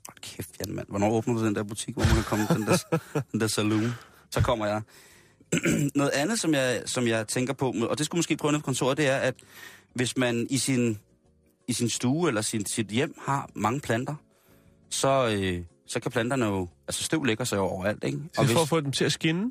Hold 0.08 0.20
kæft, 0.22 0.50
Jan, 0.60 0.76
mand. 0.76 0.88
Hvornår 0.89 1.12
åbner 1.12 1.34
du 1.34 1.46
den 1.46 1.56
der 1.56 1.63
butik, 1.63 1.94
hvor 1.96 2.04
man 2.06 2.13
kan 2.13 2.24
komme 2.24 2.46
den 2.48 2.62
der, 2.68 2.78
den 3.32 3.39
der 3.39 3.48
saloon? 3.48 3.92
Så 4.32 4.42
kommer 4.42 4.66
jeg. 4.66 4.82
Noget 5.96 6.12
andet, 6.12 6.39
som 6.39 6.54
jeg, 6.54 6.84
som 6.86 7.08
jeg 7.08 7.28
tænker 7.28 7.54
på, 7.54 7.76
og 7.89 7.98
det 7.98 8.06
skulle 8.06 8.20
måske 8.20 8.38
prøve 8.38 8.54
på 8.54 8.60
kontoret, 8.60 8.98
det 8.98 9.08
er, 9.08 9.18
at 9.18 9.36
hvis 9.94 10.18
man 10.18 10.48
i 10.50 10.58
sin, 10.58 10.98
i 11.68 11.74
sin 11.74 11.89
stue 11.89 12.28
eller 12.28 12.42
sin, 12.42 12.66
sit 12.66 12.88
hjem 12.88 13.13
har 13.22 13.50
mange 13.56 13.80
planter, 13.80 14.16
så, 14.89 15.38
øh, 15.38 15.63
så 15.88 16.00
kan 16.00 16.12
planterne 16.12 16.46
jo... 16.46 16.68
Altså 16.88 17.04
støv 17.04 17.24
lægger 17.24 17.46
sig 17.46 17.58
jo 17.58 17.62
overalt, 17.62 18.04
ikke? 18.04 18.18
Og 18.18 18.32
for 18.36 18.42
at 18.42 18.48
hvis, 18.48 18.70
få 18.70 18.80
dem 18.80 18.92
til 18.92 19.06
at 19.06 19.12
skinne 19.12 19.50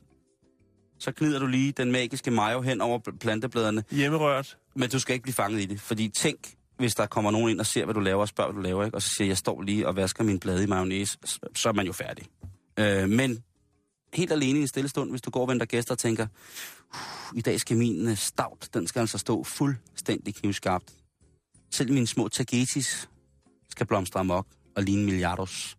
så 1.03 1.12
gnider 1.17 1.38
du 1.38 1.47
lige 1.47 1.73
den 1.73 1.93
magiske 1.93 2.31
mayo 2.31 2.61
hen 2.61 2.81
over 2.81 2.99
pl- 3.09 3.19
plantebladene, 3.19 3.85
hjemmerørt. 3.91 4.59
men 4.77 4.91
du 4.91 4.99
skal 4.99 5.12
ikke 5.12 5.23
blive 5.23 5.35
fanget 5.35 5.61
i 5.61 5.65
det. 5.65 5.81
Fordi 5.81 6.09
tænk, 6.09 6.38
hvis 6.79 6.95
der 6.95 7.07
kommer 7.07 7.31
nogen 7.31 7.51
ind 7.51 7.61
og 7.61 7.67
ser, 7.67 7.85
hvad 7.85 7.95
du 7.95 8.01
laver, 8.01 8.21
og 8.21 8.29
spørger, 8.29 8.53
hvad 8.53 8.62
du 8.62 8.69
laver, 8.69 8.85
ikke? 8.85 8.97
og 8.97 9.03
så 9.03 9.11
siger, 9.17 9.29
jeg 9.29 9.37
står 9.37 9.62
lige 9.62 9.88
og 9.88 9.97
vasker 9.97 10.25
min 10.25 10.38
blade 10.38 10.65
i 10.65 10.67
mayonnaise, 10.67 11.19
så, 11.25 11.38
så 11.57 11.69
er 11.69 11.73
man 11.73 11.87
jo 11.87 11.93
færdig. 11.93 12.27
Øh, 12.79 13.09
men 13.09 13.43
helt 14.14 14.33
alene 14.33 14.59
i 14.59 14.62
en 14.62 14.68
stille 14.68 14.88
stund, 14.88 15.11
hvis 15.11 15.20
du 15.22 15.31
går 15.31 15.40
og 15.42 15.48
venter 15.48 15.66
gæster 15.66 15.94
og 15.94 15.98
tænker, 15.98 16.27
"Uh, 16.94 17.38
i 17.38 17.40
dag 17.40 17.61
skal 17.61 17.77
min 17.77 18.09
øh, 18.09 18.16
stout, 18.16 18.68
den 18.75 18.87
skal 18.87 19.01
altså 19.01 19.18
stå 19.18 19.44
fuldstændig 19.44 20.35
knivskarpt. 20.35 20.92
Selv 21.70 21.92
mine 21.92 22.07
små 22.07 22.29
tagetis 22.29 23.09
skal 23.70 23.87
blomstre 23.87 24.20
amok 24.20 24.46
og 24.77 24.83
ligne 24.83 25.05
milliardos. 25.05 25.79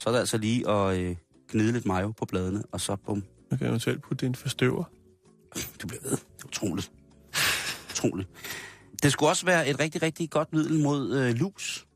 Så 0.00 0.08
er 0.08 0.12
det 0.12 0.20
altså 0.20 0.38
lige 0.38 0.68
at 0.70 0.98
øh, 0.98 1.16
gnide 1.52 1.72
lidt 1.72 1.86
mayo 1.86 2.12
på 2.12 2.24
bladene, 2.24 2.62
og 2.72 2.80
så 2.80 2.96
bum, 2.96 3.24
Man 3.50 3.58
kan 3.58 3.68
eventuelt 3.68 4.02
putte 4.02 4.20
det 4.20 4.26
i 4.26 4.28
en 4.28 4.34
forstøver. 4.34 4.84
du 5.82 5.86
bliver 5.86 6.02
ved. 6.02 6.10
Det 6.10 6.42
er 6.42 6.46
utroligt. 6.46 6.92
utroligt. 7.90 8.28
Det 9.02 9.12
skulle 9.12 9.30
også 9.30 9.46
være 9.46 9.68
et 9.68 9.80
rigtig, 9.80 10.02
rigtig 10.02 10.30
godt 10.30 10.52
middel 10.52 10.80
mod 10.80 11.18
øh, 11.18 11.34
lus. 11.34 11.86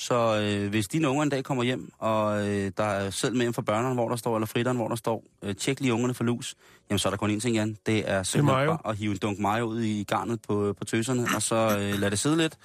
Så 0.00 0.40
øh, 0.40 0.70
hvis 0.70 0.88
dine 0.88 1.08
unger 1.08 1.22
en 1.22 1.28
dag 1.28 1.44
kommer 1.44 1.64
hjem, 1.64 1.92
og 1.98 2.48
øh, 2.48 2.72
der 2.76 2.84
er 2.84 3.10
selv 3.10 3.34
med 3.34 3.40
hjem 3.40 3.52
fra 3.52 3.62
børneren, 3.62 3.94
hvor 3.94 4.08
der 4.08 4.16
står, 4.16 4.36
eller 4.36 4.46
fritteren, 4.46 4.76
hvor 4.76 4.88
der 4.88 4.96
står, 4.96 5.24
øh, 5.42 5.54
tjek 5.54 5.80
lige 5.80 5.94
ungerne 5.94 6.14
for 6.14 6.24
lus, 6.24 6.54
jamen 6.90 6.98
så 6.98 7.08
er 7.08 7.10
der 7.10 7.16
kun 7.16 7.36
én 7.36 7.40
ting 7.40 7.56
igen. 7.56 7.76
Det 7.86 8.10
er 8.10 8.22
simpelthen 8.22 8.66
bare 8.66 8.78
at 8.90 8.96
hive 8.96 9.12
en 9.12 9.18
dunk 9.18 9.38
mayo 9.38 9.64
ud 9.64 9.80
i 9.80 10.04
garnet 10.04 10.42
på, 10.42 10.74
på 10.78 10.84
tøserne, 10.84 11.26
og 11.34 11.42
så 11.42 11.78
øh, 11.78 12.00
lade 12.00 12.10
det 12.10 12.18
sidde 12.18 12.36
lidt. 12.36 12.58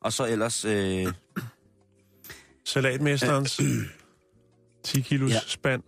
Og 0.00 0.12
så 0.12 0.26
ellers, 0.26 0.64
øh, 0.64 1.12
Salatmesterens 2.64 3.60
10 4.84 5.00
kilos 5.00 5.32
ja. 5.32 5.40
spand. 5.46 5.82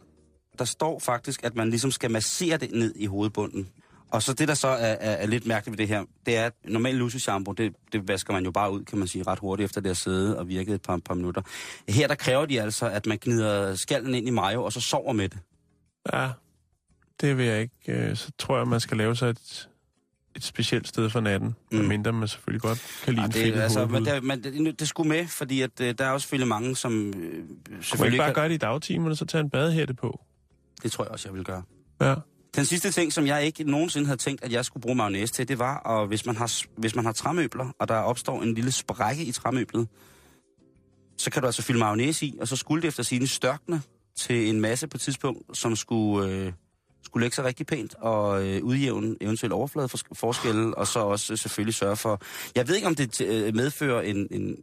der 0.59 0.65
står 0.65 0.99
faktisk, 0.99 1.45
at 1.45 1.55
man 1.57 1.71
ligesom 1.71 1.91
skal 1.91 2.11
massere 2.11 2.57
det 2.57 2.73
ned 2.73 2.95
i 2.97 3.07
hovedbunden. 3.07 3.69
Og 4.11 4.23
så 4.23 4.33
det, 4.33 4.49
der 4.49 4.55
så 4.55 4.69
er, 4.69 4.75
er, 4.75 5.11
er 5.11 5.27
lidt 5.27 5.47
mærkeligt 5.47 5.79
ved 5.79 5.87
det 5.87 5.95
her, 5.95 6.05
det 6.27 6.37
er, 6.37 6.47
at 6.47 6.53
normal 6.65 6.95
luseshampoo, 6.95 7.53
det, 7.55 7.73
det 7.93 8.09
vasker 8.09 8.33
man 8.33 8.45
jo 8.45 8.51
bare 8.51 8.73
ud, 8.73 8.85
kan 8.85 8.99
man 8.99 9.09
sige, 9.09 9.23
ret 9.27 9.39
hurtigt 9.39 9.65
efter 9.65 9.81
det 9.81 9.89
har 9.89 9.95
siddet 9.95 10.37
og 10.37 10.49
virket 10.49 10.75
et 10.75 10.83
par, 10.83 10.97
par 11.05 11.15
minutter. 11.15 11.43
Her, 11.89 12.07
der 12.09 12.15
kræver 12.15 12.47
de 12.47 12.61
altså, 12.63 12.87
at 12.89 13.07
man 13.07 13.19
gnider 13.21 13.75
skallen 13.75 14.15
ind 14.15 14.29
i 14.29 14.31
mayo, 14.31 14.65
og 14.65 14.73
så 14.73 14.81
sover 14.81 15.13
med 15.13 15.29
det. 15.29 15.39
Ja, 16.13 16.29
det 17.21 17.39
vil 17.39 17.47
jeg 17.47 17.61
ikke. 17.61 17.75
Øh, 17.89 18.17
Så 18.17 18.31
tror 18.39 18.59
jeg, 18.59 18.69
man 18.69 18.81
skal 18.81 18.97
lave 18.97 19.17
sig 19.17 19.29
et, 19.31 19.69
et 20.37 20.45
specielt 20.45 20.89
sted 20.89 21.11
for 21.11 21.21
natten. 21.21 21.57
Mm. 21.73 21.79
Mindre 21.79 22.13
man 22.13 22.29
selvfølgelig 22.29 22.63
godt 22.63 23.01
kan 23.05 23.15
lide 23.15 23.25
en 23.27 23.33
det, 23.33 23.43
fedt 23.43 23.57
altså, 23.57 23.87
men, 23.87 24.05
det, 24.05 24.25
men 24.25 24.45
det, 24.45 24.81
det 24.81 24.89
skulle 24.89 25.09
med, 25.09 25.27
fordi 25.27 25.61
at, 25.63 25.81
øh, 25.81 25.95
der 25.99 26.05
er 26.05 26.11
også 26.11 26.25
selvfølgelig 26.25 26.49
mange, 26.49 26.77
som 26.77 27.07
øh, 27.07 27.13
Kunne 27.13 27.23
man 27.23 27.41
ikke 27.41 27.85
selvfølgelig... 27.87 28.19
bare 28.19 28.29
Kan, 28.29 28.35
gøre 28.35 28.49
det 28.49 28.55
i 28.55 28.59
dagtimerne, 28.59 29.17
så 29.17 29.25
tage 29.25 29.41
en 29.41 29.51
badehætte 29.51 29.95
på? 29.95 30.21
det 30.83 30.93
tror 30.93 31.05
jeg 31.05 31.11
også, 31.11 31.29
jeg 31.29 31.35
vil 31.35 31.45
gøre. 31.45 31.63
Ja. 32.01 32.15
Den 32.57 32.65
sidste 32.65 32.91
ting, 32.91 33.13
som 33.13 33.27
jeg 33.27 33.45
ikke 33.45 33.65
nogensinde 33.65 34.07
havde 34.07 34.21
tænkt, 34.21 34.45
at 34.45 34.53
jeg 34.53 34.65
skulle 34.65 34.83
bruge 34.83 34.97
mayonnaise 34.97 35.33
til, 35.33 35.49
det 35.49 35.59
var, 35.59 35.87
at 35.87 36.09
hvis 36.09 36.27
man 36.27 36.37
har, 36.37 36.63
hvis 36.77 36.95
man 36.95 37.05
har 37.05 37.13
træmøbler, 37.13 37.73
og 37.79 37.89
der 37.89 37.95
opstår 37.95 38.43
en 38.43 38.55
lille 38.55 38.73
sprække 38.73 39.25
i 39.25 39.33
træmøblet, 39.33 39.89
så 41.17 41.31
kan 41.31 41.43
du 41.43 41.47
altså 41.47 41.63
fylde 41.63 41.79
mayonnaise 41.79 42.27
i, 42.27 42.39
og 42.41 42.49
så 42.49 42.57
skulle 42.57 42.83
det 42.83 42.89
efter 42.89 43.03
sine 43.03 43.27
størkne 43.27 43.83
til 44.17 44.49
en 44.49 44.61
masse 44.61 44.89
på 44.89 44.97
et 44.97 45.01
tidspunkt, 45.01 45.59
som 45.59 45.77
skulle, 45.77 46.31
øh, 46.33 46.53
skulle 47.05 47.23
lægge 47.25 47.35
sig 47.35 47.45
rigtig 47.45 47.67
pænt 47.67 47.95
og 47.95 48.47
øh, 48.47 48.65
udjævne 48.65 49.17
eventuelle 49.21 49.55
overfladeforskelle, 49.55 50.79
og 50.79 50.87
så 50.87 50.99
også 50.99 51.33
øh, 51.33 51.39
selvfølgelig 51.39 51.75
sørge 51.75 51.97
for... 51.97 52.21
Jeg 52.55 52.69
ved 52.69 52.75
ikke, 52.75 52.87
om 52.87 52.95
det 52.95 53.21
øh, 53.21 53.55
medfører 53.55 54.03
en, 54.03 54.29
en, 54.31 54.57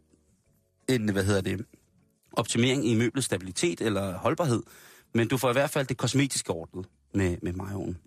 en, 0.88 1.08
hvad 1.08 1.24
hedder 1.24 1.40
det, 1.40 1.64
optimering 2.32 2.88
i 2.88 2.94
møblets 2.94 3.26
stabilitet 3.26 3.80
eller 3.80 4.18
holdbarhed, 4.18 4.62
men 5.14 5.28
du 5.28 5.36
får 5.36 5.50
i 5.50 5.52
hvert 5.52 5.70
fald 5.70 5.86
det 5.86 5.96
kosmetiske 5.96 6.50
ordnet 6.50 6.86
med, 7.16 7.36
med 7.42 7.52
mayoen. 7.52 7.98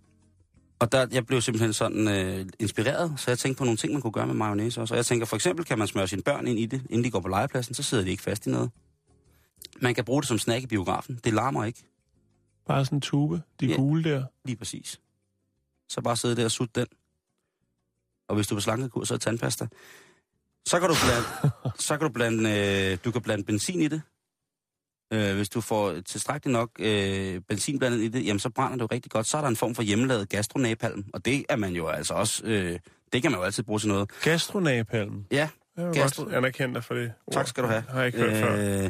Og 0.79 0.91
der, 0.91 1.07
jeg 1.11 1.25
blev 1.25 1.41
simpelthen 1.41 1.73
sådan 1.73 2.07
øh, 2.07 2.45
inspireret, 2.59 3.13
så 3.17 3.31
jeg 3.31 3.39
tænkte 3.39 3.57
på 3.57 3.63
nogle 3.63 3.77
ting, 3.77 3.93
man 3.93 4.01
kunne 4.01 4.11
gøre 4.13 4.27
med 4.27 4.35
mayonnaise 4.35 4.81
også. 4.81 4.93
Og 4.93 4.95
jeg 4.97 5.05
tænker, 5.05 5.25
for 5.25 5.35
eksempel 5.35 5.65
kan 5.65 5.79
man 5.79 5.87
smøre 5.87 6.07
sine 6.07 6.21
børn 6.21 6.47
ind 6.47 6.59
i 6.59 6.65
det, 6.65 6.81
inden 6.89 7.03
de 7.03 7.11
går 7.11 7.19
på 7.19 7.27
legepladsen, 7.27 7.73
så 7.75 7.83
sidder 7.83 8.03
de 8.03 8.09
ikke 8.09 8.23
fast 8.23 8.47
i 8.47 8.49
noget. 8.49 8.71
Man 9.81 9.95
kan 9.95 10.05
bruge 10.05 10.21
det 10.21 10.27
som 10.27 10.39
snack 10.39 10.63
i 10.63 10.67
biografen. 10.67 11.19
Det 11.23 11.33
larmer 11.33 11.65
ikke. 11.65 11.83
Bare 12.67 12.85
sådan 12.85 12.97
en 12.97 13.01
tube, 13.01 13.41
de 13.59 13.65
Ja. 13.67 13.75
gule 13.75 14.03
der. 14.03 14.23
Lige 14.45 14.55
præcis. 14.57 14.99
Så 15.89 16.01
bare 16.01 16.17
sidde 16.17 16.35
der 16.35 16.45
og 16.45 16.51
sutte 16.51 16.79
den. 16.79 16.87
Og 18.27 18.35
hvis 18.35 18.47
du 18.47 18.55
vil 18.55 18.61
slankekur, 18.61 19.03
så 19.03 19.13
er 19.13 19.17
tandpasta. 19.17 19.67
Så 20.67 20.79
kan 20.79 20.89
du 20.89 20.95
blande, 21.05 21.51
så 21.87 21.97
kan 21.97 22.07
du 22.07 22.13
blande, 22.13 22.49
øh, 22.91 22.97
du 23.05 23.11
kan 23.11 23.21
blande 23.21 23.43
benzin 23.43 23.81
i 23.81 23.87
det. 23.87 24.01
Øh, 25.13 25.35
hvis 25.35 25.49
du 25.49 25.61
får 25.61 25.99
tilstrækkeligt 26.01 26.53
nok 26.53 26.69
øh, 26.79 27.41
benzin 27.49 27.79
blandet 27.79 27.99
i 27.99 28.07
det, 28.07 28.25
jamen 28.25 28.39
så 28.39 28.49
brænder 28.49 28.75
det 28.77 28.81
jo 28.81 28.87
rigtig 28.91 29.11
godt. 29.11 29.27
Så 29.27 29.37
er 29.37 29.41
der 29.41 29.47
en 29.47 29.55
form 29.55 29.75
for 29.75 29.83
hjemmelavet 29.83 30.29
gastronapalm, 30.29 31.05
og 31.13 31.25
det 31.25 31.45
er 31.49 31.55
man 31.55 31.73
jo 31.73 31.87
altså 31.87 32.13
også, 32.13 32.41
øh, 32.45 32.79
det 33.13 33.21
kan 33.21 33.31
man 33.31 33.39
jo 33.39 33.43
altid 33.45 33.63
bruge 33.63 33.79
til 33.79 33.87
noget. 33.87 34.11
Gastronapalm. 34.21 35.25
Ja, 35.31 35.49
Jeg 35.77 35.85
vil 35.87 35.93
Gastro- 36.01 36.23
godt 36.23 36.33
anerkende 36.35 36.73
dig 36.75 36.83
for 36.83 36.93
det. 36.93 37.11
tak 37.31 37.39
ord. 37.41 37.45
skal 37.45 37.63
du 37.63 37.67
have. 37.69 37.83
Har 37.89 37.97
jeg 37.97 38.05
ikke 38.07 38.17
hørt 38.19 38.31
øh... 38.33 38.39
før. 38.39 38.89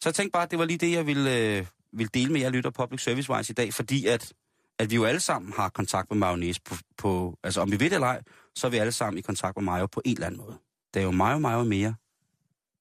Så 0.00 0.08
jeg 0.08 0.14
tænkte 0.14 0.32
bare, 0.32 0.42
at 0.42 0.50
det 0.50 0.58
var 0.58 0.64
lige 0.64 0.78
det, 0.78 0.92
jeg 0.92 1.06
ville, 1.06 1.38
øh, 1.58 1.66
ville 1.92 2.10
dele 2.14 2.32
med 2.32 2.40
jer 2.40 2.50
lytter 2.50 2.70
Public 2.70 3.02
Service 3.02 3.30
Wise 3.32 3.50
i 3.50 3.54
dag, 3.54 3.74
fordi 3.74 4.06
at, 4.06 4.32
at 4.78 4.90
vi 4.90 4.94
jo 4.96 5.04
alle 5.04 5.20
sammen 5.20 5.52
har 5.56 5.68
kontakt 5.68 6.10
med 6.10 6.18
mayonnaise 6.18 6.60
på, 6.64 6.74
på, 6.98 7.38
altså 7.44 7.60
om 7.60 7.70
vi 7.72 7.80
ved 7.80 7.90
det 7.90 7.94
eller 7.94 8.06
ej, 8.06 8.22
så 8.54 8.66
er 8.66 8.70
vi 8.70 8.76
alle 8.76 8.92
sammen 8.92 9.18
i 9.18 9.22
kontakt 9.22 9.56
med 9.56 9.64
mayo 9.64 9.86
på 9.86 10.02
en 10.04 10.12
eller 10.16 10.26
anden 10.26 10.40
måde. 10.40 10.56
Det 10.94 11.00
er 11.00 11.04
jo 11.04 11.10
mayo, 11.10 11.38
mayo 11.38 11.64
mere 11.64 11.94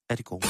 af 0.09 0.17
det 0.17 0.25
gode. 0.25 0.45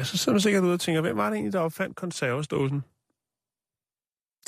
Ja, 0.00 0.04
så 0.04 0.16
sidder 0.18 0.32
man 0.34 0.40
sikkert 0.40 0.64
ude 0.64 0.72
og 0.74 0.80
tænker, 0.80 1.00
hvem 1.00 1.16
var 1.16 1.26
det 1.30 1.34
egentlig, 1.34 1.52
der 1.52 1.60
opfandt 1.60 1.96
konservesdåsen? 1.96 2.80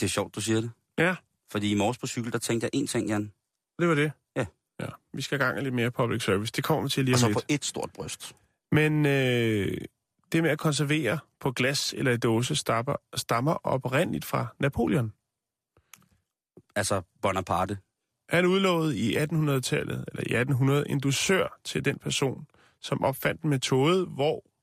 Det 0.00 0.02
er 0.02 0.08
sjovt, 0.08 0.34
du 0.34 0.40
siger 0.40 0.60
det. 0.60 0.70
Ja. 0.98 1.16
Fordi 1.50 1.70
i 1.70 1.74
morges 1.74 1.98
på 1.98 2.06
cykel, 2.06 2.32
der 2.32 2.38
tænkte 2.38 2.70
jeg 2.72 2.82
én 2.82 2.86
ting, 2.86 3.08
Jan. 3.08 3.32
Det 3.78 3.88
var 3.88 3.94
det? 3.94 4.12
Ja. 4.36 4.46
Ja, 4.80 4.86
vi 5.12 5.22
skal 5.22 5.40
i 5.40 5.42
gang 5.42 5.62
lidt 5.62 5.74
mere 5.74 5.90
public 5.90 6.22
service. 6.22 6.52
Det 6.56 6.64
kommer 6.64 6.88
til 6.88 7.04
lige 7.04 7.14
Og 7.14 7.16
om 7.16 7.18
så 7.20 7.26
lidt. 7.26 7.36
på 7.36 7.42
et 7.48 7.64
stort 7.64 7.90
bryst. 7.94 8.36
Men 8.72 9.06
øh, 9.06 9.78
det 10.32 10.42
med 10.42 10.50
at 10.50 10.58
konservere 10.58 11.18
på 11.40 11.52
glas 11.52 11.92
eller 11.96 12.12
i 12.12 12.16
dåse 12.16 12.56
stammer, 12.56 12.96
stammer 13.14 13.54
oprindeligt 13.54 14.24
fra 14.24 14.46
Napoleon. 14.58 15.12
Altså 16.76 17.02
Bonaparte. 17.22 17.78
Han 18.28 18.46
udlovede 18.46 18.98
i 18.98 19.16
1800-tallet, 19.16 20.04
eller 20.08 20.22
i 20.26 20.34
1800, 20.34 20.88
en 20.88 21.00
dusør 21.00 21.58
til 21.64 21.84
den 21.84 21.98
person, 21.98 22.46
som 22.80 23.04
opfandt 23.04 23.42
en 23.42 23.50
metode, 23.50 24.06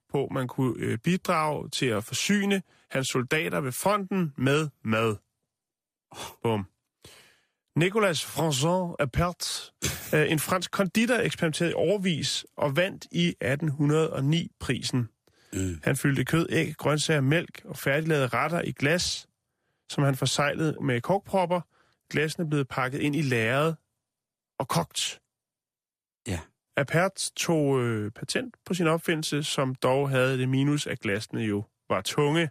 hvorpå 0.09 0.33
man 0.33 0.47
kunne 0.47 0.73
øh, 0.77 0.97
bidrage 0.97 1.69
til 1.69 1.85
at 1.85 2.03
forsyne 2.03 2.61
hans 2.91 3.07
soldater 3.07 3.59
ved 3.59 3.71
fronten 3.71 4.33
med 4.37 4.69
mad. 4.83 5.15
Bum. 6.43 6.65
Nicolas 7.75 8.25
François 8.25 8.95
Appert, 8.99 9.71
øh, 10.13 10.31
en 10.31 10.39
fransk 10.39 10.71
konditor, 10.71 11.15
eksperimenterede 11.15 11.71
i 11.71 11.73
overvis 11.73 12.45
og 12.57 12.75
vandt 12.75 13.07
i 13.11 13.27
1809 13.27 14.51
prisen. 14.59 15.09
Mm. 15.53 15.79
Han 15.83 15.95
fyldte 15.95 16.25
kød, 16.25 16.47
æg, 16.49 16.75
grøntsager, 16.77 17.21
mælk 17.21 17.61
og 17.65 17.77
færdiglavede 17.77 18.27
retter 18.27 18.61
i 18.61 18.71
glas, 18.71 19.27
som 19.89 20.03
han 20.03 20.15
forsejlede 20.15 20.77
med 20.81 21.01
korkpropper. 21.01 21.61
Glassene 22.09 22.49
blev 22.49 22.65
pakket 22.65 23.01
ind 23.01 23.15
i 23.15 23.21
lærred 23.21 23.73
og 24.59 24.67
kogt. 24.67 25.21
Ja. 26.27 26.39
Apert 26.79 27.31
tog 27.35 27.81
øh, 27.81 28.11
patent 28.11 28.55
på 28.65 28.73
sin 28.73 28.87
opfindelse, 28.87 29.43
som 29.43 29.75
dog 29.75 30.09
havde 30.09 30.37
det 30.37 30.49
minus, 30.49 30.87
at 30.87 30.99
glasene 30.99 31.41
jo 31.41 31.63
var 31.89 32.01
tunge 32.01 32.49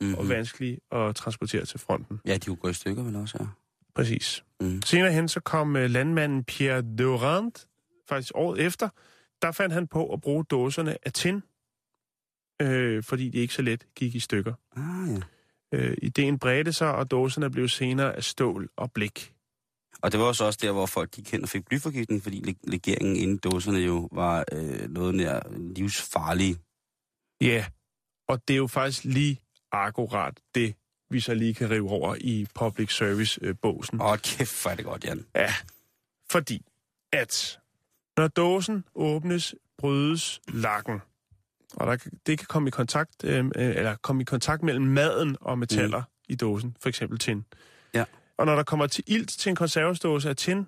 Mm-hmm. 0.00 0.14
og 0.14 0.28
vanskelige 0.28 0.80
at 0.92 1.14
transportere 1.16 1.64
til 1.64 1.80
fronten. 1.80 2.20
Ja, 2.26 2.34
de 2.34 2.40
kunne 2.46 2.56
gå 2.56 2.68
i 2.68 2.72
stykker 2.72 3.02
vel 3.02 3.16
også, 3.16 3.36
ja. 3.40 3.46
Præcis. 3.94 4.44
Mm. 4.60 4.82
Senere 4.82 5.12
hen 5.12 5.28
så 5.28 5.40
kom 5.40 5.76
øh, 5.76 5.90
landmanden 5.90 6.44
Pierre 6.44 6.82
Durand, 6.98 7.52
faktisk 8.08 8.32
året 8.34 8.60
efter, 8.60 8.88
der 9.42 9.52
fandt 9.52 9.74
han 9.74 9.86
på 9.86 10.12
at 10.12 10.20
bruge 10.20 10.44
dåserne 10.44 10.96
af 11.06 11.12
tin, 11.12 11.42
øh, 12.62 13.02
fordi 13.02 13.28
de 13.28 13.38
ikke 13.38 13.54
så 13.54 13.62
let 13.62 13.86
gik 13.94 14.14
i 14.14 14.20
stykker. 14.20 14.52
Ah, 14.76 15.08
ja. 15.72 15.78
Øh, 15.78 15.96
ideen 16.02 16.38
bredte 16.38 16.72
sig, 16.72 16.94
og 16.94 17.10
dåserne 17.10 17.50
blev 17.50 17.68
senere 17.68 18.16
af 18.16 18.24
stål 18.24 18.68
og 18.76 18.92
blik. 18.92 19.34
Og 20.02 20.12
det 20.12 20.20
var 20.20 20.26
også 20.26 20.44
også 20.44 20.58
der, 20.62 20.72
hvor 20.72 20.86
folk 20.86 21.10
gik 21.10 21.32
hen 21.32 21.42
og 21.42 21.48
fik 21.48 21.66
blyforgiftning, 21.66 22.22
fordi 22.22 22.50
leg- 22.50 22.70
legeringen 22.70 23.16
inde 23.16 23.34
i 23.34 23.38
dåserne 23.38 23.78
jo 23.78 24.08
var 24.12 24.44
øh, 24.52 24.90
noget 24.90 25.14
nær 25.14 25.40
livsfarlig. 25.76 26.56
Ja, 27.40 27.66
og 28.28 28.48
det 28.48 28.54
er 28.54 28.58
jo 28.58 28.66
faktisk 28.66 29.04
lige 29.04 29.40
akkurat 29.72 30.40
det, 30.54 30.74
vi 31.10 31.20
så 31.20 31.34
lige 31.34 31.54
kan 31.54 31.70
rive 31.70 31.90
over 31.90 32.16
i 32.20 32.46
public 32.54 32.96
service-båsen. 32.96 34.00
Åh, 34.00 34.18
kæft, 34.18 34.62
hvor 34.62 34.70
er 34.70 34.74
det 34.74 34.84
godt, 34.84 35.04
Jan. 35.04 35.26
Ja, 35.34 35.54
fordi 36.30 36.62
at 37.12 37.58
når 38.16 38.28
dåsen 38.28 38.84
åbnes, 38.94 39.54
brydes 39.78 40.40
lakken. 40.48 41.00
Og 41.74 41.86
der, 41.86 41.96
det 42.26 42.38
kan 42.38 42.46
komme 42.46 42.68
i 42.68 42.70
kontakt, 42.70 43.24
øh, 43.24 43.44
øh, 43.44 43.50
eller 43.56 43.96
komme 43.96 44.22
i 44.22 44.24
kontakt 44.24 44.62
mellem 44.62 44.84
maden 44.86 45.36
og 45.40 45.58
metaller 45.58 45.98
mm. 45.98 46.24
i 46.28 46.34
dåsen, 46.34 46.76
for 46.80 46.88
eksempel 46.88 47.18
tin. 47.18 47.44
Og 48.38 48.46
når 48.46 48.56
der 48.56 48.62
kommer 48.62 48.86
til 48.86 49.04
ilt 49.06 49.30
til 49.30 49.50
en 49.50 49.56
konservesdåse 49.56 50.28
af 50.28 50.36
tin, 50.36 50.66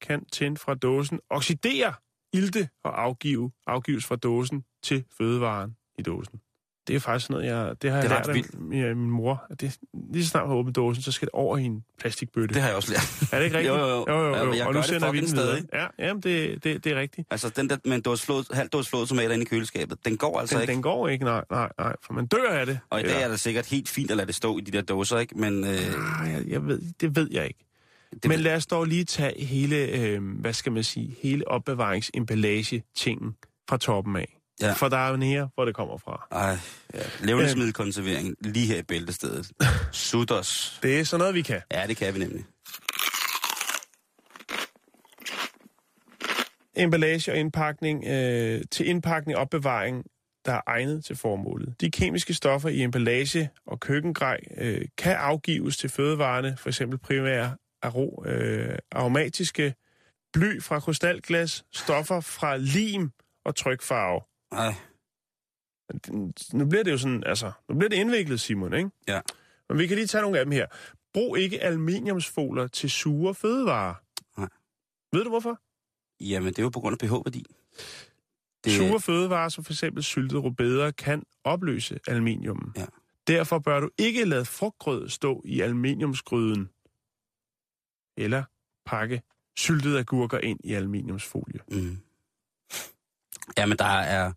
kan 0.00 0.24
tin 0.24 0.56
fra 0.56 0.74
dåsen 0.74 1.20
oxidere, 1.30 1.94
ilte 2.32 2.68
og 2.84 3.02
afgive, 3.02 3.52
afgives 3.66 4.06
fra 4.06 4.16
dåsen 4.16 4.64
til 4.82 5.04
fødevaren 5.18 5.76
i 5.98 6.02
dåsen. 6.02 6.40
Det 6.88 6.96
er 6.96 7.00
faktisk 7.00 7.30
noget, 7.30 7.46
jeg, 7.46 7.74
det 7.82 7.90
har 7.90 8.00
Det 8.02 8.08
jeg 8.10 8.18
er 8.18 8.26
lært 8.26 8.28
af 8.28 8.44
min, 8.58 8.98
min 8.98 9.10
mor. 9.10 9.44
At 9.50 9.60
det, 9.60 9.76
lige 10.12 10.24
så 10.24 10.30
snart 10.30 10.48
man 10.48 10.56
åbner 10.56 10.72
dåsen, 10.72 11.02
så 11.02 11.12
skal 11.12 11.26
det 11.26 11.32
over 11.32 11.58
i 11.58 11.62
en 11.64 11.84
plastikbøtte. 12.00 12.54
Det 12.54 12.62
har 12.62 12.68
jeg 12.68 12.76
også 12.76 12.92
lært. 12.92 13.32
Er 13.32 13.38
det 13.38 13.44
ikke 13.44 13.56
rigtigt? 13.58 13.74
Jo, 13.74 13.80
jo, 13.80 13.86
jo. 13.88 14.04
jo, 14.08 14.26
jo, 14.28 14.34
Ja, 14.34 14.44
jo. 14.44 14.52
jeg 14.54 14.66
og 14.66 14.74
nu 14.74 14.82
sender 14.82 15.12
vi 15.12 15.18
den 15.20 15.26
fucking 15.28 15.42
videre. 15.42 15.58
stadig. 15.70 15.88
Ja, 15.98 16.06
jamen 16.06 16.22
det, 16.22 16.64
det, 16.64 16.84
det 16.84 16.92
er 16.92 17.00
rigtigt. 17.00 17.28
Altså, 17.30 17.48
den 17.48 17.70
der 17.70 17.76
med 17.84 17.94
en 17.96 18.00
dåse 18.02 18.24
flod, 18.24 18.54
halv 18.54 18.68
dåse 18.68 18.90
flådtomater 18.90 19.30
inde 19.32 19.42
i 19.42 19.46
køleskabet, 19.46 19.98
den 20.04 20.16
går 20.16 20.40
altså 20.40 20.54
Den, 20.54 20.62
ikke. 20.62 20.72
den 20.72 20.82
går 20.82 21.08
ikke, 21.08 21.24
nej, 21.24 21.44
nej, 21.50 21.68
nej, 21.78 21.96
for 22.02 22.12
man 22.12 22.26
dør 22.26 22.48
af 22.50 22.66
det. 22.66 22.78
Og 22.90 23.00
i 23.00 23.02
dag 23.02 23.22
er 23.22 23.28
det 23.28 23.40
sikkert 23.40 23.66
helt 23.66 23.88
fint 23.88 24.10
at 24.10 24.16
lade 24.16 24.26
det 24.26 24.34
stå 24.34 24.58
i 24.58 24.60
de 24.60 24.70
der 24.70 24.82
dåser, 24.82 25.18
ikke? 25.18 25.38
Men 25.38 25.64
øh, 25.64 25.70
Ah, 25.70 26.32
jeg, 26.32 26.42
jeg 26.48 26.66
ved, 26.66 26.80
det 27.00 27.16
ved 27.16 27.28
jeg 27.32 27.46
ikke. 27.46 27.64
det 28.12 28.24
Men 28.24 28.30
ved- 28.30 28.38
lad 28.38 28.56
os 28.56 28.66
dog 28.66 28.84
lige 28.84 29.04
tage 29.04 29.44
hele, 29.44 29.76
øh, 29.76 30.22
hvad 30.40 30.52
skal 30.52 30.72
man 30.72 30.84
sige, 30.84 31.16
hele 31.22 31.48
opbevaringsemballage-tingen 31.48 33.34
fra 33.68 33.76
toppen 33.76 34.16
af. 34.16 34.35
Ja. 34.60 34.72
For 34.72 34.88
der 34.88 34.96
er 34.96 35.10
jo 35.10 35.16
nære, 35.16 35.48
hvor 35.54 35.64
det 35.64 35.74
kommer 35.74 35.96
fra. 35.98 36.26
Ej, 36.30 36.58
ja. 36.94 37.26
levnedsmiddelkonservering 37.26 38.34
lige 38.40 38.66
her 38.66 38.78
i 38.78 38.82
bæltestedet. 38.82 39.50
Sudos. 39.92 40.48
Det 40.82 41.00
er 41.00 41.04
sådan 41.04 41.20
noget, 41.20 41.34
vi 41.34 41.42
kan. 41.42 41.60
Ja, 41.72 41.86
det 41.86 41.96
kan 41.96 42.14
vi 42.14 42.18
nemlig. 42.18 42.44
Emballage 46.76 47.32
og 47.32 47.38
indpakning 47.38 48.04
øh, 48.06 48.62
til 48.70 48.88
indpakning 48.88 49.36
og 49.36 49.40
opbevaring, 49.42 50.04
der 50.46 50.52
er 50.52 50.60
egnet 50.66 51.04
til 51.04 51.16
formålet. 51.16 51.80
De 51.80 51.90
kemiske 51.90 52.34
stoffer 52.34 52.68
i 52.68 52.82
emballage 52.82 53.50
og 53.66 53.80
køkkengrej 53.80 54.40
øh, 54.56 54.82
kan 54.98 55.16
afgives 55.16 55.76
til 55.76 55.90
fødevarene, 55.90 56.56
f.eks. 56.58 56.82
primære 57.02 57.56
aro, 57.82 58.24
øh, 58.26 58.78
aromatiske 58.92 59.74
bly 60.32 60.62
fra 60.62 60.80
krystalglas, 60.80 61.64
stoffer 61.72 62.20
fra 62.20 62.56
lim 62.56 63.10
og 63.44 63.56
trykfarve. 63.56 64.20
Ej, 64.56 64.74
Nu 66.52 66.66
bliver 66.66 66.84
det 66.84 66.92
jo 66.92 66.98
sådan, 66.98 67.24
altså, 67.26 67.52
nu 67.68 67.74
bliver 67.74 67.88
det 67.88 67.96
indviklet, 67.96 68.40
Simon, 68.40 68.74
ikke? 68.74 68.90
Ja. 69.08 69.20
Men 69.68 69.78
vi 69.78 69.86
kan 69.86 69.96
lige 69.96 70.06
tage 70.06 70.22
nogle 70.22 70.38
af 70.38 70.44
dem 70.44 70.52
her. 70.52 70.66
Brug 71.12 71.38
ikke 71.38 71.62
aluminiumsfoler 71.62 72.66
til 72.66 72.90
sure 72.90 73.34
fødevarer. 73.34 73.94
Nej. 74.40 74.48
Ved 75.12 75.24
du 75.24 75.30
hvorfor? 75.30 75.60
jamen 76.20 76.48
det 76.48 76.58
er 76.58 76.62
jo 76.62 76.68
på 76.68 76.80
grund 76.80 76.92
af 77.02 77.08
pH-værdi. 77.08 77.44
Det... 78.64 78.72
Sure 78.72 79.00
fødevarer, 79.00 79.48
som 79.48 79.64
f.eks. 79.64 79.84
syltet 80.00 80.44
rødbeder, 80.44 80.90
kan 80.90 81.22
opløse 81.44 81.98
aluminium. 82.06 82.72
Ja. 82.76 82.86
Derfor 83.26 83.58
bør 83.58 83.80
du 83.80 83.90
ikke 83.98 84.24
lade 84.24 84.44
frugtgrød 84.44 85.08
stå 85.08 85.42
i 85.44 85.60
aluminiumsgryden. 85.60 86.68
Eller 88.16 88.44
pakke 88.86 89.22
syltede 89.56 89.98
agurker 89.98 90.38
ind 90.38 90.60
i 90.64 90.72
aluminiumsfolie. 90.72 91.60
Mm. 91.70 91.98
Jamen, 93.58 93.78
der 93.78 93.84
er 93.84 94.32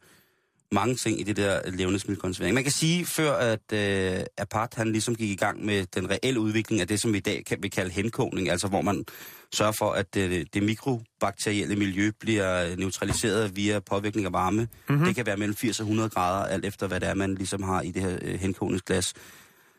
mange 0.71 0.95
ting 0.95 1.19
i 1.19 1.23
det 1.23 1.37
der 1.37 1.71
levnedsmiddelkonservering. 1.71 2.53
Man 2.53 2.63
kan 2.63 2.71
sige, 2.71 3.05
før 3.05 3.33
at 3.33 3.73
øh, 3.73 4.23
Apart 4.37 4.73
han 4.73 4.91
ligesom 4.91 5.15
gik 5.15 5.29
i 5.29 5.35
gang 5.35 5.65
med 5.65 5.85
den 5.95 6.09
reelle 6.09 6.39
udvikling 6.39 6.81
af 6.81 6.87
det, 6.87 7.01
som 7.01 7.13
vi 7.13 7.17
i 7.17 7.21
dag 7.21 7.43
kan, 7.45 7.57
vil 7.61 7.71
kalde 7.71 7.91
henkogning, 7.91 8.49
altså 8.49 8.67
hvor 8.67 8.81
man 8.81 9.05
sørger 9.53 9.71
for, 9.71 9.91
at 9.91 10.13
det, 10.13 10.53
det 10.53 10.63
mikrobakterielle 10.63 11.75
miljø 11.75 12.11
bliver 12.19 12.75
neutraliseret 12.75 13.55
via 13.55 13.79
påvirkning 13.79 14.25
af 14.25 14.33
varme. 14.33 14.67
Mm-hmm. 14.89 15.05
Det 15.05 15.15
kan 15.15 15.25
være 15.25 15.37
mellem 15.37 15.55
80 15.55 15.79
og 15.79 15.83
100 15.83 16.09
grader, 16.09 16.45
alt 16.45 16.65
efter 16.65 16.87
hvad 16.87 16.99
det 16.99 17.09
er, 17.09 17.13
man 17.13 17.35
ligesom 17.35 17.63
har 17.63 17.81
i 17.81 17.91
det 17.91 18.01
her 18.01 18.17
øh, 18.21 18.39
henkogningsglas. 18.39 19.13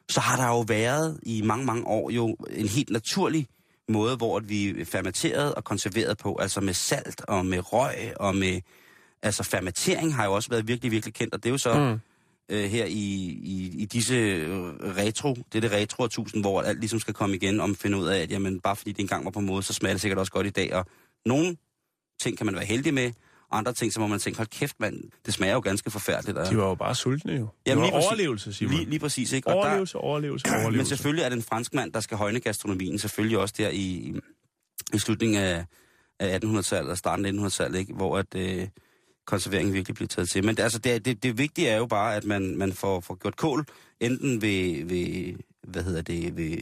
Så 0.08 0.20
har 0.20 0.36
der 0.36 0.46
jo 0.46 0.60
været 0.60 1.20
i 1.22 1.42
mange, 1.42 1.64
mange 1.64 1.86
år 1.86 2.10
jo 2.10 2.36
en 2.50 2.68
helt 2.68 2.90
naturlig 2.90 3.46
måde, 3.88 4.16
hvor 4.16 4.40
vi 4.40 4.84
fermenteret 4.84 5.54
og 5.54 5.64
konserveret 5.64 6.18
på, 6.18 6.36
altså 6.40 6.60
med 6.60 6.74
salt 6.74 7.20
og 7.28 7.46
med 7.46 7.72
røg 7.72 8.12
og 8.16 8.36
med... 8.36 8.60
Altså 9.22 9.42
fermentering 9.42 10.14
har 10.14 10.24
jo 10.24 10.32
også 10.32 10.48
været 10.50 10.68
virkelig, 10.68 10.90
virkelig 10.92 11.14
kendt, 11.14 11.34
og 11.34 11.42
det 11.42 11.48
er 11.48 11.52
jo 11.52 11.58
så 11.58 11.74
mm. 11.74 12.00
øh, 12.56 12.64
her 12.70 12.84
i, 12.84 12.90
i, 13.42 13.74
i 13.78 13.84
disse 13.84 14.14
øh, 14.14 14.50
retro, 14.96 15.34
det 15.34 15.54
er 15.54 15.60
det 15.60 15.72
retro 15.72 16.06
tusind, 16.06 16.42
hvor 16.42 16.62
alt 16.62 16.80
ligesom 16.80 17.00
skal 17.00 17.14
komme 17.14 17.36
igen, 17.36 17.60
og 17.60 17.68
man 17.68 17.76
finder 17.76 17.98
ud 17.98 18.06
af, 18.06 18.20
at 18.20 18.30
jamen, 18.30 18.60
bare 18.60 18.76
fordi 18.76 18.92
det 18.92 19.00
engang 19.00 19.24
var 19.24 19.30
på 19.30 19.40
måde, 19.40 19.62
så 19.62 19.72
smager 19.72 19.94
det 19.94 20.00
sikkert 20.00 20.18
også 20.18 20.32
godt 20.32 20.46
i 20.46 20.50
dag, 20.50 20.74
og 20.74 20.86
nogle 21.26 21.56
ting 22.22 22.36
kan 22.36 22.46
man 22.46 22.54
være 22.54 22.64
heldig 22.64 22.94
med, 22.94 23.12
andre 23.52 23.72
ting, 23.72 23.92
så 23.92 24.00
må 24.00 24.06
man 24.06 24.18
tænke, 24.18 24.36
hold 24.36 24.48
kæft 24.48 24.80
mand, 24.80 25.02
det 25.26 25.34
smager 25.34 25.52
jo 25.54 25.60
ganske 25.60 25.90
forfærdeligt. 25.90 26.38
Og, 26.38 26.50
De 26.50 26.56
var 26.56 26.68
jo 26.68 26.74
bare 26.74 26.94
sultne 26.94 27.32
jo. 27.32 27.38
Det 27.38 27.48
Jamen, 27.66 27.80
var 27.82 27.86
lige 27.86 27.92
præcis. 27.94 28.06
overlevelse, 28.08 28.52
Simon. 28.52 28.74
lige, 28.74 28.90
lige 28.90 28.98
præcis, 29.00 29.32
ikke? 29.32 29.48
Og 29.48 29.54
der- 29.54 29.60
Overlevelse, 29.60 29.98
overlevelse, 29.98 30.46
overlevelse. 30.48 30.76
men 30.76 30.86
selvfølgelig 30.86 31.22
er 31.24 31.28
det 31.28 31.36
en 31.36 31.42
franskmand, 31.42 31.92
der 31.92 32.00
skal 32.00 32.16
højne 32.16 32.40
gastronomien, 32.40 32.98
selvfølgelig 32.98 33.38
også 33.38 33.54
der 33.58 33.68
i, 33.68 34.14
i 34.94 34.98
slutningen 34.98 35.38
af, 35.42 35.64
af 36.20 36.38
1800-tallet 36.44 36.90
og 36.90 36.98
starten 36.98 37.24
af 37.26 37.30
1900-tallet, 37.48 37.78
ikke? 37.78 37.92
hvor 37.94 38.18
at, 38.18 38.34
øh, 38.36 38.68
konserveringen 39.30 39.74
virkelig 39.74 39.94
bliver 39.94 40.08
taget 40.08 40.28
til. 40.28 40.44
Men 40.44 40.56
det, 40.56 40.62
altså, 40.62 40.78
det, 40.78 41.04
det, 41.04 41.22
det 41.22 41.38
vigtige 41.38 41.68
er 41.68 41.76
jo 41.76 41.86
bare, 41.86 42.16
at 42.16 42.24
man, 42.24 42.56
man 42.56 42.72
får, 42.72 43.00
får 43.00 43.14
gjort 43.14 43.36
kål, 43.36 43.64
enten 44.00 44.42
ved, 44.42 44.84
ved, 44.84 45.34
hvad 45.62 45.82
hedder 45.82 46.02
det, 46.02 46.36
ved, 46.36 46.56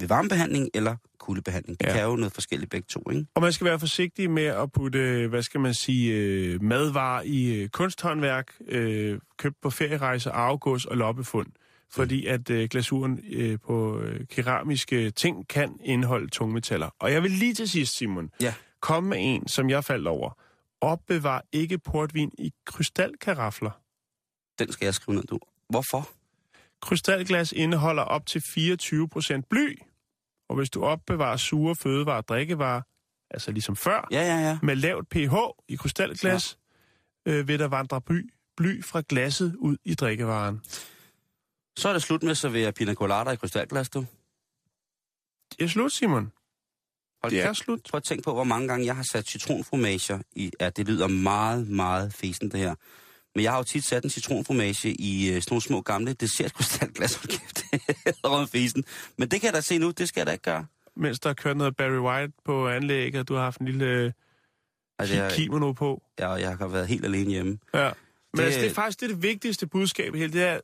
ved 0.00 0.08
varmebehandling 0.08 0.68
eller 0.74 0.96
kuldebehandling. 1.18 1.80
Det 1.80 1.86
Ja. 1.86 1.90
ja. 1.92 1.96
kan 1.98 2.08
jo 2.10 2.16
noget 2.16 2.32
forskelligt 2.32 2.70
begge 2.70 2.86
to, 2.90 3.10
ikke? 3.10 3.26
Og 3.34 3.42
man 3.42 3.52
skal 3.52 3.64
være 3.64 3.78
forsigtig 3.80 4.30
med 4.30 4.44
at 4.44 4.72
putte, 4.72 5.26
hvad 5.30 5.42
skal 5.42 5.60
man 5.60 5.74
sige, 5.74 6.14
øh, 6.14 6.62
madvarer 6.62 7.22
i 7.24 7.54
øh, 7.54 7.68
kunsthåndværk, 7.68 8.52
øh, 8.68 9.18
købt 9.38 9.56
på 9.62 9.70
ferierejser, 9.70 10.30
arvegods 10.30 10.84
og 10.84 10.96
loppefund. 10.96 11.46
Fordi 11.92 12.26
at 12.26 12.50
øh, 12.50 12.68
glasuren 12.68 13.20
øh, 13.32 13.58
på 13.66 14.00
øh, 14.00 14.20
keramiske 14.30 15.10
ting 15.10 15.48
kan 15.48 15.76
indeholde 15.84 16.28
tungmetaller. 16.28 16.88
Og 16.98 17.12
jeg 17.12 17.22
vil 17.22 17.30
lige 17.30 17.54
til 17.54 17.68
sidst, 17.68 17.96
Simon, 17.96 18.30
Ja. 18.40 18.54
komme 18.80 19.08
med 19.08 19.18
en, 19.20 19.48
som 19.48 19.70
jeg 19.70 19.84
faldt 19.84 20.08
over. 20.08 20.30
Opbevar 20.84 21.44
ikke 21.52 21.78
portvin 21.78 22.32
i 22.38 22.52
krystalkarafler. 22.66 23.70
Den 24.58 24.72
skal 24.72 24.86
jeg 24.86 24.94
skrive 24.94 25.14
ned, 25.16 25.24
du. 25.24 25.38
Hvorfor? 25.68 26.10
Krystalglas 26.82 27.52
indeholder 27.52 28.02
op 28.02 28.26
til 28.26 28.38
24% 28.38 29.40
bly. 29.50 29.78
Og 30.48 30.56
hvis 30.56 30.70
du 30.70 30.84
opbevarer 30.84 31.36
sure 31.36 31.76
fødevarer 31.76 32.16
og 32.16 32.28
drikkevarer, 32.28 32.82
altså 33.30 33.52
ligesom 33.52 33.76
før, 33.76 34.08
Ja, 34.10 34.20
ja, 34.22 34.48
ja. 34.48 34.58
med 34.62 34.76
lavt 34.76 35.08
pH 35.08 35.34
i 35.68 35.76
krystalglas, 35.76 36.58
ja. 37.26 37.32
øh, 37.32 37.48
vil 37.48 37.58
der 37.58 37.68
vandre 37.68 38.00
bly, 38.00 38.30
bly 38.56 38.82
fra 38.82 39.02
glasset 39.08 39.54
ud 39.54 39.76
i 39.84 39.94
drikkevaren. 39.94 40.60
Så 41.76 41.88
er 41.88 41.92
det 41.92 42.02
slut 42.02 42.22
med 42.22 42.30
at 42.30 42.36
servere 42.36 42.72
pina 42.72 42.94
colada 42.94 43.30
i 43.30 43.36
krystalglas, 43.36 43.90
du. 43.90 44.06
Det 45.50 45.64
er 45.64 45.68
slut, 45.68 45.92
Simon. 45.92 46.32
Hold 47.24 47.32
Det 47.32 47.42
er 47.42 47.52
slut. 47.52 47.80
Prøv 47.90 47.96
at 47.98 48.04
tænke 48.04 48.22
på, 48.22 48.34
hvor 48.34 48.44
mange 48.44 48.68
gange 48.68 48.86
jeg 48.86 48.96
har 48.96 49.06
sat 49.12 49.28
citronfromager 49.28 50.18
i... 50.32 50.50
Ja, 50.60 50.70
det 50.70 50.86
lyder 50.88 51.06
meget, 51.08 51.68
meget 51.68 52.14
fesen, 52.14 52.50
det 52.50 52.60
her. 52.60 52.74
Men 53.34 53.42
jeg 53.44 53.50
har 53.52 53.58
jo 53.58 53.64
tit 53.64 53.84
sat 53.84 54.04
en 54.04 54.10
citronfromage 54.10 54.88
i 54.92 55.28
øh, 55.28 55.34
sådan 55.42 55.44
nogle 55.50 55.62
små 55.62 55.80
gamle 55.80 56.12
dessertkrystalglas. 56.12 57.14
Hold 57.20 57.28
kæft, 57.28 57.64
det 57.72 58.14
er 58.24 58.46
fesen. 58.52 58.84
Men 59.18 59.28
det 59.28 59.40
kan 59.40 59.46
jeg 59.46 59.54
da 59.54 59.60
se 59.60 59.78
nu, 59.78 59.90
det 59.90 60.08
skal 60.08 60.20
jeg 60.20 60.26
da 60.26 60.32
ikke 60.32 60.42
gøre. 60.42 60.66
Mens 60.96 61.20
der 61.20 61.30
er 61.30 61.34
kørt 61.34 61.56
noget 61.56 61.76
Barry 61.76 61.98
White 61.98 62.32
på 62.44 62.68
anlægget, 62.68 63.20
og 63.20 63.28
du 63.28 63.34
har 63.34 63.42
haft 63.42 63.60
en 63.60 63.66
lille 63.66 63.84
øh, 63.86 64.12
Altså, 64.98 65.14
jeg, 65.14 65.32
kimono 65.32 65.72
på. 65.72 66.02
jeg, 66.18 66.36
jeg 66.40 66.56
har 66.56 66.66
været 66.68 66.88
helt 66.88 67.04
alene 67.04 67.30
hjemme. 67.30 67.58
Ja. 67.74 67.90
Men 68.32 68.38
Det- 68.38 68.44
altså, 68.44 68.60
det 68.60 68.70
er 68.70 68.74
faktisk 68.74 69.00
det, 69.00 69.06
er 69.10 69.14
det 69.14 69.22
vigtigste 69.22 69.66
budskab 69.66 70.14
i 70.14 70.18
hele 70.18 70.32
det 70.32 70.42
er, 70.42 70.60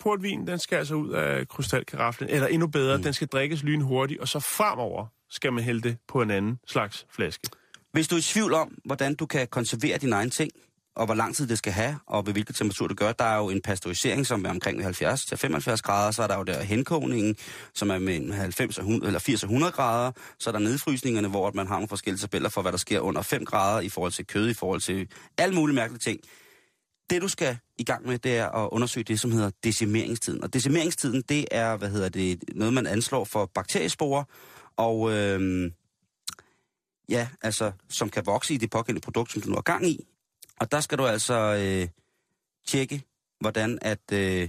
portvin, 0.00 0.46
den 0.46 0.58
skal 0.58 0.76
altså 0.76 0.94
ud 0.94 1.10
af 1.10 1.48
krystalkaraflen, 1.48 2.30
eller 2.30 2.46
endnu 2.46 2.66
bedre, 2.66 2.96
mm. 2.96 3.02
den 3.02 3.12
skal 3.12 3.28
drikkes 3.28 3.62
lynhurtigt, 3.62 4.20
og 4.20 4.28
så 4.28 4.40
fremover 4.40 5.06
skal 5.30 5.52
man 5.52 5.64
hælde 5.64 5.80
det 5.80 5.96
på 6.08 6.22
en 6.22 6.30
anden 6.30 6.58
slags 6.66 7.06
flaske. 7.10 7.48
Hvis 7.92 8.08
du 8.08 8.14
er 8.14 8.18
i 8.18 8.22
tvivl 8.22 8.54
om, 8.54 8.78
hvordan 8.84 9.14
du 9.14 9.26
kan 9.26 9.46
konservere 9.46 9.98
dine 9.98 10.16
egne 10.16 10.30
ting, 10.30 10.50
og 10.96 11.06
hvor 11.06 11.14
lang 11.14 11.36
tid 11.36 11.46
det 11.46 11.58
skal 11.58 11.72
have, 11.72 11.98
og 12.06 12.26
ved 12.26 12.32
hvilken 12.32 12.54
temperatur 12.54 12.86
det 12.86 12.96
gør, 12.96 13.12
der 13.12 13.24
er 13.24 13.36
jo 13.36 13.50
en 13.50 13.62
pasteurisering, 13.62 14.26
som 14.26 14.44
er 14.44 14.50
omkring 14.50 14.82
70 14.82 15.24
til 15.24 15.38
75 15.38 15.82
grader, 15.82 16.10
så 16.10 16.22
er 16.22 16.26
der 16.26 16.36
jo 16.36 16.42
der 16.42 16.62
henkogningen, 16.62 17.36
som 17.74 17.90
er 17.90 17.98
med 17.98 18.32
90 18.32 18.78
og 18.78 18.82
100, 18.82 19.06
eller 19.08 19.20
80 19.20 19.42
og 19.42 19.46
100 19.46 19.72
grader, 19.72 20.12
så 20.38 20.50
er 20.50 20.52
der 20.52 20.58
nedfrysningerne, 20.58 21.28
hvor 21.28 21.50
man 21.54 21.66
har 21.66 21.74
nogle 21.74 21.88
forskellige 21.88 22.20
tabeller 22.20 22.48
for, 22.48 22.62
hvad 22.62 22.72
der 22.72 22.78
sker 22.78 23.00
under 23.00 23.22
5 23.22 23.44
grader 23.44 23.80
i 23.80 23.88
forhold 23.88 24.12
til 24.12 24.26
kød, 24.26 24.48
i 24.50 24.54
forhold 24.54 24.80
til 24.80 25.08
alle 25.38 25.54
mulige 25.54 25.76
mærkelige 25.76 26.00
ting. 26.00 26.20
Det 27.10 27.22
du 27.22 27.28
skal 27.28 27.58
i 27.78 27.84
gang 27.84 28.06
med, 28.06 28.18
det 28.18 28.36
er 28.36 28.48
at 28.48 28.68
undersøge 28.72 29.04
det, 29.04 29.20
som 29.20 29.32
hedder 29.32 29.50
decimeringstiden. 29.64 30.42
Og 30.42 30.52
decimeringstiden, 30.54 31.22
det 31.22 31.44
er, 31.50 31.76
hvad 31.76 31.90
hedder 31.90 32.08
det, 32.08 32.44
noget 32.54 32.74
man 32.74 32.86
anslår 32.86 33.24
for 33.24 33.46
bakteriesporer, 33.54 34.24
og 34.76 35.12
øh, 35.12 35.70
ja, 37.08 37.28
altså, 37.42 37.72
som 37.88 38.10
kan 38.10 38.26
vokse 38.26 38.54
i 38.54 38.56
det 38.56 38.70
pågældende 38.70 39.04
produkt, 39.04 39.32
som 39.32 39.42
du 39.42 39.48
nu 39.48 39.54
har 39.54 39.62
gang 39.62 39.86
i. 39.86 40.06
Og 40.60 40.72
der 40.72 40.80
skal 40.80 40.98
du 40.98 41.06
altså 41.06 41.34
øh, 41.34 41.88
tjekke, 42.66 43.02
hvordan 43.40 43.78
at 43.82 44.12
øh, 44.12 44.48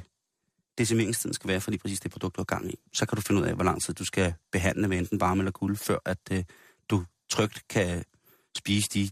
decimeringstiden 0.78 1.34
skal 1.34 1.48
være 1.48 1.62
for 1.62 1.72
lige 1.72 1.82
præcis 1.82 2.00
det 2.00 2.12
produkt, 2.12 2.36
du 2.36 2.42
har 2.42 2.46
gang 2.46 2.72
i. 2.72 2.76
Så 2.94 3.06
kan 3.06 3.16
du 3.16 3.22
finde 3.22 3.42
ud 3.42 3.48
af, 3.48 3.56
hvor 3.56 3.64
lang 3.64 3.82
tid 3.82 3.94
du 3.94 4.06
skal 4.06 4.34
behandle 4.52 4.88
med 4.88 4.98
enten 4.98 5.20
varme 5.20 5.42
eller 5.42 5.52
kulde, 5.52 5.76
før 5.76 5.98
at 6.06 6.20
øh, 6.32 6.44
du 6.90 7.06
trygt 7.30 7.68
kan 7.70 8.04
spise 8.58 8.90
de. 8.94 9.10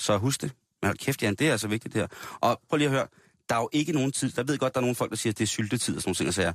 Så 0.00 0.18
husk 0.18 0.42
det. 0.42 0.52
Men 0.82 0.88
hold 0.88 0.98
kæft, 0.98 1.22
Jan, 1.22 1.34
det 1.34 1.48
er 1.48 1.52
altså 1.52 1.68
vigtigt 1.68 1.94
det 1.94 2.02
her. 2.02 2.08
Og 2.40 2.60
prøv 2.68 2.76
lige 2.76 2.88
at 2.88 2.94
høre, 2.94 3.06
der 3.48 3.54
er 3.54 3.60
jo 3.60 3.68
ikke 3.72 3.92
nogen 3.92 4.12
tid. 4.12 4.30
Der 4.30 4.42
ved 4.42 4.58
godt, 4.58 4.74
der 4.74 4.80
er 4.80 4.82
nogle 4.82 4.96
folk, 4.96 5.10
der 5.10 5.16
siger, 5.16 5.32
at 5.32 5.38
det 5.38 5.44
er 5.44 5.48
syltetid 5.48 5.96
og 5.96 6.02
sådan 6.02 6.08
nogle 6.08 6.16
ting. 6.16 6.34
Sager. 6.34 6.52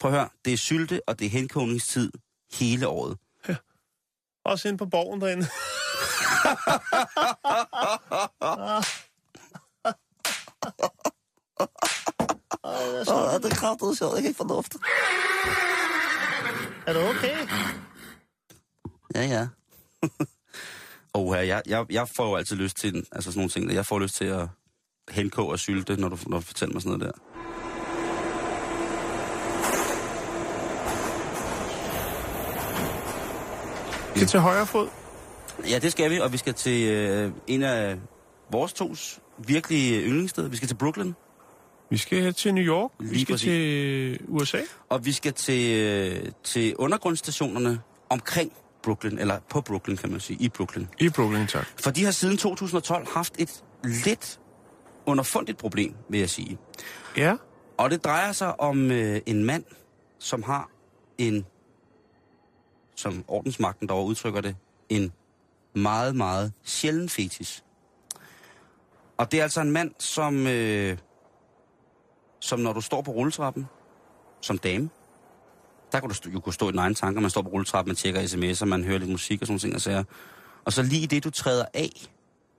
Prøv 0.00 0.10
at 0.10 0.18
høre, 0.18 0.28
det 0.44 0.52
er 0.52 0.56
sylte, 0.56 1.00
og 1.06 1.18
det 1.18 1.26
er 1.26 1.30
henkogningstid 1.30 2.12
hele 2.52 2.88
året. 2.88 3.18
Også 4.44 4.68
ind 4.68 4.78
på 4.78 4.86
borgen 4.86 5.20
derinde. 5.20 5.46
Åh, 13.08 13.42
det 13.42 13.50
kræfter 13.50 13.94
sjovt. 13.94 14.14
Jeg 14.14 14.22
kan 14.22 14.28
ikke 14.28 14.36
fornufte. 14.36 14.78
Er 16.86 16.92
du 16.92 16.98
okay? 16.98 17.48
Ja, 19.14 19.22
ja. 19.22 19.48
Og 21.16 21.34
her, 21.34 21.42
jeg, 21.42 21.62
jeg, 21.66 21.86
jeg 21.90 22.08
får 22.08 22.28
jo 22.28 22.34
altid 22.36 22.56
lyst 22.56 22.76
til, 22.76 23.06
altså 23.12 23.30
sådan 23.30 23.38
nogle 23.38 23.50
ting, 23.50 23.72
jeg 23.74 23.86
får 23.86 23.98
lyst 23.98 24.16
til 24.16 24.24
at 24.24 24.48
henkå 25.10 25.42
og 25.44 25.58
sylte, 25.58 25.96
når 26.00 26.08
du, 26.08 26.16
når 26.26 26.36
du 26.38 26.44
fortæller 26.44 26.72
mig 26.72 26.82
sådan 26.82 26.98
noget 26.98 27.14
der. 27.14 27.20
Vi 34.14 34.20
skal 34.20 34.28
til 34.28 34.40
højre 34.40 34.66
fod. 34.66 34.88
Ja, 35.70 35.78
det 35.78 35.92
skal 35.92 36.10
vi, 36.10 36.18
og 36.20 36.32
vi 36.32 36.36
skal 36.36 36.54
til 36.54 36.88
øh, 36.88 37.32
en 37.46 37.62
af 37.62 37.96
vores 38.52 38.72
tos 38.72 39.20
virkelige 39.46 40.02
yndlingssteder. 40.02 40.48
Vi 40.48 40.56
skal 40.56 40.68
til 40.68 40.74
Brooklyn, 40.74 41.12
Vi 41.90 41.96
skal 41.96 42.34
til 42.34 42.54
New 42.54 42.64
York. 42.64 42.90
vi 43.00 43.06
Lige 43.06 43.20
skal 43.20 43.32
præcis. 43.32 43.46
til 43.46 44.18
USA. 44.28 44.58
og 44.88 45.04
vi 45.06 45.12
skal 45.12 45.32
til, 45.32 45.76
øh, 45.76 46.32
til 46.44 46.76
undergrundsstationerne 46.76 47.80
omkring 48.10 48.52
Brooklyn, 48.86 49.18
eller 49.18 49.38
på 49.48 49.60
Brooklyn, 49.60 49.96
kan 49.96 50.10
man 50.10 50.20
sige, 50.20 50.36
i 50.40 50.48
Brooklyn. 50.48 50.86
I 51.00 51.08
Brooklyn, 51.08 51.46
tak. 51.46 51.66
For 51.80 51.90
de 51.90 52.04
har 52.04 52.10
siden 52.10 52.36
2012 52.36 53.08
haft 53.14 53.34
et 53.38 53.64
lidt 53.84 54.40
underfundigt 55.06 55.58
problem, 55.58 55.94
vil 56.08 56.20
jeg 56.20 56.30
sige. 56.30 56.58
Ja. 57.16 57.36
Og 57.78 57.90
det 57.90 58.04
drejer 58.04 58.32
sig 58.32 58.60
om 58.60 58.90
øh, 58.90 59.20
en 59.26 59.44
mand, 59.44 59.64
som 60.18 60.42
har 60.42 60.70
en, 61.18 61.46
som 62.94 63.24
ordensmagten 63.28 63.88
derovre 63.88 64.06
udtrykker 64.06 64.40
det, 64.40 64.56
en 64.88 65.12
meget, 65.74 66.16
meget 66.16 66.52
sjælden 66.64 67.08
fetis. 67.08 67.64
Og 69.16 69.32
det 69.32 69.38
er 69.38 69.42
altså 69.42 69.60
en 69.60 69.70
mand, 69.70 69.90
som, 69.98 70.46
øh, 70.46 70.98
som 72.40 72.60
når 72.60 72.72
du 72.72 72.80
står 72.80 73.02
på 73.02 73.10
rulletrappen, 73.10 73.66
som 74.40 74.58
dame, 74.58 74.90
der 75.92 76.00
kan 76.00 76.08
du 76.08 76.14
stå, 76.14 76.30
jo 76.30 76.40
kunne 76.40 76.52
stå 76.52 76.68
i 76.68 76.72
dine 76.72 76.82
egne 76.82 76.94
tanker, 76.94 77.20
man 77.20 77.30
står 77.30 77.42
på 77.42 77.48
rulletrappen, 77.48 77.88
man 77.88 77.96
tjekker 77.96 78.20
sms'er, 78.20 78.64
man 78.64 78.84
hører 78.84 78.98
lidt 78.98 79.10
musik 79.10 79.40
og 79.40 79.46
sådan 79.46 79.58
ting 79.58 79.74
og 79.74 79.80
sager. 79.80 80.04
Og 80.64 80.72
så 80.72 80.82
lige 80.82 81.06
det, 81.06 81.24
du 81.24 81.30
træder 81.30 81.64
af 81.74 81.90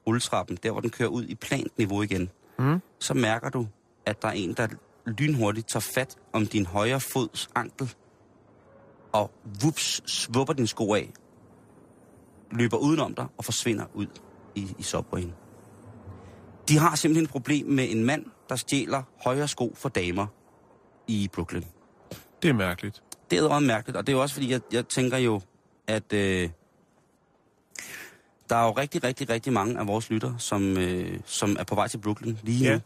rulletrappen, 0.08 0.58
der 0.64 0.72
hvor 0.72 0.82
den 0.82 0.90
kører 0.90 1.10
ud 1.10 1.26
i 1.26 1.36
plant 1.36 1.78
niveau 1.78 2.02
igen, 2.02 2.30
Mm. 2.60 2.82
så 3.00 3.14
mærker 3.14 3.50
du, 3.50 3.68
at 4.06 4.22
der 4.22 4.28
er 4.28 4.32
en, 4.32 4.54
der 4.54 4.68
lynhurtigt 5.06 5.68
tager 5.68 5.92
fat 5.96 6.16
om 6.34 6.48
din 6.48 6.66
højre 6.66 7.00
fods 7.00 7.50
ankel, 7.56 7.94
og 9.12 9.32
vups, 9.62 10.12
svupper 10.12 10.54
din 10.54 10.68
sko 10.68 10.94
af, 10.94 11.10
løber 12.52 12.78
udenom 12.78 13.14
dig 13.16 13.28
og 13.38 13.46
forsvinder 13.46 13.86
ud 13.94 14.08
i, 14.56 14.76
i 14.80 14.84
subwayen. 14.84 15.34
De 16.70 16.78
har 16.78 16.96
simpelthen 16.96 17.24
et 17.24 17.30
problem 17.30 17.68
med 17.68 17.92
en 17.92 18.04
mand, 18.04 18.26
der 18.50 18.56
stjæler 18.56 19.04
højre 19.24 19.48
sko 19.48 19.74
for 19.76 19.90
damer 19.90 20.28
i 21.08 21.30
Brooklyn. 21.34 21.64
Det 22.42 22.50
er 22.50 22.54
mærkeligt. 22.54 23.04
Det 23.32 23.40
er 23.40 23.60
mærkeligt, 23.60 23.98
og 23.98 24.08
det 24.08 24.14
er 24.14 24.18
jo 24.18 24.22
også 24.22 24.36
fordi, 24.36 24.52
jeg, 24.52 24.62
jeg 24.72 24.88
tænker 24.88 25.18
jo, 25.18 25.42
at 25.88 26.14
øh, 26.14 26.50
der 28.50 28.56
er 28.56 28.66
jo 28.66 28.72
rigtig, 28.72 29.04
rigtig, 29.04 29.30
rigtig 29.30 29.54
mange 29.54 29.80
af 29.80 29.88
vores 29.88 30.10
lytter, 30.10 30.38
som, 30.38 30.78
øh, 30.78 31.20
som 31.26 31.56
er 31.60 31.64
på 31.64 31.76
vej 31.76 31.88
til 31.88 31.98
Brooklyn 31.98 32.36
lige 32.44 32.66
Ja. 32.70 32.74
nu. 32.74 32.82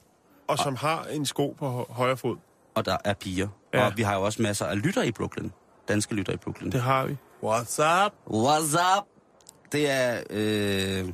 Og 0.47 0.57
som 0.57 0.75
har 0.75 1.03
en 1.03 1.25
sko 1.25 1.55
på 1.59 1.69
hø- 1.69 1.83
højre 1.93 2.17
fod. 2.17 2.37
og 2.75 2.85
der 2.85 2.97
er 3.05 3.13
piger. 3.13 3.47
Ja. 3.73 3.85
Og 3.85 3.93
vi 3.97 4.01
har 4.01 4.15
jo 4.15 4.21
også 4.21 4.41
masser 4.41 4.65
af 4.65 4.81
lytter 4.81 5.03
i 5.03 5.11
Brooklyn. 5.11 5.49
Danske 5.87 6.15
lytter 6.15 6.33
i 6.33 6.37
Brooklyn. 6.37 6.71
Det 6.71 6.81
har 6.81 7.05
vi. 7.05 7.17
What's 7.43 8.05
up? 8.05 8.13
What's 8.27 8.97
up? 8.97 9.05
Det 9.71 9.89
er, 9.89 10.23
øh, 10.29 11.13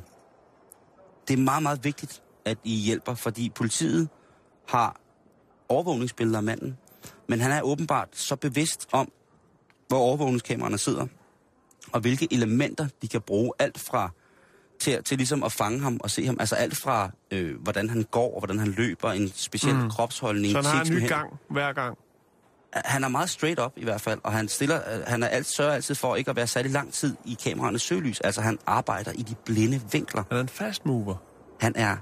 det 1.28 1.34
er 1.34 1.36
meget, 1.36 1.62
meget 1.62 1.84
vigtigt, 1.84 2.22
at 2.44 2.58
I 2.64 2.74
hjælper, 2.76 3.14
fordi 3.14 3.50
politiet 3.54 4.08
har 4.68 4.96
overvågningsbilleder 5.68 6.38
af 6.38 6.42
manden, 6.42 6.78
men 7.26 7.40
han 7.40 7.50
er 7.50 7.62
åbenbart 7.62 8.08
så 8.12 8.36
bevidst 8.36 8.88
om, 8.92 9.12
hvor 9.88 9.98
overvågningskameraerne 9.98 10.78
sidder, 10.78 11.06
og 11.92 12.00
hvilke 12.00 12.28
elementer 12.30 12.88
de 13.02 13.08
kan 13.08 13.20
bruge, 13.20 13.52
alt 13.58 13.80
fra 13.80 14.10
til, 14.80 15.04
til 15.04 15.16
ligesom 15.16 15.42
at 15.42 15.52
fange 15.52 15.80
ham 15.80 16.00
og 16.00 16.10
se 16.10 16.26
ham, 16.26 16.36
altså 16.40 16.54
alt 16.54 16.76
fra, 16.76 17.10
øh, 17.30 17.62
hvordan 17.62 17.88
han 17.88 18.02
går, 18.02 18.34
og 18.34 18.40
hvordan 18.40 18.58
han 18.58 18.68
løber, 18.68 19.12
en 19.12 19.32
speciel 19.34 19.74
mm. 19.74 19.90
kropsholdning. 19.90 20.52
Så 20.52 20.56
han 20.56 20.76
har 20.76 20.84
en 20.84 20.92
ny 20.92 21.08
gang 21.08 21.32
hver 21.50 21.72
gang. 21.72 21.98
han 22.72 23.04
er 23.04 23.08
meget 23.08 23.30
straight 23.30 23.60
up 23.60 23.72
i 23.76 23.84
hvert 23.84 24.00
fald, 24.00 24.20
og 24.22 24.32
han 24.32 24.48
stiller, 24.48 24.76
øh, 24.76 25.02
han 25.06 25.22
er 25.22 25.26
alt, 25.26 25.46
sørger 25.46 25.72
altid 25.72 25.94
for 25.94 26.16
ikke 26.16 26.30
at 26.30 26.36
være 26.36 26.46
særlig 26.46 26.70
lang 26.70 26.92
tid 26.92 27.16
i 27.24 27.36
kameraernes 27.44 27.82
søgelys. 27.82 28.20
Altså 28.20 28.40
han 28.40 28.58
arbejder 28.66 29.12
i 29.12 29.22
de 29.22 29.34
blinde 29.44 29.80
vinkler. 29.92 30.24
Han 30.28 30.36
er 30.36 30.42
en 30.42 30.48
fast 30.48 30.86
mover. 30.86 31.14
Han 31.60 31.72
er, 31.76 31.96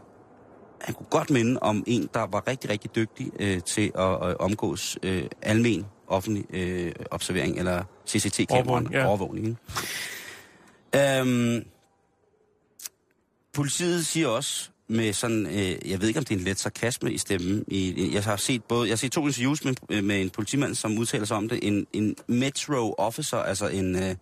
han 0.81 0.95
kunne 0.95 1.07
godt 1.11 1.31
minde 1.31 1.61
om 1.61 1.85
en, 1.87 2.09
der 2.14 2.27
var 2.27 2.49
rigtig, 2.49 2.70
rigtig 2.70 2.95
dygtig 2.95 3.31
øh, 3.41 3.61
til 3.62 3.93
at 3.95 4.29
øh, 4.29 4.35
omgås 4.39 4.99
øh, 5.03 5.24
almen 5.43 5.87
offentlig 6.09 6.45
øh, 6.51 6.93
observering, 7.11 7.59
eller 7.59 7.85
CCT-kameraerne, 8.09 8.89
ja. 8.93 9.07
overvågning. 9.07 9.59
Øhm, 10.97 11.64
politiet 13.53 14.07
siger 14.07 14.29
også, 14.29 14.70
med 14.89 15.12
sådan, 15.12 15.47
øh, 15.47 15.91
jeg 15.91 16.01
ved 16.01 16.09
ikke 16.09 16.18
om 16.18 16.24
det 16.24 16.35
er 16.35 16.39
en 16.39 16.45
let 16.45 16.59
sarkasme 16.59 17.12
i 17.12 17.18
stemmen. 17.18 17.64
I, 17.68 18.11
jeg 18.14 18.24
har 18.24 18.37
set 18.37 18.64
både, 18.64 18.89
jeg 18.89 18.93
har 18.93 18.97
set 18.97 19.12
to 19.12 19.27
interviews 19.27 19.64
med, 19.64 20.03
med 20.03 20.20
en 20.20 20.31
politimand, 20.31 20.74
som 20.74 20.99
udtaler 20.99 21.24
sig 21.24 21.37
om 21.37 21.49
det. 21.49 21.59
En, 21.62 21.87
en 21.93 22.16
metro 22.27 22.95
officer, 22.99 23.37
altså 23.37 23.68
en, 23.68 24.03
øh, 24.03 24.14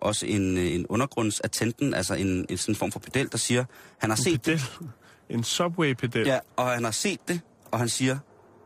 også 0.00 0.26
en, 0.26 0.58
øh, 0.58 0.74
en 0.74 0.86
undergrundsattenten, 0.86 1.94
altså 1.94 2.14
en, 2.14 2.46
en 2.48 2.56
sådan 2.58 2.74
form 2.74 2.92
for 2.92 2.98
pedel, 2.98 3.32
der 3.32 3.38
siger, 3.38 3.64
han 3.98 4.10
har 4.10 4.16
set 4.16 4.46
det. 4.46 4.60
En 5.32 5.44
subway-pedel. 5.44 6.26
Ja, 6.26 6.38
og 6.56 6.68
han 6.70 6.84
har 6.84 6.90
set 6.90 7.28
det, 7.28 7.40
og 7.70 7.78
han 7.78 7.88
siger, 7.88 8.18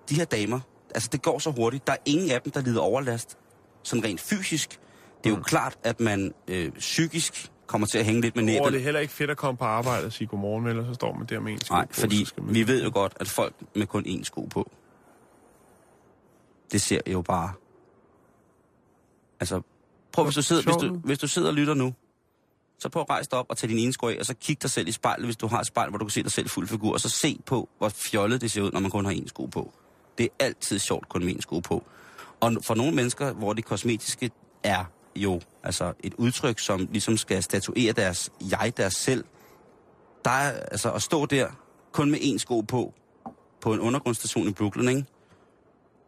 de 0.09 0.15
her 0.15 0.25
damer, 0.25 0.61
altså 0.95 1.09
det 1.13 1.23
går 1.23 1.39
så 1.39 1.51
hurtigt, 1.51 1.87
der 1.87 1.93
er 1.93 1.97
ingen 2.05 2.31
af 2.31 2.43
dem, 2.43 2.53
der 2.53 2.61
lider 2.61 2.81
overlast, 2.81 3.39
sådan 3.83 4.05
rent 4.05 4.21
fysisk. 4.21 4.71
Det 4.71 5.27
er 5.27 5.31
jo 5.31 5.37
Mm. 5.37 5.43
klart, 5.45 5.79
at 5.85 6.01
man 6.01 6.35
øh, 6.49 6.73
psykisk 6.73 7.53
kommer 7.67 7.87
til 7.87 7.99
at 7.99 8.05
hænge 8.05 8.21
lidt 8.21 8.37
med 8.37 8.43
Og 8.43 8.47
næbet. 8.47 8.73
det 8.73 8.79
er 8.79 8.85
heller 8.85 9.01
ikke 9.01 9.13
fedt 9.13 9.31
at 9.31 9.37
komme 9.37 9.59
på 9.59 9.65
arbejde 9.65 10.07
og 10.07 10.13
sige 10.13 10.29
godmorgen, 10.29 10.65
vel, 10.65 10.79
og 10.79 10.87
så 10.87 10.95
står 10.95 11.13
man 11.15 11.27
der 11.27 11.41
med 11.41 11.53
en 11.53 11.61
sko 11.61 11.75
Nej, 11.75 11.87
på, 11.87 11.93
fordi 11.93 12.27
vi 12.43 12.67
ved 12.67 12.85
jo 12.85 12.91
godt, 12.95 13.13
at 13.21 13.29
folk 13.29 13.55
med 13.75 13.87
kun 13.87 14.05
én 14.07 14.25
sko 14.25 14.41
på, 14.45 14.71
det 16.73 16.81
ser 16.81 17.01
jo 17.07 17.23
bare... 17.23 17.53
Altså, 19.41 19.61
prøv 20.13 20.25
hvis 20.25 20.35
du 20.35 20.43
sidder, 20.43 20.63
hvis 20.63 20.77
du, 20.77 20.95
hvis 21.05 21.19
du 21.19 21.27
sidder 21.29 21.49
og 21.49 21.55
lytter 21.55 21.75
nu, 21.75 21.95
så 22.79 22.89
prøv 22.89 23.03
at 23.03 23.11
rejse 23.11 23.31
dig 23.31 23.39
op 23.39 23.47
og 23.49 23.57
tage 23.57 23.71
din 23.71 23.79
ene 23.79 23.93
sko 23.93 24.09
af, 24.09 24.17
og 24.19 24.27
så 24.27 24.35
kig 24.35 24.63
dig 24.63 24.71
selv 24.71 24.89
i 24.89 24.93
spejlet, 24.93 25.27
hvis 25.27 25.37
du 25.37 25.47
har 25.47 25.61
et 25.61 25.67
spejl, 25.67 25.89
hvor 25.89 25.99
du 25.99 26.05
kan 26.05 26.11
se 26.11 26.23
dig 26.23 26.33
selv 26.33 26.49
fuld 26.49 26.69
figur, 26.69 26.93
og 26.93 27.01
så 27.01 27.09
se 27.09 27.39
på, 27.47 27.69
hvor 27.79 27.89
fjollet 27.89 28.41
det 28.41 28.51
ser 28.51 28.63
ud, 28.63 28.73
når 28.73 28.81
man 28.81 28.91
kun 28.91 29.05
har 29.05 29.13
én 29.13 29.29
sko 29.29 29.47
på. 29.47 29.73
Det 30.19 30.25
er 30.25 30.45
altid 30.45 30.79
sjovt 30.79 31.09
kun 31.09 31.25
med 31.25 31.35
én 31.35 31.41
sko 31.41 31.61
på. 31.61 31.85
Og 32.41 32.53
for 32.63 32.75
nogle 32.75 32.93
mennesker, 32.93 33.33
hvor 33.33 33.53
det 33.53 33.65
kosmetiske 33.65 34.31
er 34.63 34.85
jo 35.17 35.41
altså 35.63 35.93
et 36.01 36.15
udtryk, 36.15 36.59
som 36.59 36.89
ligesom 36.91 37.17
skal 37.17 37.43
statuere 37.43 37.93
deres 37.93 38.31
jeg, 38.51 38.73
deres 38.77 38.95
selv, 38.95 39.25
der 40.25 40.31
er 40.31 40.53
altså 40.53 40.93
at 40.93 41.03
stå 41.03 41.27
der 41.27 41.49
kun 41.93 42.11
med 42.11 42.19
én 42.19 42.39
sko 42.39 42.61
på, 42.61 42.95
på 43.61 43.73
en 43.73 43.81
undergrundsstation 43.81 44.49
i 44.49 44.53
Brooklyn, 44.53 44.89
ikke? 44.89 45.05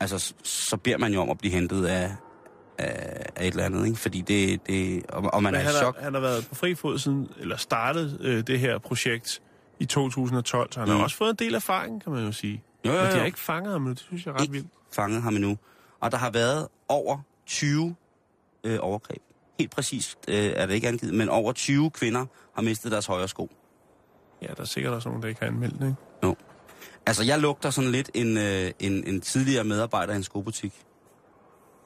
Altså, 0.01 0.35
så 0.43 0.77
beder 0.77 0.99
man 0.99 1.13
jo 1.13 1.21
om 1.21 1.31
at 1.31 1.39
blive 1.39 1.55
hentet 1.55 1.87
af, 1.87 2.17
af, 2.79 3.27
af 3.37 3.47
et 3.47 3.51
eller 3.51 3.65
andet, 3.65 3.87
ikke? 3.87 3.99
Fordi 3.99 4.21
det, 4.21 4.67
det 4.67 5.07
og, 5.09 5.35
og 5.35 5.43
man 5.43 5.53
Men 5.53 5.59
er 5.59 5.63
i 5.63 5.65
han, 5.67 5.75
chok. 5.75 5.97
har, 5.97 6.05
han 6.05 6.15
har 6.15 6.21
været 6.21 6.47
på 6.49 6.55
fri 6.55 6.75
fod 6.75 6.99
siden, 6.99 7.29
eller 7.39 7.57
startet 7.57 8.19
øh, 8.21 8.47
det 8.47 8.61
her 8.61 8.79
projekt 8.79 9.43
i 9.79 9.85
2012, 9.85 10.73
så 10.73 10.81
han 10.81 10.89
mm. 10.89 10.95
Har 10.97 11.03
også 11.03 11.17
fået 11.17 11.31
en 11.31 11.37
del 11.37 11.55
erfaring, 11.55 12.03
kan 12.03 12.13
man 12.13 12.25
jo 12.25 12.33
sige. 12.33 12.63
Jo, 12.85 12.91
jo, 12.93 12.97
Men 12.97 13.07
de 13.07 13.13
jo. 13.13 13.19
har 13.19 13.27
ikke 13.27 13.39
fanget 13.41 13.73
ham, 13.73 13.87
det 13.87 13.99
synes 13.99 14.27
jeg 14.27 14.31
er 14.33 14.35
ret 14.37 14.43
Ikke 14.43 14.53
vildt. 14.53 14.69
fanget 14.93 15.23
ham 15.23 15.35
endnu. 15.37 15.59
Og 16.01 16.13
der 16.13 16.19
har 16.19 16.31
været 16.31 16.69
over 16.89 17.19
20 17.47 17.95
øh, 18.65 18.79
overgreb. 18.81 19.23
Helt 19.59 19.71
præcist 19.71 20.19
øh, 20.29 20.35
er 20.35 20.67
det 20.67 20.75
ikke 20.75 20.89
angivet, 20.89 21.15
men 21.15 21.29
over 21.29 21.53
20 21.53 21.91
kvinder 21.91 22.27
har 22.55 22.63
mistet 22.63 22.93
deres 22.93 23.07
højre 23.07 23.29
sko. 23.29 23.51
Ja, 24.43 24.47
der 24.47 24.61
er 24.61 24.65
sikkert 24.65 24.93
også 24.95 25.09
nogen, 25.09 25.23
der 25.23 25.29
ikke 25.29 25.41
har 25.41 25.47
anmeldt 25.47 25.75
det, 25.81 25.87
ikke? 26.23 26.37
Altså, 27.07 27.25
jeg 27.25 27.39
lugter 27.39 27.71
sådan 27.71 27.91
lidt 27.91 28.11
en, 28.15 28.39
øh, 28.39 28.71
en, 28.81 29.05
en 29.07 29.21
tidligere 29.21 29.65
medarbejder 29.65 30.13
i 30.13 30.17
en 30.17 30.23
skobutik, 30.23 30.73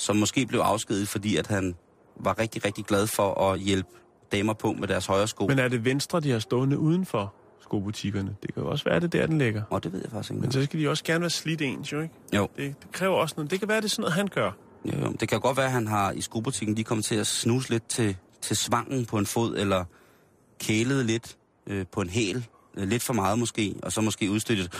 som 0.02 0.16
måske 0.16 0.46
blev 0.46 0.60
afskediget, 0.60 1.08
fordi 1.08 1.36
at 1.36 1.46
han 1.46 1.74
var 2.16 2.38
rigtig, 2.38 2.64
rigtig 2.64 2.84
glad 2.84 3.06
for 3.06 3.40
at 3.40 3.60
hjælpe 3.60 3.88
damer 4.32 4.52
på 4.52 4.72
med 4.72 4.88
deres 4.88 5.06
højre 5.06 5.28
sko. 5.28 5.46
Men 5.46 5.58
er 5.58 5.68
det 5.68 5.84
venstre, 5.84 6.20
de 6.20 6.30
har 6.30 6.38
stående 6.38 6.78
uden 6.78 7.06
for 7.06 7.34
skobutikkerne? 7.60 8.36
Det 8.42 8.54
kan 8.54 8.62
jo 8.62 8.70
også 8.70 8.84
være, 8.84 9.00
det 9.00 9.04
er 9.04 9.08
der, 9.08 9.26
den 9.26 9.38
ligger. 9.38 9.62
Og 9.70 9.84
det 9.84 9.92
ved 9.92 10.00
jeg 10.00 10.10
faktisk 10.10 10.30
ikke. 10.30 10.40
Men 10.40 10.52
så 10.52 10.64
skal 10.64 10.80
de 10.80 10.88
også 10.88 11.04
gerne 11.04 11.20
være 11.20 11.30
slidt 11.30 11.62
ens, 11.62 11.92
jo 11.92 12.00
ikke? 12.00 12.14
Jo. 12.34 12.48
Det, 12.56 12.74
det 12.82 12.92
kræver 12.92 13.16
også 13.16 13.34
noget. 13.36 13.50
Det 13.50 13.58
kan 13.58 13.68
være, 13.68 13.76
det 13.76 13.84
er 13.84 13.88
sådan 13.88 14.00
noget, 14.00 14.14
han 14.14 14.28
gør. 14.28 14.50
Jo, 14.84 14.98
jo. 14.98 15.12
Det 15.20 15.28
kan 15.28 15.40
godt 15.40 15.56
være, 15.56 15.66
at 15.66 15.72
han 15.72 15.86
har 15.86 16.12
i 16.12 16.20
skobutikken 16.20 16.74
lige 16.74 16.84
kommet 16.84 17.04
til 17.04 17.14
at 17.14 17.26
snuse 17.26 17.70
lidt 17.70 17.88
til, 17.88 18.16
til 18.40 18.56
svangen 18.56 19.06
på 19.06 19.18
en 19.18 19.26
fod, 19.26 19.56
eller 19.56 19.84
kælet 20.60 21.06
lidt 21.06 21.36
øh, 21.66 21.86
på 21.92 22.00
en 22.00 22.08
hæl. 22.08 22.46
Øh, 22.76 22.88
lidt 22.88 23.02
for 23.02 23.12
meget 23.12 23.38
måske, 23.38 23.74
og 23.82 23.92
så 23.92 24.00
måske 24.00 24.30
udstøttet. 24.30 24.72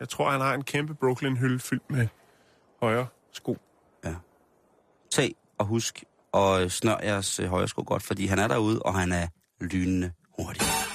Jeg 0.00 0.08
tror, 0.08 0.30
han 0.30 0.40
har 0.40 0.54
en 0.54 0.62
kæmpe 0.62 0.94
Brooklyn-hylde 0.94 1.58
fyldt 1.58 1.90
med 1.90 2.06
højre 2.80 3.06
sko. 3.32 3.56
Ja. 4.04 4.14
Tag 5.10 5.34
og 5.58 5.66
husk 5.66 6.04
at 6.34 6.72
snør 6.72 6.96
jeres 7.02 7.40
øh, 7.40 7.46
højre 7.46 7.68
sko 7.68 7.84
godt, 7.86 8.02
fordi 8.02 8.26
han 8.26 8.38
er 8.38 8.48
derude, 8.48 8.82
og 8.82 8.94
han 8.94 9.12
er 9.12 9.26
lynende 9.60 10.12
hurtig. 10.38 10.87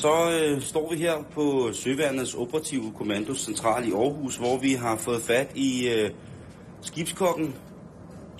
Så 0.00 0.40
øh, 0.40 0.62
står 0.62 0.90
vi 0.90 0.96
her 0.96 1.14
på 1.34 1.70
Søværnets 1.72 2.34
Operative 2.34 2.92
Kommando 2.98 3.34
Central 3.34 3.88
i 3.88 3.92
Aarhus, 3.92 4.36
hvor 4.36 4.58
vi 4.58 4.72
har 4.72 4.96
fået 4.96 5.22
fat 5.22 5.50
i 5.54 5.88
øh, 5.88 6.10
skibskokken 6.80 7.54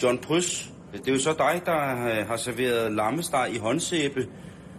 John 0.02 0.18
Prys. 0.18 0.70
Det 0.92 1.08
er 1.08 1.12
jo 1.12 1.18
så 1.18 1.34
dig, 1.38 1.62
der 1.66 2.06
øh, 2.06 2.26
har 2.26 2.36
serveret 2.36 2.92
lammesteg 2.92 3.50
i 3.52 3.58
håndsæbe 3.58 4.28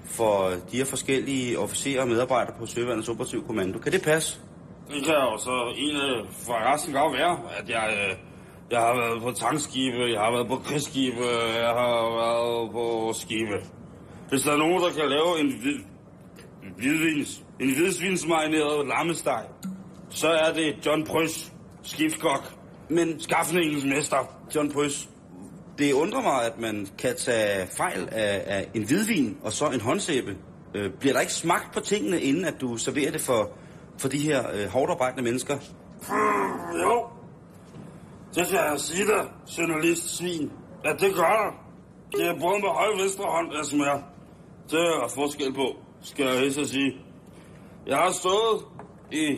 for 0.05 0.49
de 0.71 0.77
her 0.77 0.85
forskellige 0.85 1.59
officerer 1.59 2.01
og 2.01 2.07
medarbejdere 2.07 2.55
på 2.59 2.65
Søværnets 2.65 3.09
Operative 3.09 3.41
Kommando. 3.41 3.79
Kan 3.79 3.91
det 3.91 4.01
passe? 4.01 4.39
Det 4.87 5.03
kan 5.03 5.13
jo 5.13 5.37
så 5.37 5.73
en 5.77 5.95
øh, 5.95 6.27
for 6.45 6.73
resten 6.73 6.93
godt 6.93 7.13
være, 7.13 7.39
at 7.59 7.69
jeg, 7.69 7.93
øh, 7.93 8.15
jeg 8.71 8.79
har 8.79 8.95
været 8.95 9.21
på 9.21 9.31
tankskibe, 9.31 9.97
jeg 9.97 10.19
har 10.19 10.31
været 10.31 10.47
på 10.47 10.55
krigsskibe, 10.55 11.25
jeg 11.55 11.67
har 11.67 12.15
været 12.21 12.71
på 12.71 13.13
skibe. 13.13 13.57
Hvis 14.29 14.41
der 14.41 14.51
er 14.51 14.57
nogen, 14.57 14.81
der 14.83 14.89
kan 14.89 15.09
lave 15.09 15.39
en, 15.39 15.51
hvid, 16.77 16.97
hvidvins, 16.97 17.43
en 17.59 17.73
hvidsvinsmarineret 17.73 18.87
lammesteg, 18.87 19.43
så 20.09 20.27
er 20.27 20.53
det 20.53 20.85
John 20.85 21.05
Prys, 21.05 21.51
skibskok, 21.83 22.53
Men 22.89 23.19
skaffningens 23.19 23.85
mester. 23.85 24.17
John 24.55 24.71
Prys, 24.71 25.09
det 25.77 25.93
undrer 25.93 26.21
mig, 26.21 26.45
at 26.45 26.59
man 26.59 26.87
kan 26.97 27.15
tage 27.17 27.67
fejl 27.67 28.09
af, 28.11 28.43
af 28.45 28.69
en 28.73 28.83
hvidvin 28.83 29.37
og 29.43 29.53
så 29.53 29.69
en 29.69 29.81
håndsæbe. 29.81 30.37
Øh, 30.75 30.91
bliver 30.99 31.13
der 31.13 31.21
ikke 31.21 31.33
smagt 31.33 31.73
på 31.73 31.79
tingene, 31.79 32.21
inden 32.21 32.45
at 32.45 32.53
du 32.61 32.77
serverer 32.77 33.11
det 33.11 33.21
for, 33.21 33.49
for 33.97 34.09
de 34.09 34.17
her 34.17 34.43
øh, 34.53 34.67
hårdt 34.67 34.91
arbejdende 34.91 35.23
mennesker? 35.23 35.57
Hmm, 36.07 36.81
jo, 36.81 37.05
det 38.35 38.47
kan 38.47 38.57
jeg 38.57 38.79
sige 38.79 39.05
dig, 39.05 39.25
journalist 39.57 40.17
svin, 40.17 40.51
at 40.85 40.99
det 40.99 41.15
gør 41.15 41.21
der. 41.21 41.51
Det 42.11 42.27
er 42.27 42.39
både 42.39 42.59
med 42.61 42.69
høj 42.69 43.01
venstre 43.01 43.25
hånd, 43.25 43.53
jeg 43.57 43.65
smager. 43.65 44.01
Det 44.71 44.79
er 44.79 45.11
forskel 45.15 45.53
på, 45.53 45.77
skal 46.03 46.25
jeg 46.25 46.39
helst 46.39 46.57
at 46.57 46.67
sige. 46.67 46.95
Jeg 47.87 47.97
har 47.97 48.11
stået 48.11 48.61
i 49.11 49.37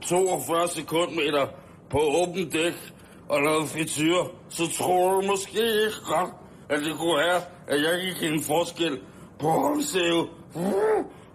42 0.00 0.68
sekundmeter 0.68 1.46
på 1.90 1.98
åben 1.98 2.50
dæk 2.50 2.74
og 3.28 3.42
lavet 3.42 3.68
frityr, 3.68 4.16
så 4.48 4.62
tror 4.78 5.20
du 5.20 5.26
måske 5.26 5.58
ikke 5.58 6.02
godt, 6.06 6.30
at 6.68 6.80
det 6.80 6.98
kunne 6.98 7.16
være, 7.16 7.40
at 7.66 7.82
jeg 7.82 8.08
ikke 8.08 8.34
en 8.34 8.42
forskel 8.42 9.00
på 9.38 9.48
håndsæve 9.48 10.28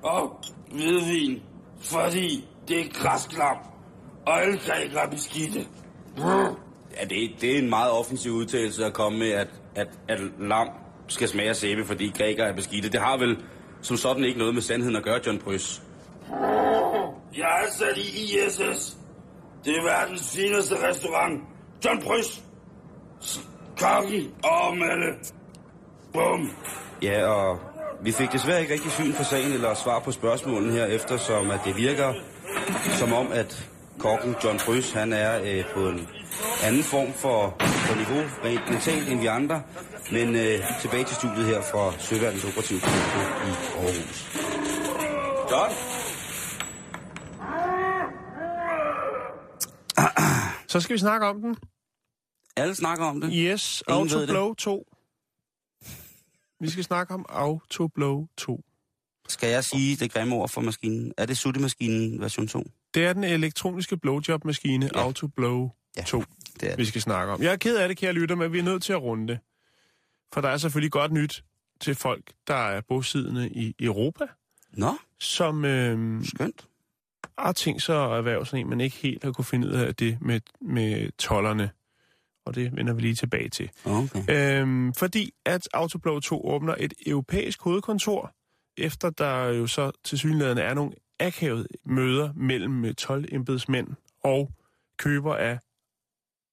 og 0.03 0.39
hvidvin, 0.71 1.41
fordi 1.79 2.47
det 2.67 2.79
er 2.79 2.89
græsklam, 2.93 3.57
og 4.25 4.41
alle 4.41 4.59
grækere 4.59 5.03
er 5.03 5.09
beskidte. 5.09 5.65
Ja, 6.99 7.05
det, 7.05 7.41
det 7.41 7.55
er 7.55 7.57
en 7.57 7.69
meget 7.69 7.91
offensiv 7.91 8.31
udtalelse 8.31 8.85
at 8.85 8.93
komme 8.93 9.19
med, 9.19 9.29
at, 9.29 9.47
at, 9.75 9.87
at 10.07 10.19
lam 10.39 10.67
skal 11.07 11.27
smage 11.27 11.49
af 11.49 11.55
sæbe, 11.55 11.85
fordi 11.85 12.11
grækere 12.17 12.47
er 12.47 12.53
beskidte. 12.53 12.89
Det 12.89 12.99
har 12.99 13.17
vel 13.17 13.37
som 13.81 13.97
sådan 13.97 14.23
ikke 14.23 14.39
noget 14.39 14.53
med 14.53 14.61
sandheden 14.61 14.95
at 14.95 15.03
gøre, 15.03 15.19
John 15.25 15.39
Prys. 15.39 15.81
Jeg 17.37 17.63
er 17.65 17.71
sat 17.71 17.97
i 17.97 18.07
ISS. 18.23 18.97
Det 19.65 19.77
er 19.77 19.83
verdens 19.83 20.35
fineste 20.35 20.89
restaurant. 20.89 21.41
John 21.85 22.01
Prys. 22.01 22.43
Kaki 23.77 24.29
og 24.43 24.77
Mette. 24.77 25.33
Bum. 26.13 26.51
Ja, 27.01 27.25
og 27.27 27.59
vi 28.01 28.11
fik 28.11 28.31
desværre 28.31 28.61
ikke 28.61 28.73
rigtig 28.73 28.91
syn 28.91 29.13
på 29.13 29.23
sagen 29.23 29.51
eller 29.53 29.73
svar 29.73 29.99
på 29.99 30.11
spørgsmålene 30.11 30.73
her, 30.73 30.85
eftersom 30.85 31.51
at 31.51 31.59
det 31.65 31.77
virker 31.77 32.13
som 32.99 33.13
om, 33.13 33.31
at 33.31 33.69
kokken 33.99 34.35
John 34.43 34.59
Prys, 34.59 34.91
han 34.91 35.13
er 35.13 35.41
øh, 35.43 35.65
på 35.73 35.89
en 35.89 36.07
anden 36.63 36.83
form 36.83 37.13
for, 37.13 37.55
for 37.87 37.95
niveau, 37.95 38.21
rent 38.45 38.69
mentalt 38.71 39.09
end 39.09 39.19
vi 39.19 39.25
andre. 39.25 39.63
Men 40.11 40.35
øh, 40.35 40.59
tilbage 40.81 41.03
til 41.05 41.15
studiet 41.15 41.45
her 41.45 41.61
fra 41.61 41.99
Søværnens 41.99 42.43
Operative 42.45 42.79
Kommando 42.79 43.19
i 43.47 43.53
Aarhus. 43.79 44.17
John? 45.51 45.71
Så 50.67 50.79
skal 50.81 50.93
vi 50.93 50.99
snakke 50.99 51.25
om 51.27 51.41
den. 51.41 51.55
Alle 52.55 52.75
snakker 52.75 53.05
om 53.05 53.21
det. 53.21 53.29
Yes, 53.33 53.83
Ingen. 53.89 54.01
Autoblow 54.13 54.53
2. 54.53 54.85
Vi 56.59 56.69
skal 56.69 56.83
snakke 56.83 57.13
om 57.13 57.25
Autoblow 57.29 58.25
2. 58.37 58.63
Skal 59.27 59.49
jeg 59.49 59.63
sige 59.63 59.95
det 59.95 60.11
grimme 60.11 60.35
ord 60.35 60.49
for 60.49 60.61
maskinen? 60.61 61.13
Er 61.17 61.25
det 61.25 61.37
suttemaskinen 61.37 62.21
version 62.21 62.47
2? 62.47 62.63
Det 62.93 63.05
er 63.05 63.13
den 63.13 63.23
elektroniske 63.23 63.97
blowjob-maskine 63.97 64.89
Ja. 64.95 65.01
Autoblow 65.01 65.69
Ja, 65.97 66.01
2, 66.03 66.23
det 66.61 66.71
er 66.71 66.75
vi 66.75 66.85
skal 66.85 67.01
snakke 67.01 67.33
om. 67.33 67.41
Jeg 67.41 67.51
er 67.51 67.57
ked 67.57 67.77
af 67.77 67.87
det, 67.87 67.97
kære 67.97 68.13
lytter, 68.13 68.35
men 68.35 68.53
vi 68.53 68.59
er 68.59 68.63
nødt 68.63 68.83
til 68.83 68.93
at 68.93 69.01
runde 69.01 69.27
det. 69.27 69.39
For 70.33 70.41
der 70.41 70.49
er 70.49 70.57
selvfølgelig 70.57 70.91
godt 70.91 71.11
nyt 71.11 71.43
til 71.81 71.95
folk, 71.95 72.31
der 72.47 72.55
er 72.55 72.81
bosiddende 72.81 73.49
i 73.49 73.75
Europa, 73.79 74.25
Nå, 74.73 74.93
som 75.19 75.65
øh, 75.65 76.25
skønt. 76.25 76.67
har 77.37 77.51
tænkt 77.51 77.83
sig 77.83 78.05
at 78.05 78.17
erhverve 78.17 78.45
sådan 78.45 78.59
en, 78.59 78.69
men 78.69 78.81
ikke 78.81 78.95
helt 78.95 79.23
har 79.23 79.31
kunne 79.31 79.45
finde 79.45 79.67
ud 79.67 79.73
af 79.73 79.95
det 79.95 80.17
med, 80.21 80.41
med 80.61 81.11
tollerne. 81.17 81.69
Og 82.45 82.55
det 82.55 82.75
vender 82.75 82.93
vi 82.93 83.01
lige 83.01 83.15
tilbage 83.15 83.49
til. 83.49 83.69
Okay. 83.85 84.61
Øhm, 84.61 84.93
fordi 84.93 85.33
at 85.45 85.69
Autoblow 85.73 86.19
2 86.19 86.47
åbner 86.47 86.75
et 86.79 86.93
europæisk 87.05 87.61
hovedkontor, 87.61 88.33
efter 88.77 89.09
der 89.09 89.45
jo 89.45 89.67
så 89.67 89.91
til 90.03 90.17
synligheden 90.17 90.57
er 90.57 90.73
nogle 90.73 90.91
akavede 91.19 91.67
møder 91.85 92.33
mellem 92.35 92.95
12 92.95 93.25
embedsmænd 93.31 93.87
og 94.23 94.51
køber 94.97 95.35
af 95.35 95.59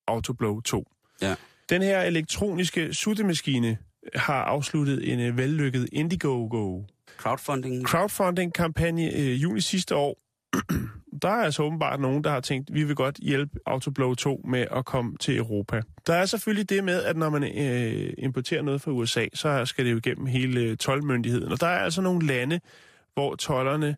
Autoblow 0.07 0.61
2. 0.61 0.91
Ja. 1.21 1.35
Den 1.69 1.81
her 1.81 2.01
elektroniske 2.01 2.93
suttemaskine 2.93 3.77
har 4.15 4.43
afsluttet 4.43 5.13
en 5.13 5.19
øh, 5.19 5.37
vellykket 5.37 5.89
Indiegogo 5.91 6.81
Crowdfunding. 7.17 7.87
crowdfunding-kampagne 7.87 9.13
øh, 9.15 9.43
juni 9.43 9.61
sidste 9.61 9.95
år. 9.95 10.17
der 11.21 11.29
er 11.29 11.43
altså 11.43 11.63
åbenbart 11.63 11.99
nogen, 11.99 12.23
der 12.23 12.29
har 12.29 12.39
tænkt, 12.39 12.73
vi 12.73 12.83
vil 12.83 12.95
godt 12.95 13.17
hjælpe 13.17 13.59
Autoblow 13.65 14.13
2 14.13 14.41
med 14.47 14.67
at 14.71 14.85
komme 14.85 15.17
til 15.17 15.37
Europa. 15.37 15.81
Der 16.07 16.13
er 16.13 16.25
selvfølgelig 16.25 16.69
det 16.69 16.83
med, 16.83 17.03
at 17.03 17.17
når 17.17 17.29
man 17.29 17.43
øh, 17.43 18.13
importerer 18.17 18.61
noget 18.61 18.81
fra 18.81 18.91
USA, 18.91 19.25
så 19.33 19.65
skal 19.65 19.85
det 19.85 19.91
jo 19.91 19.97
igennem 19.97 20.25
hele 20.25 20.61
øh, 20.61 20.77
tolvmyndigheden. 20.77 21.51
Og 21.51 21.61
der 21.61 21.67
er 21.67 21.79
altså 21.79 22.01
nogle 22.01 22.27
lande, 22.27 22.59
hvor 23.13 23.35
tollerne 23.35 23.95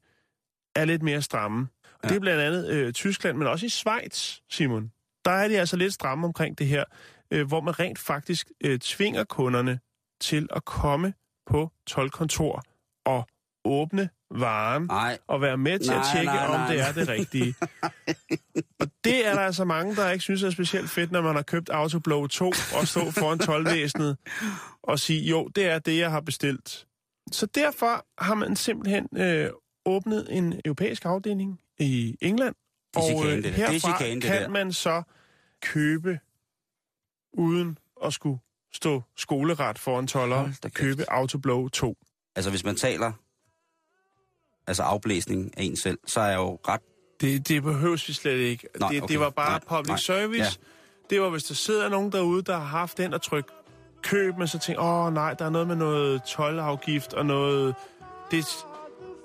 er 0.75 0.85
lidt 0.85 1.03
mere 1.03 1.21
stramme. 1.21 1.67
Og 1.83 1.99
ja. 2.03 2.09
det 2.09 2.15
er 2.15 2.19
blandt 2.19 2.41
andet 2.41 2.69
øh, 2.69 2.93
Tyskland, 2.93 3.37
men 3.37 3.47
også 3.47 3.65
i 3.65 3.69
Schweiz, 3.69 4.39
Simon. 4.49 4.91
Der 5.27 5.33
er 5.33 5.47
de 5.47 5.59
altså 5.59 5.77
lidt 5.77 5.93
stramme 5.93 6.27
omkring 6.27 6.57
det 6.57 6.67
her, 6.67 6.83
øh, 7.31 7.47
hvor 7.47 7.61
man 7.61 7.79
rent 7.79 7.99
faktisk 7.99 8.51
øh, 8.63 8.79
tvinger 8.79 9.23
kunderne 9.23 9.79
til 10.21 10.47
at 10.55 10.65
komme 10.65 11.13
på 11.45 11.71
tolkontor 11.87 12.63
og 13.05 13.27
åbne 13.65 14.09
varen 14.31 14.83
Nej, 14.83 15.17
og 15.27 15.41
være 15.41 15.57
med 15.57 15.79
til 15.79 15.91
Nej, 15.91 15.99
at 15.99 16.05
tjekke, 16.13 16.31
nej, 16.31 16.45
om 16.45 16.59
nej. 16.59 16.71
det 16.71 16.81
er 16.81 16.91
det 16.91 17.07
rigtige. 17.07 17.55
og 18.81 18.87
det 19.03 19.27
er 19.27 19.33
der 19.33 19.41
altså 19.41 19.65
mange, 19.65 19.95
der 19.95 20.11
ikke 20.11 20.23
synes 20.23 20.43
er 20.43 20.49
specielt 20.49 20.89
fedt, 20.89 21.11
når 21.11 21.21
man 21.21 21.35
har 21.35 21.41
købt 21.41 21.69
Autoblow 21.69 22.27
2 22.27 22.51
og 22.79 22.87
stå 22.87 23.11
foran 23.11 23.39
tolvvæsenet 23.39 24.17
og 24.83 24.99
sige, 24.99 25.29
jo, 25.29 25.47
det 25.47 25.65
er 25.65 25.79
det, 25.79 25.97
jeg 25.97 26.11
har 26.11 26.21
bestilt. 26.21 26.87
Så 27.31 27.45
derfor 27.45 28.05
har 28.17 28.35
man 28.35 28.55
simpelthen 28.55 29.07
øh, 29.17 29.49
åbnet 29.85 30.27
en 30.29 30.61
europæisk 30.65 31.05
afdeling 31.05 31.59
i 31.79 32.17
England, 32.21 32.55
og 32.97 33.03
chikane, 33.03 33.29
øh, 33.29 33.35
det 33.35 33.43
der. 33.43 33.51
Det 33.51 33.59
er 33.63 33.71
herfra 33.71 33.97
chikane, 33.97 34.21
det 34.21 34.23
kan 34.29 34.41
der. 34.41 34.47
man 34.47 34.73
så 34.73 35.03
købe 35.61 36.19
uden 37.33 37.77
at 38.05 38.13
skulle 38.13 38.39
stå 38.73 39.01
skoleret 39.17 39.79
foran 39.79 40.07
toller, 40.07 40.35
Hold 40.37 40.53
da 40.63 40.69
kæft. 40.69 40.73
købe 40.73 41.11
Autoblow 41.11 41.67
2. 41.67 41.97
altså 42.35 42.49
hvis 42.49 42.63
man 42.63 42.75
taler 42.75 43.11
altså 44.67 44.83
afblæsning 44.83 45.57
af 45.57 45.63
en 45.63 45.75
selv, 45.77 45.99
så 46.07 46.19
er 46.19 46.27
jeg 46.27 46.37
jo 46.37 46.59
ret... 46.67 46.81
Det, 47.21 47.47
det 47.47 47.63
behøves 47.63 48.07
vi 48.07 48.13
slet 48.13 48.37
ikke. 48.37 48.67
Nej, 48.79 48.89
det, 48.91 49.03
okay. 49.03 49.11
det 49.13 49.19
var 49.19 49.29
bare 49.29 49.49
Nej, 49.49 49.59
public 49.77 49.87
nej. 49.87 49.97
service. 49.97 50.39
Ja. 50.41 50.49
Det 51.09 51.21
var, 51.21 51.29
hvis 51.29 51.43
der 51.43 51.53
sidder 51.55 51.89
nogen 51.89 52.11
derude, 52.11 52.41
der 52.41 52.53
har 52.57 52.65
haft 52.65 52.97
den 52.97 53.13
og 53.13 53.21
tryk 53.21 53.45
køb, 54.03 54.37
men 54.37 54.47
så 54.47 54.59
tænker, 54.59 54.81
åh 54.83 55.13
nej, 55.13 55.33
der 55.33 55.45
er 55.45 55.49
noget 55.49 55.67
med 55.67 55.75
noget 55.75 56.23
tolvafgift 56.23 57.13
og 57.13 57.25
noget... 57.25 57.75
Det, 58.31 58.45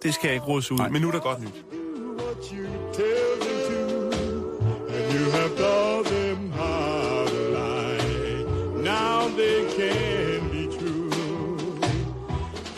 det 0.02 0.14
skal 0.14 0.28
jeg 0.28 0.34
ikke 0.34 0.46
rådes 0.46 0.70
ud. 0.70 0.78
Nej. 0.78 0.88
Men 0.88 1.02
nu 1.02 1.08
er 1.08 1.12
der 1.12 1.20
godt 1.20 1.40
nyt. 1.40 1.64
You 5.12 5.30
have 5.32 5.56
taught 5.58 6.06
them 6.06 6.50
how 6.52 7.26
to 7.26 7.40
lie. 7.50 8.44
Now 8.82 9.28
they 9.28 9.64
can 9.76 10.48
be 10.50 10.66
true. 10.78 11.10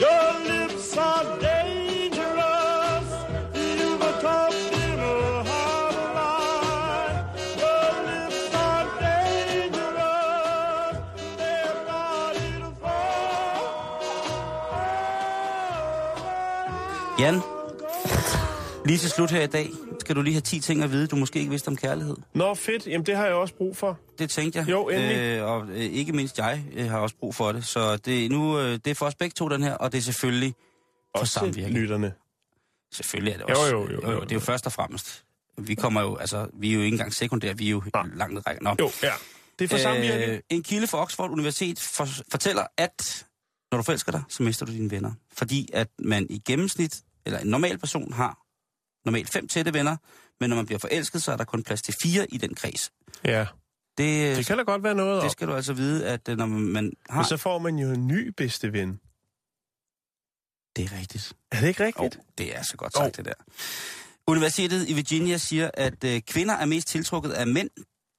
Your 0.01 0.33
lips 0.51 0.97
are 0.97 1.39
dangerous. 1.39 3.09
You've 3.55 4.01
taught 4.21 4.53
them 4.73 4.99
how 5.47 5.91
to 5.97 6.05
lie. 6.19 7.15
Your 7.63 7.91
lips 8.11 8.55
are 8.67 8.87
dangerous. 8.99 10.97
They're 11.39 11.77
about 11.83 12.35
to 12.35 12.71
fall. 12.83 13.65
Jen? 17.17 17.37
Lige 18.87 18.99
til 18.99 19.11
slut 19.11 19.31
her 19.31 19.43
i 19.43 19.47
dag, 19.47 19.71
skal 20.01 20.17
du 20.17 20.23
lige 20.23 20.35
have 20.35 20.41
10 20.41 20.61
ting 20.61 20.83
at 20.83 20.91
vide, 20.93 21.07
du 21.07 21.17
måske 21.17 21.39
ikke 21.39 21.51
vidste 21.51 21.69
om 21.69 21.77
kærlighed. 21.77 22.17
Nå, 22.35 22.55
fedt. 22.55 22.87
Jamen, 22.87 23.07
det 23.07 23.17
har 23.17 23.25
jeg 23.25 23.35
også 23.35 23.55
brug 23.55 23.77
for. 23.77 23.99
Det 24.19 24.31
tænkte 24.31 24.59
jeg. 24.59 24.69
Jo, 24.69 24.89
endelig. 24.89 25.17
Øh, 25.17 25.45
og 25.45 25.69
øh, 25.69 25.77
ikke 25.77 26.13
mindst 26.13 26.39
jeg 26.39 26.65
øh, 26.75 26.91
har 26.91 26.99
også 26.99 27.17
brug 27.17 27.35
for 27.35 27.53
det. 27.53 27.65
Så 27.65 27.97
det, 27.97 28.31
nu, 28.31 28.59
øh, 28.59 28.73
det 28.73 28.87
er 28.87 28.95
for 28.95 29.07
os 29.07 29.15
begge 29.15 29.35
to, 29.35 29.49
den 29.49 29.63
her, 29.63 29.75
og 29.75 29.93
det 29.93 29.99
er 29.99 30.03
selvfølgelig 30.03 30.55
for 31.17 31.21
Også 31.21 31.33
til 31.33 31.41
samvirke. 31.41 31.75
lytterne. 31.75 32.13
Selvfølgelig 32.93 33.33
er 33.33 33.37
det 33.37 33.45
Jo, 33.49 33.61
også. 33.61 33.71
jo, 33.71 33.91
jo, 33.93 34.11
jo, 34.13 34.21
Det 34.21 34.31
er 34.31 34.35
jo 34.37 34.41
først 34.41 34.67
og 34.67 34.73
fremmest. 34.73 35.25
Vi 35.59 35.75
kommer 35.75 36.01
jo, 36.03 36.17
altså, 36.17 36.49
vi 36.55 36.71
er 36.71 36.75
jo 36.75 36.81
ikke 36.81 36.95
engang 36.95 37.15
sekundære, 37.15 37.59
vi 37.59 37.67
er 37.67 37.71
jo 37.71 37.83
Nej. 37.95 38.03
langt 38.15 38.35
ned 38.35 38.47
rækken. 38.47 38.65
Nå. 38.65 38.77
Jo, 38.81 38.91
ja. 39.03 39.13
Det 39.59 39.65
er 39.65 39.69
for 39.69 39.79
samvirke. 39.79 40.27
Øh, 40.27 40.41
en 40.51 40.63
kilde 40.63 40.87
fra 40.87 40.99
Oxford 41.03 41.31
Universitet 41.31 41.81
for, 41.81 42.09
fortæller, 42.31 42.67
at 42.79 43.27
når 43.73 43.79
du 43.79 43.83
forelsker 43.85 44.13
dig, 44.13 44.23
så 44.29 44.43
mister 44.43 44.67
du 44.67 44.73
dine 44.73 44.91
venner. 44.91 45.13
Fordi 45.33 45.69
at 45.73 45.89
man 45.99 46.27
i 46.31 46.43
gennemsnit, 46.47 46.97
eller 47.27 47.39
en 47.39 47.47
normal 47.47 47.79
person 47.79 48.13
har 48.13 48.39
normalt 49.05 49.31
fem 49.31 49.49
tætte 49.49 49.73
venner, 49.75 49.97
men 50.41 50.51
når 50.51 50.57
man 50.57 50.67
bliver 50.67 50.79
forelsket, 50.79 51.23
så 51.23 51.33
er 51.33 51.37
der 51.37 51.45
kun 51.45 51.63
plads 51.63 51.83
til 51.83 51.95
fire 52.03 52.27
i 52.33 52.37
den 52.39 52.55
kreds. 52.55 52.93
Ja, 53.25 53.47
Det, 53.99 54.37
det 54.37 54.47
kan 54.47 54.57
da 54.59 54.63
godt 54.65 54.83
være 54.83 54.95
noget 54.95 55.23
det 55.23 55.31
skal 55.33 55.49
du 55.49 55.55
altså 55.55 55.73
vide, 55.73 56.07
at 56.09 56.29
øh, 56.29 56.37
når 56.37 56.47
man, 56.47 56.93
har... 57.11 57.17
Men 57.21 57.25
så 57.29 57.37
får 57.37 57.59
man 57.59 57.79
jo 57.79 57.91
en 57.91 58.07
ny 58.07 58.29
bedste 58.37 58.73
ven. 58.73 59.01
Det 60.77 60.85
er 60.85 60.99
rigtigt. 60.99 61.33
Er 61.53 61.61
det 61.61 61.69
ikke 61.69 61.83
Oh, 61.83 61.87
rigtigt? 62.05 62.19
det 62.39 62.57
er 62.57 62.63
så 62.63 62.77
godt 62.77 62.93
sagt, 62.93 63.17
det 63.17 63.25
der. 63.25 63.33
Universitetet 64.27 64.89
i 64.89 64.93
Virginia 64.95 65.37
siger, 65.37 65.71
at 65.75 66.05
øh, 66.05 66.21
kvinder 66.21 66.55
er 66.55 66.65
mest 66.67 66.89
tiltrukket 66.89 67.31
af 67.31 67.47
mænd, 67.47 67.71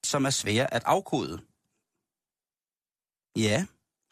som 0.04 0.24
er 0.24 0.30
svære 0.30 0.74
at 0.74 0.82
afkode. 0.86 1.40
Ja, 3.36 3.66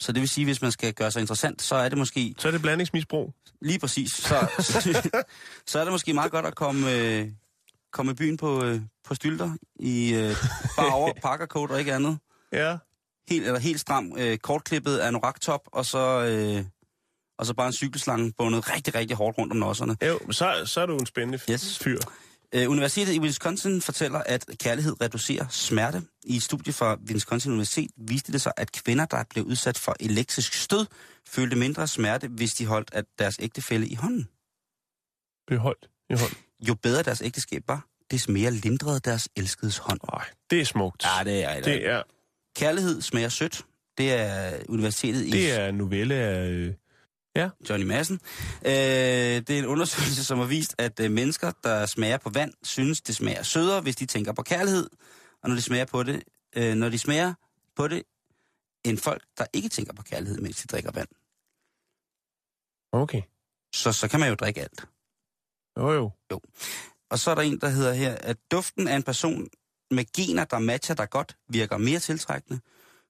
så 0.05 0.13
det 0.13 0.21
vil 0.21 0.29
sige, 0.29 0.45
hvis 0.45 0.63
man 0.63 0.73
skal 0.73 0.93
gøre 0.95 1.11
sig 1.11 1.21
interessant, 1.21 1.63
så 1.63 1.75
er 1.75 1.89
det 1.89 1.99
måske 1.99 2.35
Så 2.39 2.49
er 2.49 2.53
det 2.53 2.63
blandingsmisbrug. 2.63 3.35
lige 3.61 3.79
præcis, 3.79 4.13
så, 4.13 4.47
så 5.67 5.79
er 5.81 5.85
det 5.85 5.93
måske 5.93 6.15
meget 6.15 6.31
godt 6.31 6.47
at 6.47 6.55
komme, 6.55 6.93
øh, 6.93 7.29
komme 7.93 8.13
i 8.13 8.15
byen 8.15 8.37
på, 8.37 8.65
øh, 8.65 8.81
på 9.05 9.15
stylter 9.15 9.53
i 9.81 10.15
øh, 10.15 10.37
bare 10.77 10.95
over 10.95 11.13
pakkercoat 11.25 11.71
og 11.71 11.79
ikke 11.79 11.95
andet. 11.95 12.19
Ja. 12.53 12.77
Helt, 13.29 13.47
eller 13.47 13.61
helt 13.61 13.81
stram, 13.81 14.13
øh, 14.19 14.39
kortklippet 14.39 14.99
anorak-top, 14.99 15.61
og 15.73 15.87
så, 15.87 16.21
øh, 16.25 16.65
og 17.39 17.47
så 17.47 17.55
bare 17.55 17.67
en 17.67 17.73
cykelslange 17.73 18.33
bundet 18.39 18.71
rigtig, 18.75 18.95
rigtig 18.95 19.17
hårdt 19.17 19.39
rundt 19.39 19.53
om 19.53 19.57
nosserne. 19.59 19.97
Jo, 20.07 20.19
så, 20.33 20.63
så 20.67 20.81
er 20.81 20.87
du 20.87 20.97
en 20.99 21.07
spændende 21.07 21.39
Yes. 21.51 21.79
fyr. 21.79 21.99
Øh, 22.53 22.71
Universitetet 22.71 23.15
i 23.15 23.21
Wisconsin 23.21 23.81
fortæller, 23.81 24.19
at 24.19 24.47
kærlighed 24.61 25.01
reducerer 25.01 25.47
smerte. 25.51 26.03
I 26.25 26.37
et 26.37 26.43
studie 26.43 26.73
fra 26.73 26.99
Wisconsin 27.11 27.53
Universitet 27.53 27.91
viste 27.97 28.33
det 28.33 28.41
sig, 28.41 28.53
at 28.57 28.73
kvinder, 28.73 29.05
der 29.05 29.25
blev 29.31 29.45
udsat 29.45 29.79
for 29.79 29.97
elektrisk 30.01 30.53
stød, 30.55 30.87
følte 31.29 31.57
mindre 31.57 31.87
smerte, 31.87 32.29
hvis 32.29 32.53
de 32.55 32.67
holdt 32.67 32.91
at 32.93 33.05
deres 33.19 33.37
ægtefælle 33.41 33.87
i 33.89 33.95
hånden. 33.95 34.29
Beholdt 35.47 35.91
i 36.11 36.15
hånd. 36.15 36.33
Jo 36.69 36.75
bedre 36.75 37.03
deres 37.03 37.23
ægteskab 37.25 37.63
var, 37.69 37.87
des 38.11 38.29
mere 38.29 38.51
lindrede 38.51 39.01
deres 39.01 39.29
elskedes 39.37 39.79
hånd. 39.79 40.01
Nej, 40.13 40.25
det 40.51 40.61
er 40.61 40.65
smukt. 40.65 41.05
Ja, 41.05 41.25
det 41.25 41.45
er 41.45 41.61
Det 41.61 41.89
er, 41.89 42.03
Kærlighed 42.57 43.03
smager 43.03 43.29
sødt. 43.29 43.65
Det 43.99 44.13
er 44.13 44.53
universitetet 44.69 45.27
i 45.27 45.31
det 45.31 45.53
er 45.53 45.69
en 45.69 45.75
novelle 45.75 46.15
af... 46.15 46.75
øh, 47.37 47.51
Johnny 47.71 47.87
Madsen. 47.87 48.21
Øh, 48.67 48.73
det 48.73 49.51
er 49.51 49.59
en 49.59 49.67
undersøgelse, 49.67 50.25
som 50.25 50.39
har 50.39 50.47
vist, 50.47 50.75
at 50.79 51.01
øh, 51.01 51.11
mennesker, 51.11 51.53
der 51.65 51.87
smager 51.87 52.17
på 52.17 52.31
vand, 52.31 52.53
synes, 52.63 53.01
det 53.01 53.17
smager 53.17 53.43
sødere, 53.43 53.81
hvis 53.81 53.97
de 53.97 54.07
tænker 54.07 54.33
på 54.33 54.43
kærlighed. 54.43 54.91
Og 55.43 55.49
når 55.49 55.57
de 55.57 55.63
smager 55.63 55.85
på 55.85 56.03
det, 56.03 56.23
øh, 56.57 56.75
når 56.75 56.89
de 56.89 56.99
smager 56.99 57.35
på 57.77 57.89
det, 57.89 58.03
end 58.85 58.99
folk, 58.99 59.23
der 59.39 59.47
ikke 59.53 59.69
tænker 59.69 59.93
på 59.93 60.03
kærlighed, 60.03 60.39
mens 60.39 60.57
de 60.63 60.67
drikker 60.67 60.91
vand. 60.93 61.09
Okay. 62.93 63.23
Så, 63.75 63.93
så 63.93 64.09
kan 64.09 64.21
man 64.21 64.29
jo 64.29 64.35
drikke 64.35 64.61
alt. 64.61 64.87
Jo, 65.79 65.93
jo. 65.93 66.11
Og 67.11 67.19
så 67.19 67.31
er 67.31 67.35
der 67.35 67.43
en, 67.43 67.61
der 67.61 67.69
hedder 67.69 67.93
her, 67.93 68.15
at 68.15 68.37
duften 68.51 68.89
af 68.89 68.97
en 68.97 69.03
person 69.03 69.49
med 69.91 70.05
gener, 70.17 70.45
der 70.45 70.59
matcher 70.59 70.95
dig 70.95 71.11
godt, 71.11 71.37
virker 71.49 71.77
mere 71.77 71.99
tiltrækkende. 71.99 72.61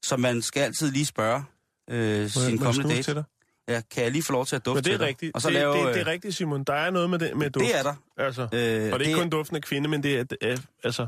Så 0.02 0.16
man 0.16 0.42
skal 0.42 0.60
altid 0.60 0.90
lige 0.90 1.06
spørge 1.06 1.44
øh, 1.90 2.30
sin 2.30 2.58
kommende 2.58 2.88
date. 2.88 3.02
til 3.02 3.14
dig? 3.14 3.24
Ja, 3.68 3.80
kan 3.90 4.02
jeg 4.02 4.12
lige 4.12 4.22
få 4.22 4.32
lov 4.32 4.46
til 4.46 4.56
at 4.56 4.64
dufte 4.66 4.74
Men 4.74 4.84
det 4.84 5.02
er 5.02 5.06
rigtigt. 5.06 5.34
Og 5.34 5.42
så 5.42 5.48
det, 5.48 5.54
lave, 5.54 5.72
det, 5.72 5.86
det 5.86 5.94
øh, 5.94 6.00
er 6.00 6.06
rigtigt, 6.06 6.34
Simon. 6.34 6.64
Der 6.64 6.74
er 6.74 6.90
noget 6.90 7.10
med 7.10 7.18
det 7.18 7.36
med 7.36 7.50
duft. 7.50 7.66
Det 7.66 7.78
er 7.78 7.82
der. 7.82 7.94
Altså. 8.16 8.42
Øh, 8.42 8.48
Og 8.48 8.98
det 8.98 9.04
er 9.04 9.08
ikke 9.08 9.20
kun 9.20 9.30
duften 9.30 9.56
af 9.56 9.62
kvinde, 9.62 9.88
men 9.88 10.02
det 10.02 10.38
er. 10.42 10.56
Altså, 10.84 11.06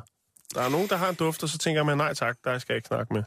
der 0.54 0.62
er 0.62 0.68
nogen, 0.68 0.88
der 0.88 0.96
har 0.96 1.08
en 1.08 1.14
duft, 1.14 1.42
og 1.42 1.48
så 1.48 1.58
tænker 1.58 1.82
man, 1.82 1.96
nej 1.96 2.14
tak, 2.14 2.36
der 2.44 2.58
skal 2.58 2.72
jeg 2.72 2.76
ikke 2.76 2.88
snakke 2.88 3.14
med. 3.14 3.22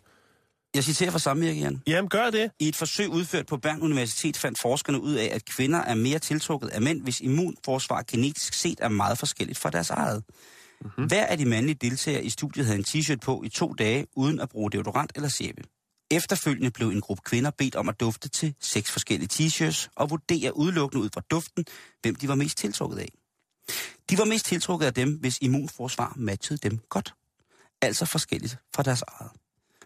Jeg 0.75 0.83
citerer 0.83 1.11
fra 1.11 1.19
samvirke, 1.19 1.59
Jan. 1.59 1.81
Jamen, 1.87 2.09
gør 2.09 2.29
det. 2.29 2.51
I 2.59 2.67
et 2.67 2.75
forsøg 2.75 3.09
udført 3.09 3.45
på 3.45 3.57
Bern 3.57 3.81
Universitet 3.81 4.37
fandt 4.37 4.59
forskerne 4.61 5.01
ud 5.01 5.13
af, 5.13 5.29
at 5.33 5.45
kvinder 5.45 5.79
er 5.79 5.95
mere 5.95 6.19
tiltrukket 6.19 6.67
af 6.67 6.81
mænd, 6.81 7.01
hvis 7.03 7.19
immunforsvar 7.21 8.03
genetisk 8.11 8.53
set 8.53 8.79
er 8.81 8.89
meget 8.89 9.17
forskelligt 9.17 9.59
fra 9.59 9.69
deres 9.69 9.89
eget. 9.89 10.23
Mm-hmm. 10.81 11.05
Hver 11.05 11.25
af 11.25 11.37
de 11.37 11.45
mandlige 11.45 11.77
deltagere 11.81 12.23
i 12.23 12.29
studiet 12.29 12.65
havde 12.65 12.79
en 12.79 12.85
t-shirt 12.87 13.17
på 13.25 13.43
i 13.45 13.49
to 13.49 13.73
dage, 13.73 14.07
uden 14.15 14.39
at 14.39 14.49
bruge 14.49 14.71
deodorant 14.71 15.11
eller 15.15 15.29
sæbe. 15.29 15.61
Efterfølgende 16.11 16.71
blev 16.71 16.89
en 16.89 17.01
gruppe 17.01 17.21
kvinder 17.25 17.51
bedt 17.51 17.75
om 17.75 17.89
at 17.89 17.99
dufte 17.99 18.29
til 18.29 18.55
seks 18.59 18.91
forskellige 18.91 19.29
t-shirts 19.33 19.87
og 19.95 20.09
vurdere 20.09 20.57
udelukkende 20.57 21.03
ud 21.03 21.09
fra 21.13 21.21
duften, 21.31 21.65
hvem 22.01 22.15
de 22.15 22.27
var 22.27 22.35
mest 22.35 22.57
tiltrukket 22.57 22.97
af. 22.97 23.09
De 24.09 24.17
var 24.17 24.25
mest 24.25 24.45
tiltrukket 24.45 24.85
af 24.85 24.93
dem, 24.93 25.17
hvis 25.19 25.37
immunforsvar 25.41 26.13
matchede 26.15 26.69
dem 26.69 26.79
godt. 26.89 27.13
Altså 27.81 28.05
forskelligt 28.05 28.57
fra 28.75 28.83
deres 28.83 29.03
eget. 29.07 29.31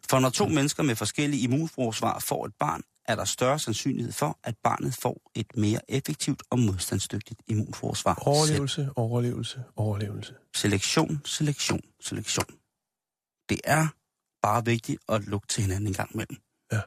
For 0.09 0.19
når 0.19 0.29
to 0.29 0.47
mennesker 0.47 0.83
med 0.83 0.95
forskellige 0.95 1.41
immunforsvar 1.41 2.19
får 2.19 2.45
et 2.45 2.53
barn, 2.59 2.81
er 3.05 3.15
der 3.15 3.25
større 3.25 3.59
sandsynlighed 3.59 4.13
for, 4.13 4.39
at 4.43 4.55
barnet 4.63 4.97
får 5.01 5.31
et 5.35 5.57
mere 5.57 5.79
effektivt 5.91 6.43
og 6.49 6.59
modstandsdygtigt 6.59 7.41
immunforsvar. 7.47 8.15
Overlevelse, 8.15 8.89
overlevelse, 8.95 9.63
overlevelse. 9.75 10.33
Selektion, 10.55 11.21
selektion, 11.25 11.81
selektion. 12.01 12.45
Det 13.49 13.59
er 13.63 13.87
bare 14.43 14.65
vigtigt 14.65 14.99
at 15.09 15.21
lugte 15.25 15.53
til 15.55 15.61
hinanden 15.63 15.87
en 15.87 15.93
gang 15.93 16.09
imellem. 16.13 16.37
Ja. 16.71 16.79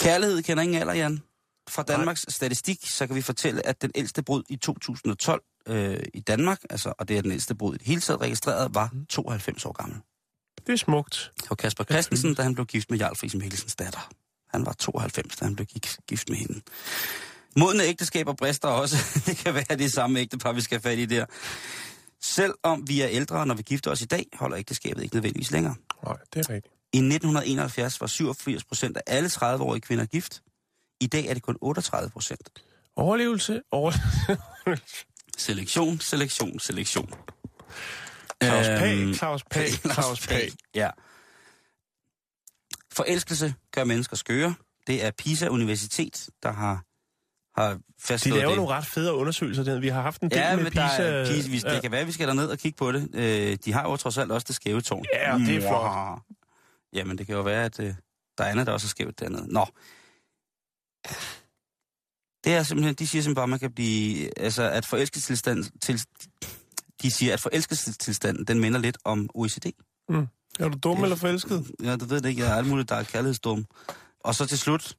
Kærlighed 0.00 0.42
kender 0.42 0.62
ingen 0.62 0.78
alder, 0.80 0.94
Jan. 0.94 1.20
Fra 1.70 1.82
Danmarks 1.82 2.26
Nej. 2.26 2.32
statistik, 2.32 2.78
så 2.84 3.06
kan 3.06 3.16
vi 3.16 3.22
fortælle, 3.22 3.66
at 3.66 3.82
den 3.82 3.90
ældste 3.94 4.22
brud 4.22 4.42
i 4.48 4.56
2012 4.56 5.42
øh, 5.68 5.98
i 6.14 6.20
Danmark, 6.20 6.60
altså, 6.70 6.92
og 6.98 7.08
det 7.08 7.18
er 7.18 7.22
den 7.22 7.32
ældste 7.32 7.54
brud 7.54 7.74
i 7.74 7.78
det 7.78 7.86
hele 7.86 8.00
taget 8.00 8.20
registreret, 8.20 8.74
var 8.74 8.90
92 9.08 9.64
år 9.66 9.72
gammel. 9.72 9.98
Det 10.66 10.72
er 10.72 10.76
smukt. 10.76 11.32
Det 11.40 11.50
var 11.50 11.56
Kasper 11.56 11.84
Christensen, 11.84 12.34
da 12.34 12.42
han 12.42 12.54
blev 12.54 12.66
gift 12.66 12.90
med 12.90 12.98
Jarl 12.98 13.16
Friis 13.16 13.34
Mikkelsens 13.34 13.76
datter. 13.76 14.08
Han 14.50 14.66
var 14.66 14.72
92, 14.72 15.36
da 15.36 15.44
han 15.44 15.54
blev 15.56 15.66
gi- 15.66 15.96
gift 16.08 16.28
med 16.28 16.36
hende. 16.38 16.60
Modne 17.56 17.82
ægteskaber 17.84 18.32
brister 18.32 18.68
også. 18.68 18.96
det 19.26 19.36
kan 19.36 19.54
være 19.54 19.78
det 19.78 19.92
samme 19.92 20.20
ægtepar, 20.20 20.52
vi 20.52 20.60
skal 20.60 20.76
have 20.82 20.82
fat 20.92 20.98
i 20.98 21.04
der. 21.06 21.26
Selvom 22.22 22.88
vi 22.88 23.00
er 23.00 23.08
ældre, 23.10 23.46
når 23.46 23.54
vi 23.54 23.62
gifter 23.62 23.90
os 23.90 24.02
i 24.02 24.04
dag, 24.04 24.26
holder 24.34 24.58
ægteskabet 24.58 25.02
ikke 25.02 25.16
nødvendigvis 25.16 25.50
længere. 25.50 25.74
Nej, 26.04 26.16
det 26.34 26.48
er 26.48 26.54
rigtigt. 26.54 26.74
I 26.92 26.98
1971 26.98 28.00
var 28.00 28.06
87 28.06 28.64
procent 28.64 28.96
af 28.96 29.02
alle 29.06 29.28
30-årige 29.28 29.80
kvinder 29.80 30.06
gift. 30.06 30.42
I 31.00 31.06
dag 31.06 31.26
er 31.26 31.34
det 31.34 31.42
kun 31.42 31.56
38 31.60 32.10
procent. 32.10 32.62
Overlevelse, 32.96 33.62
overlevelse. 33.70 35.06
Selektion, 35.38 36.00
selektion, 36.00 36.58
selektion. 36.58 37.12
Claus 38.44 38.68
Øhm, 38.68 38.78
Pag, 38.78 39.14
Claus 39.14 39.44
Pag, 39.50 39.68
Claus 39.68 40.26
Pag. 40.26 40.52
Ja. 40.74 40.90
Forelskelse 42.92 43.54
gør 43.72 43.84
mennesker 43.84 44.16
skøre. 44.16 44.54
Det 44.86 45.04
er 45.04 45.10
PISA 45.10 45.48
Universitet, 45.48 46.28
der 46.42 46.52
har, 46.52 46.84
har 47.56 47.70
De 47.74 47.80
fastslået 48.00 48.38
laver 48.38 48.50
det. 48.50 48.56
nogle 48.56 48.74
ret 48.74 48.86
fede 48.86 49.12
undersøgelser. 49.12 49.62
Den. 49.62 49.82
Vi 49.82 49.88
har 49.88 50.02
haft 50.02 50.20
en 50.20 50.30
del 50.30 50.38
Ja, 50.38 50.56
med 50.56 50.64
men 50.64 50.72
der 50.72 50.88
PISA. 50.88 51.02
er, 51.02 51.26
PISA 51.26 51.50
vi, 51.50 51.62
ja. 51.64 51.74
det 51.74 51.82
kan 51.82 51.90
være, 51.90 52.00
at 52.00 52.06
vi 52.06 52.12
skal 52.12 52.28
derned 52.28 52.46
og 52.46 52.58
kigge 52.58 52.76
på 52.76 52.92
det. 52.92 53.08
Øh, 53.14 53.58
de 53.64 53.72
har 53.72 53.82
jo 53.82 53.96
trods 53.96 54.18
alt 54.18 54.32
også 54.32 54.44
det 54.48 54.56
skæve 54.56 54.80
tårn. 54.80 55.04
Ja, 55.14 55.38
det 55.38 55.56
er 55.56 55.60
flot. 55.60 55.82
Mwah. 55.82 56.18
Jamen, 56.92 57.18
det 57.18 57.26
kan 57.26 57.34
jo 57.36 57.42
være, 57.42 57.64
at 57.64 57.80
øh, 57.80 57.94
der 58.38 58.44
er 58.44 58.48
andet, 58.48 58.66
der 58.66 58.72
også 58.72 58.86
er 58.86 58.88
skævt 58.88 59.20
dernede. 59.20 59.52
Nå. 59.52 59.66
Det 62.44 62.54
er 62.54 62.62
simpelthen, 62.62 62.94
de 62.94 63.06
siger 63.06 63.22
simpelthen 63.22 63.34
bare, 63.34 63.42
at 63.42 63.48
man 63.48 63.58
kan 63.58 63.72
blive, 63.72 64.38
altså 64.38 64.62
at 64.62 64.86
forelskelsestilstand, 64.86 65.64
til, 65.80 66.00
de 67.02 67.10
siger, 67.10 67.32
at 67.32 67.40
forelskelsestilstanden, 67.40 68.44
den 68.44 68.60
minder 68.60 68.78
lidt 68.80 68.98
om 69.04 69.30
OECD. 69.34 69.66
Er 70.60 70.68
du 70.68 70.78
dum 70.82 71.02
eller 71.02 71.16
forelsket? 71.16 71.70
Ja, 71.82 71.96
du 71.96 72.04
ved 72.04 72.20
det 72.20 72.28
ikke, 72.28 72.42
jeg 72.42 72.50
er 72.52 72.56
alt 72.56 72.66
muligt, 72.66 72.88
der 72.88 72.96
er 72.96 73.02
kærlighedsdum. 73.02 73.66
Og 74.20 74.34
så 74.34 74.46
til 74.46 74.58
slut, 74.58 74.96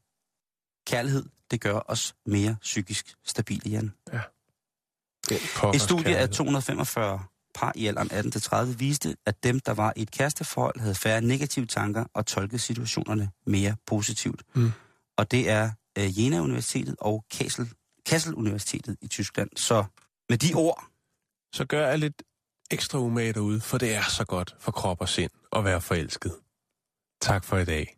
kærlighed, 0.88 1.26
det 1.52 1.62
gør 1.62 1.80
os 1.88 2.16
mere 2.26 2.56
psykisk 2.62 3.16
stabile, 3.26 3.70
Jan. 3.70 3.94
Et 5.74 5.82
studie 5.82 6.18
af 6.18 6.30
245 6.30 7.24
par 7.56 7.72
i 7.76 7.88
alderen 7.88 8.12
18-30 8.12 8.78
viste, 8.78 9.16
at 9.26 9.44
dem, 9.44 9.60
der 9.60 9.74
var 9.74 9.94
i 9.96 10.02
et 10.02 10.12
kæresteforhold, 10.12 10.80
havde 10.80 10.96
færre 10.96 11.22
negative 11.22 11.66
tanker 11.66 12.06
og 12.14 12.26
tolkede 12.26 12.60
situationerne 12.60 13.30
mere 13.46 13.76
positivt. 13.86 14.42
Mm. 14.56 14.72
Og 15.18 15.32
det 15.32 15.50
er 15.50 15.72
uh, 16.00 16.20
Jena 16.20 16.40
Universitetet 16.40 16.96
og 17.00 17.26
Kassel, 17.32 17.70
Kassel 18.06 18.34
Universitetet 18.34 18.98
i 19.02 19.08
Tyskland. 19.08 19.50
Så 19.56 19.84
med 20.30 20.38
de 20.38 20.54
ord, 20.54 20.84
Så 21.54 21.66
gør 21.66 21.88
jeg 21.88 22.00
lidt 22.00 22.24
ekstra 22.72 23.00
umage 23.00 23.34
derude, 23.34 23.62
for 23.62 23.78
det 23.78 23.96
er 23.96 24.04
så 24.10 24.26
godt 24.26 24.56
for 24.60 24.72
krop 24.72 25.02
og 25.02 25.10
sind 25.10 25.32
at 25.52 25.66
være 25.66 25.82
forelsket. 25.82 26.32
Tak 27.22 27.44
for 27.44 27.58
i 27.58 27.66
dag. 27.66 27.98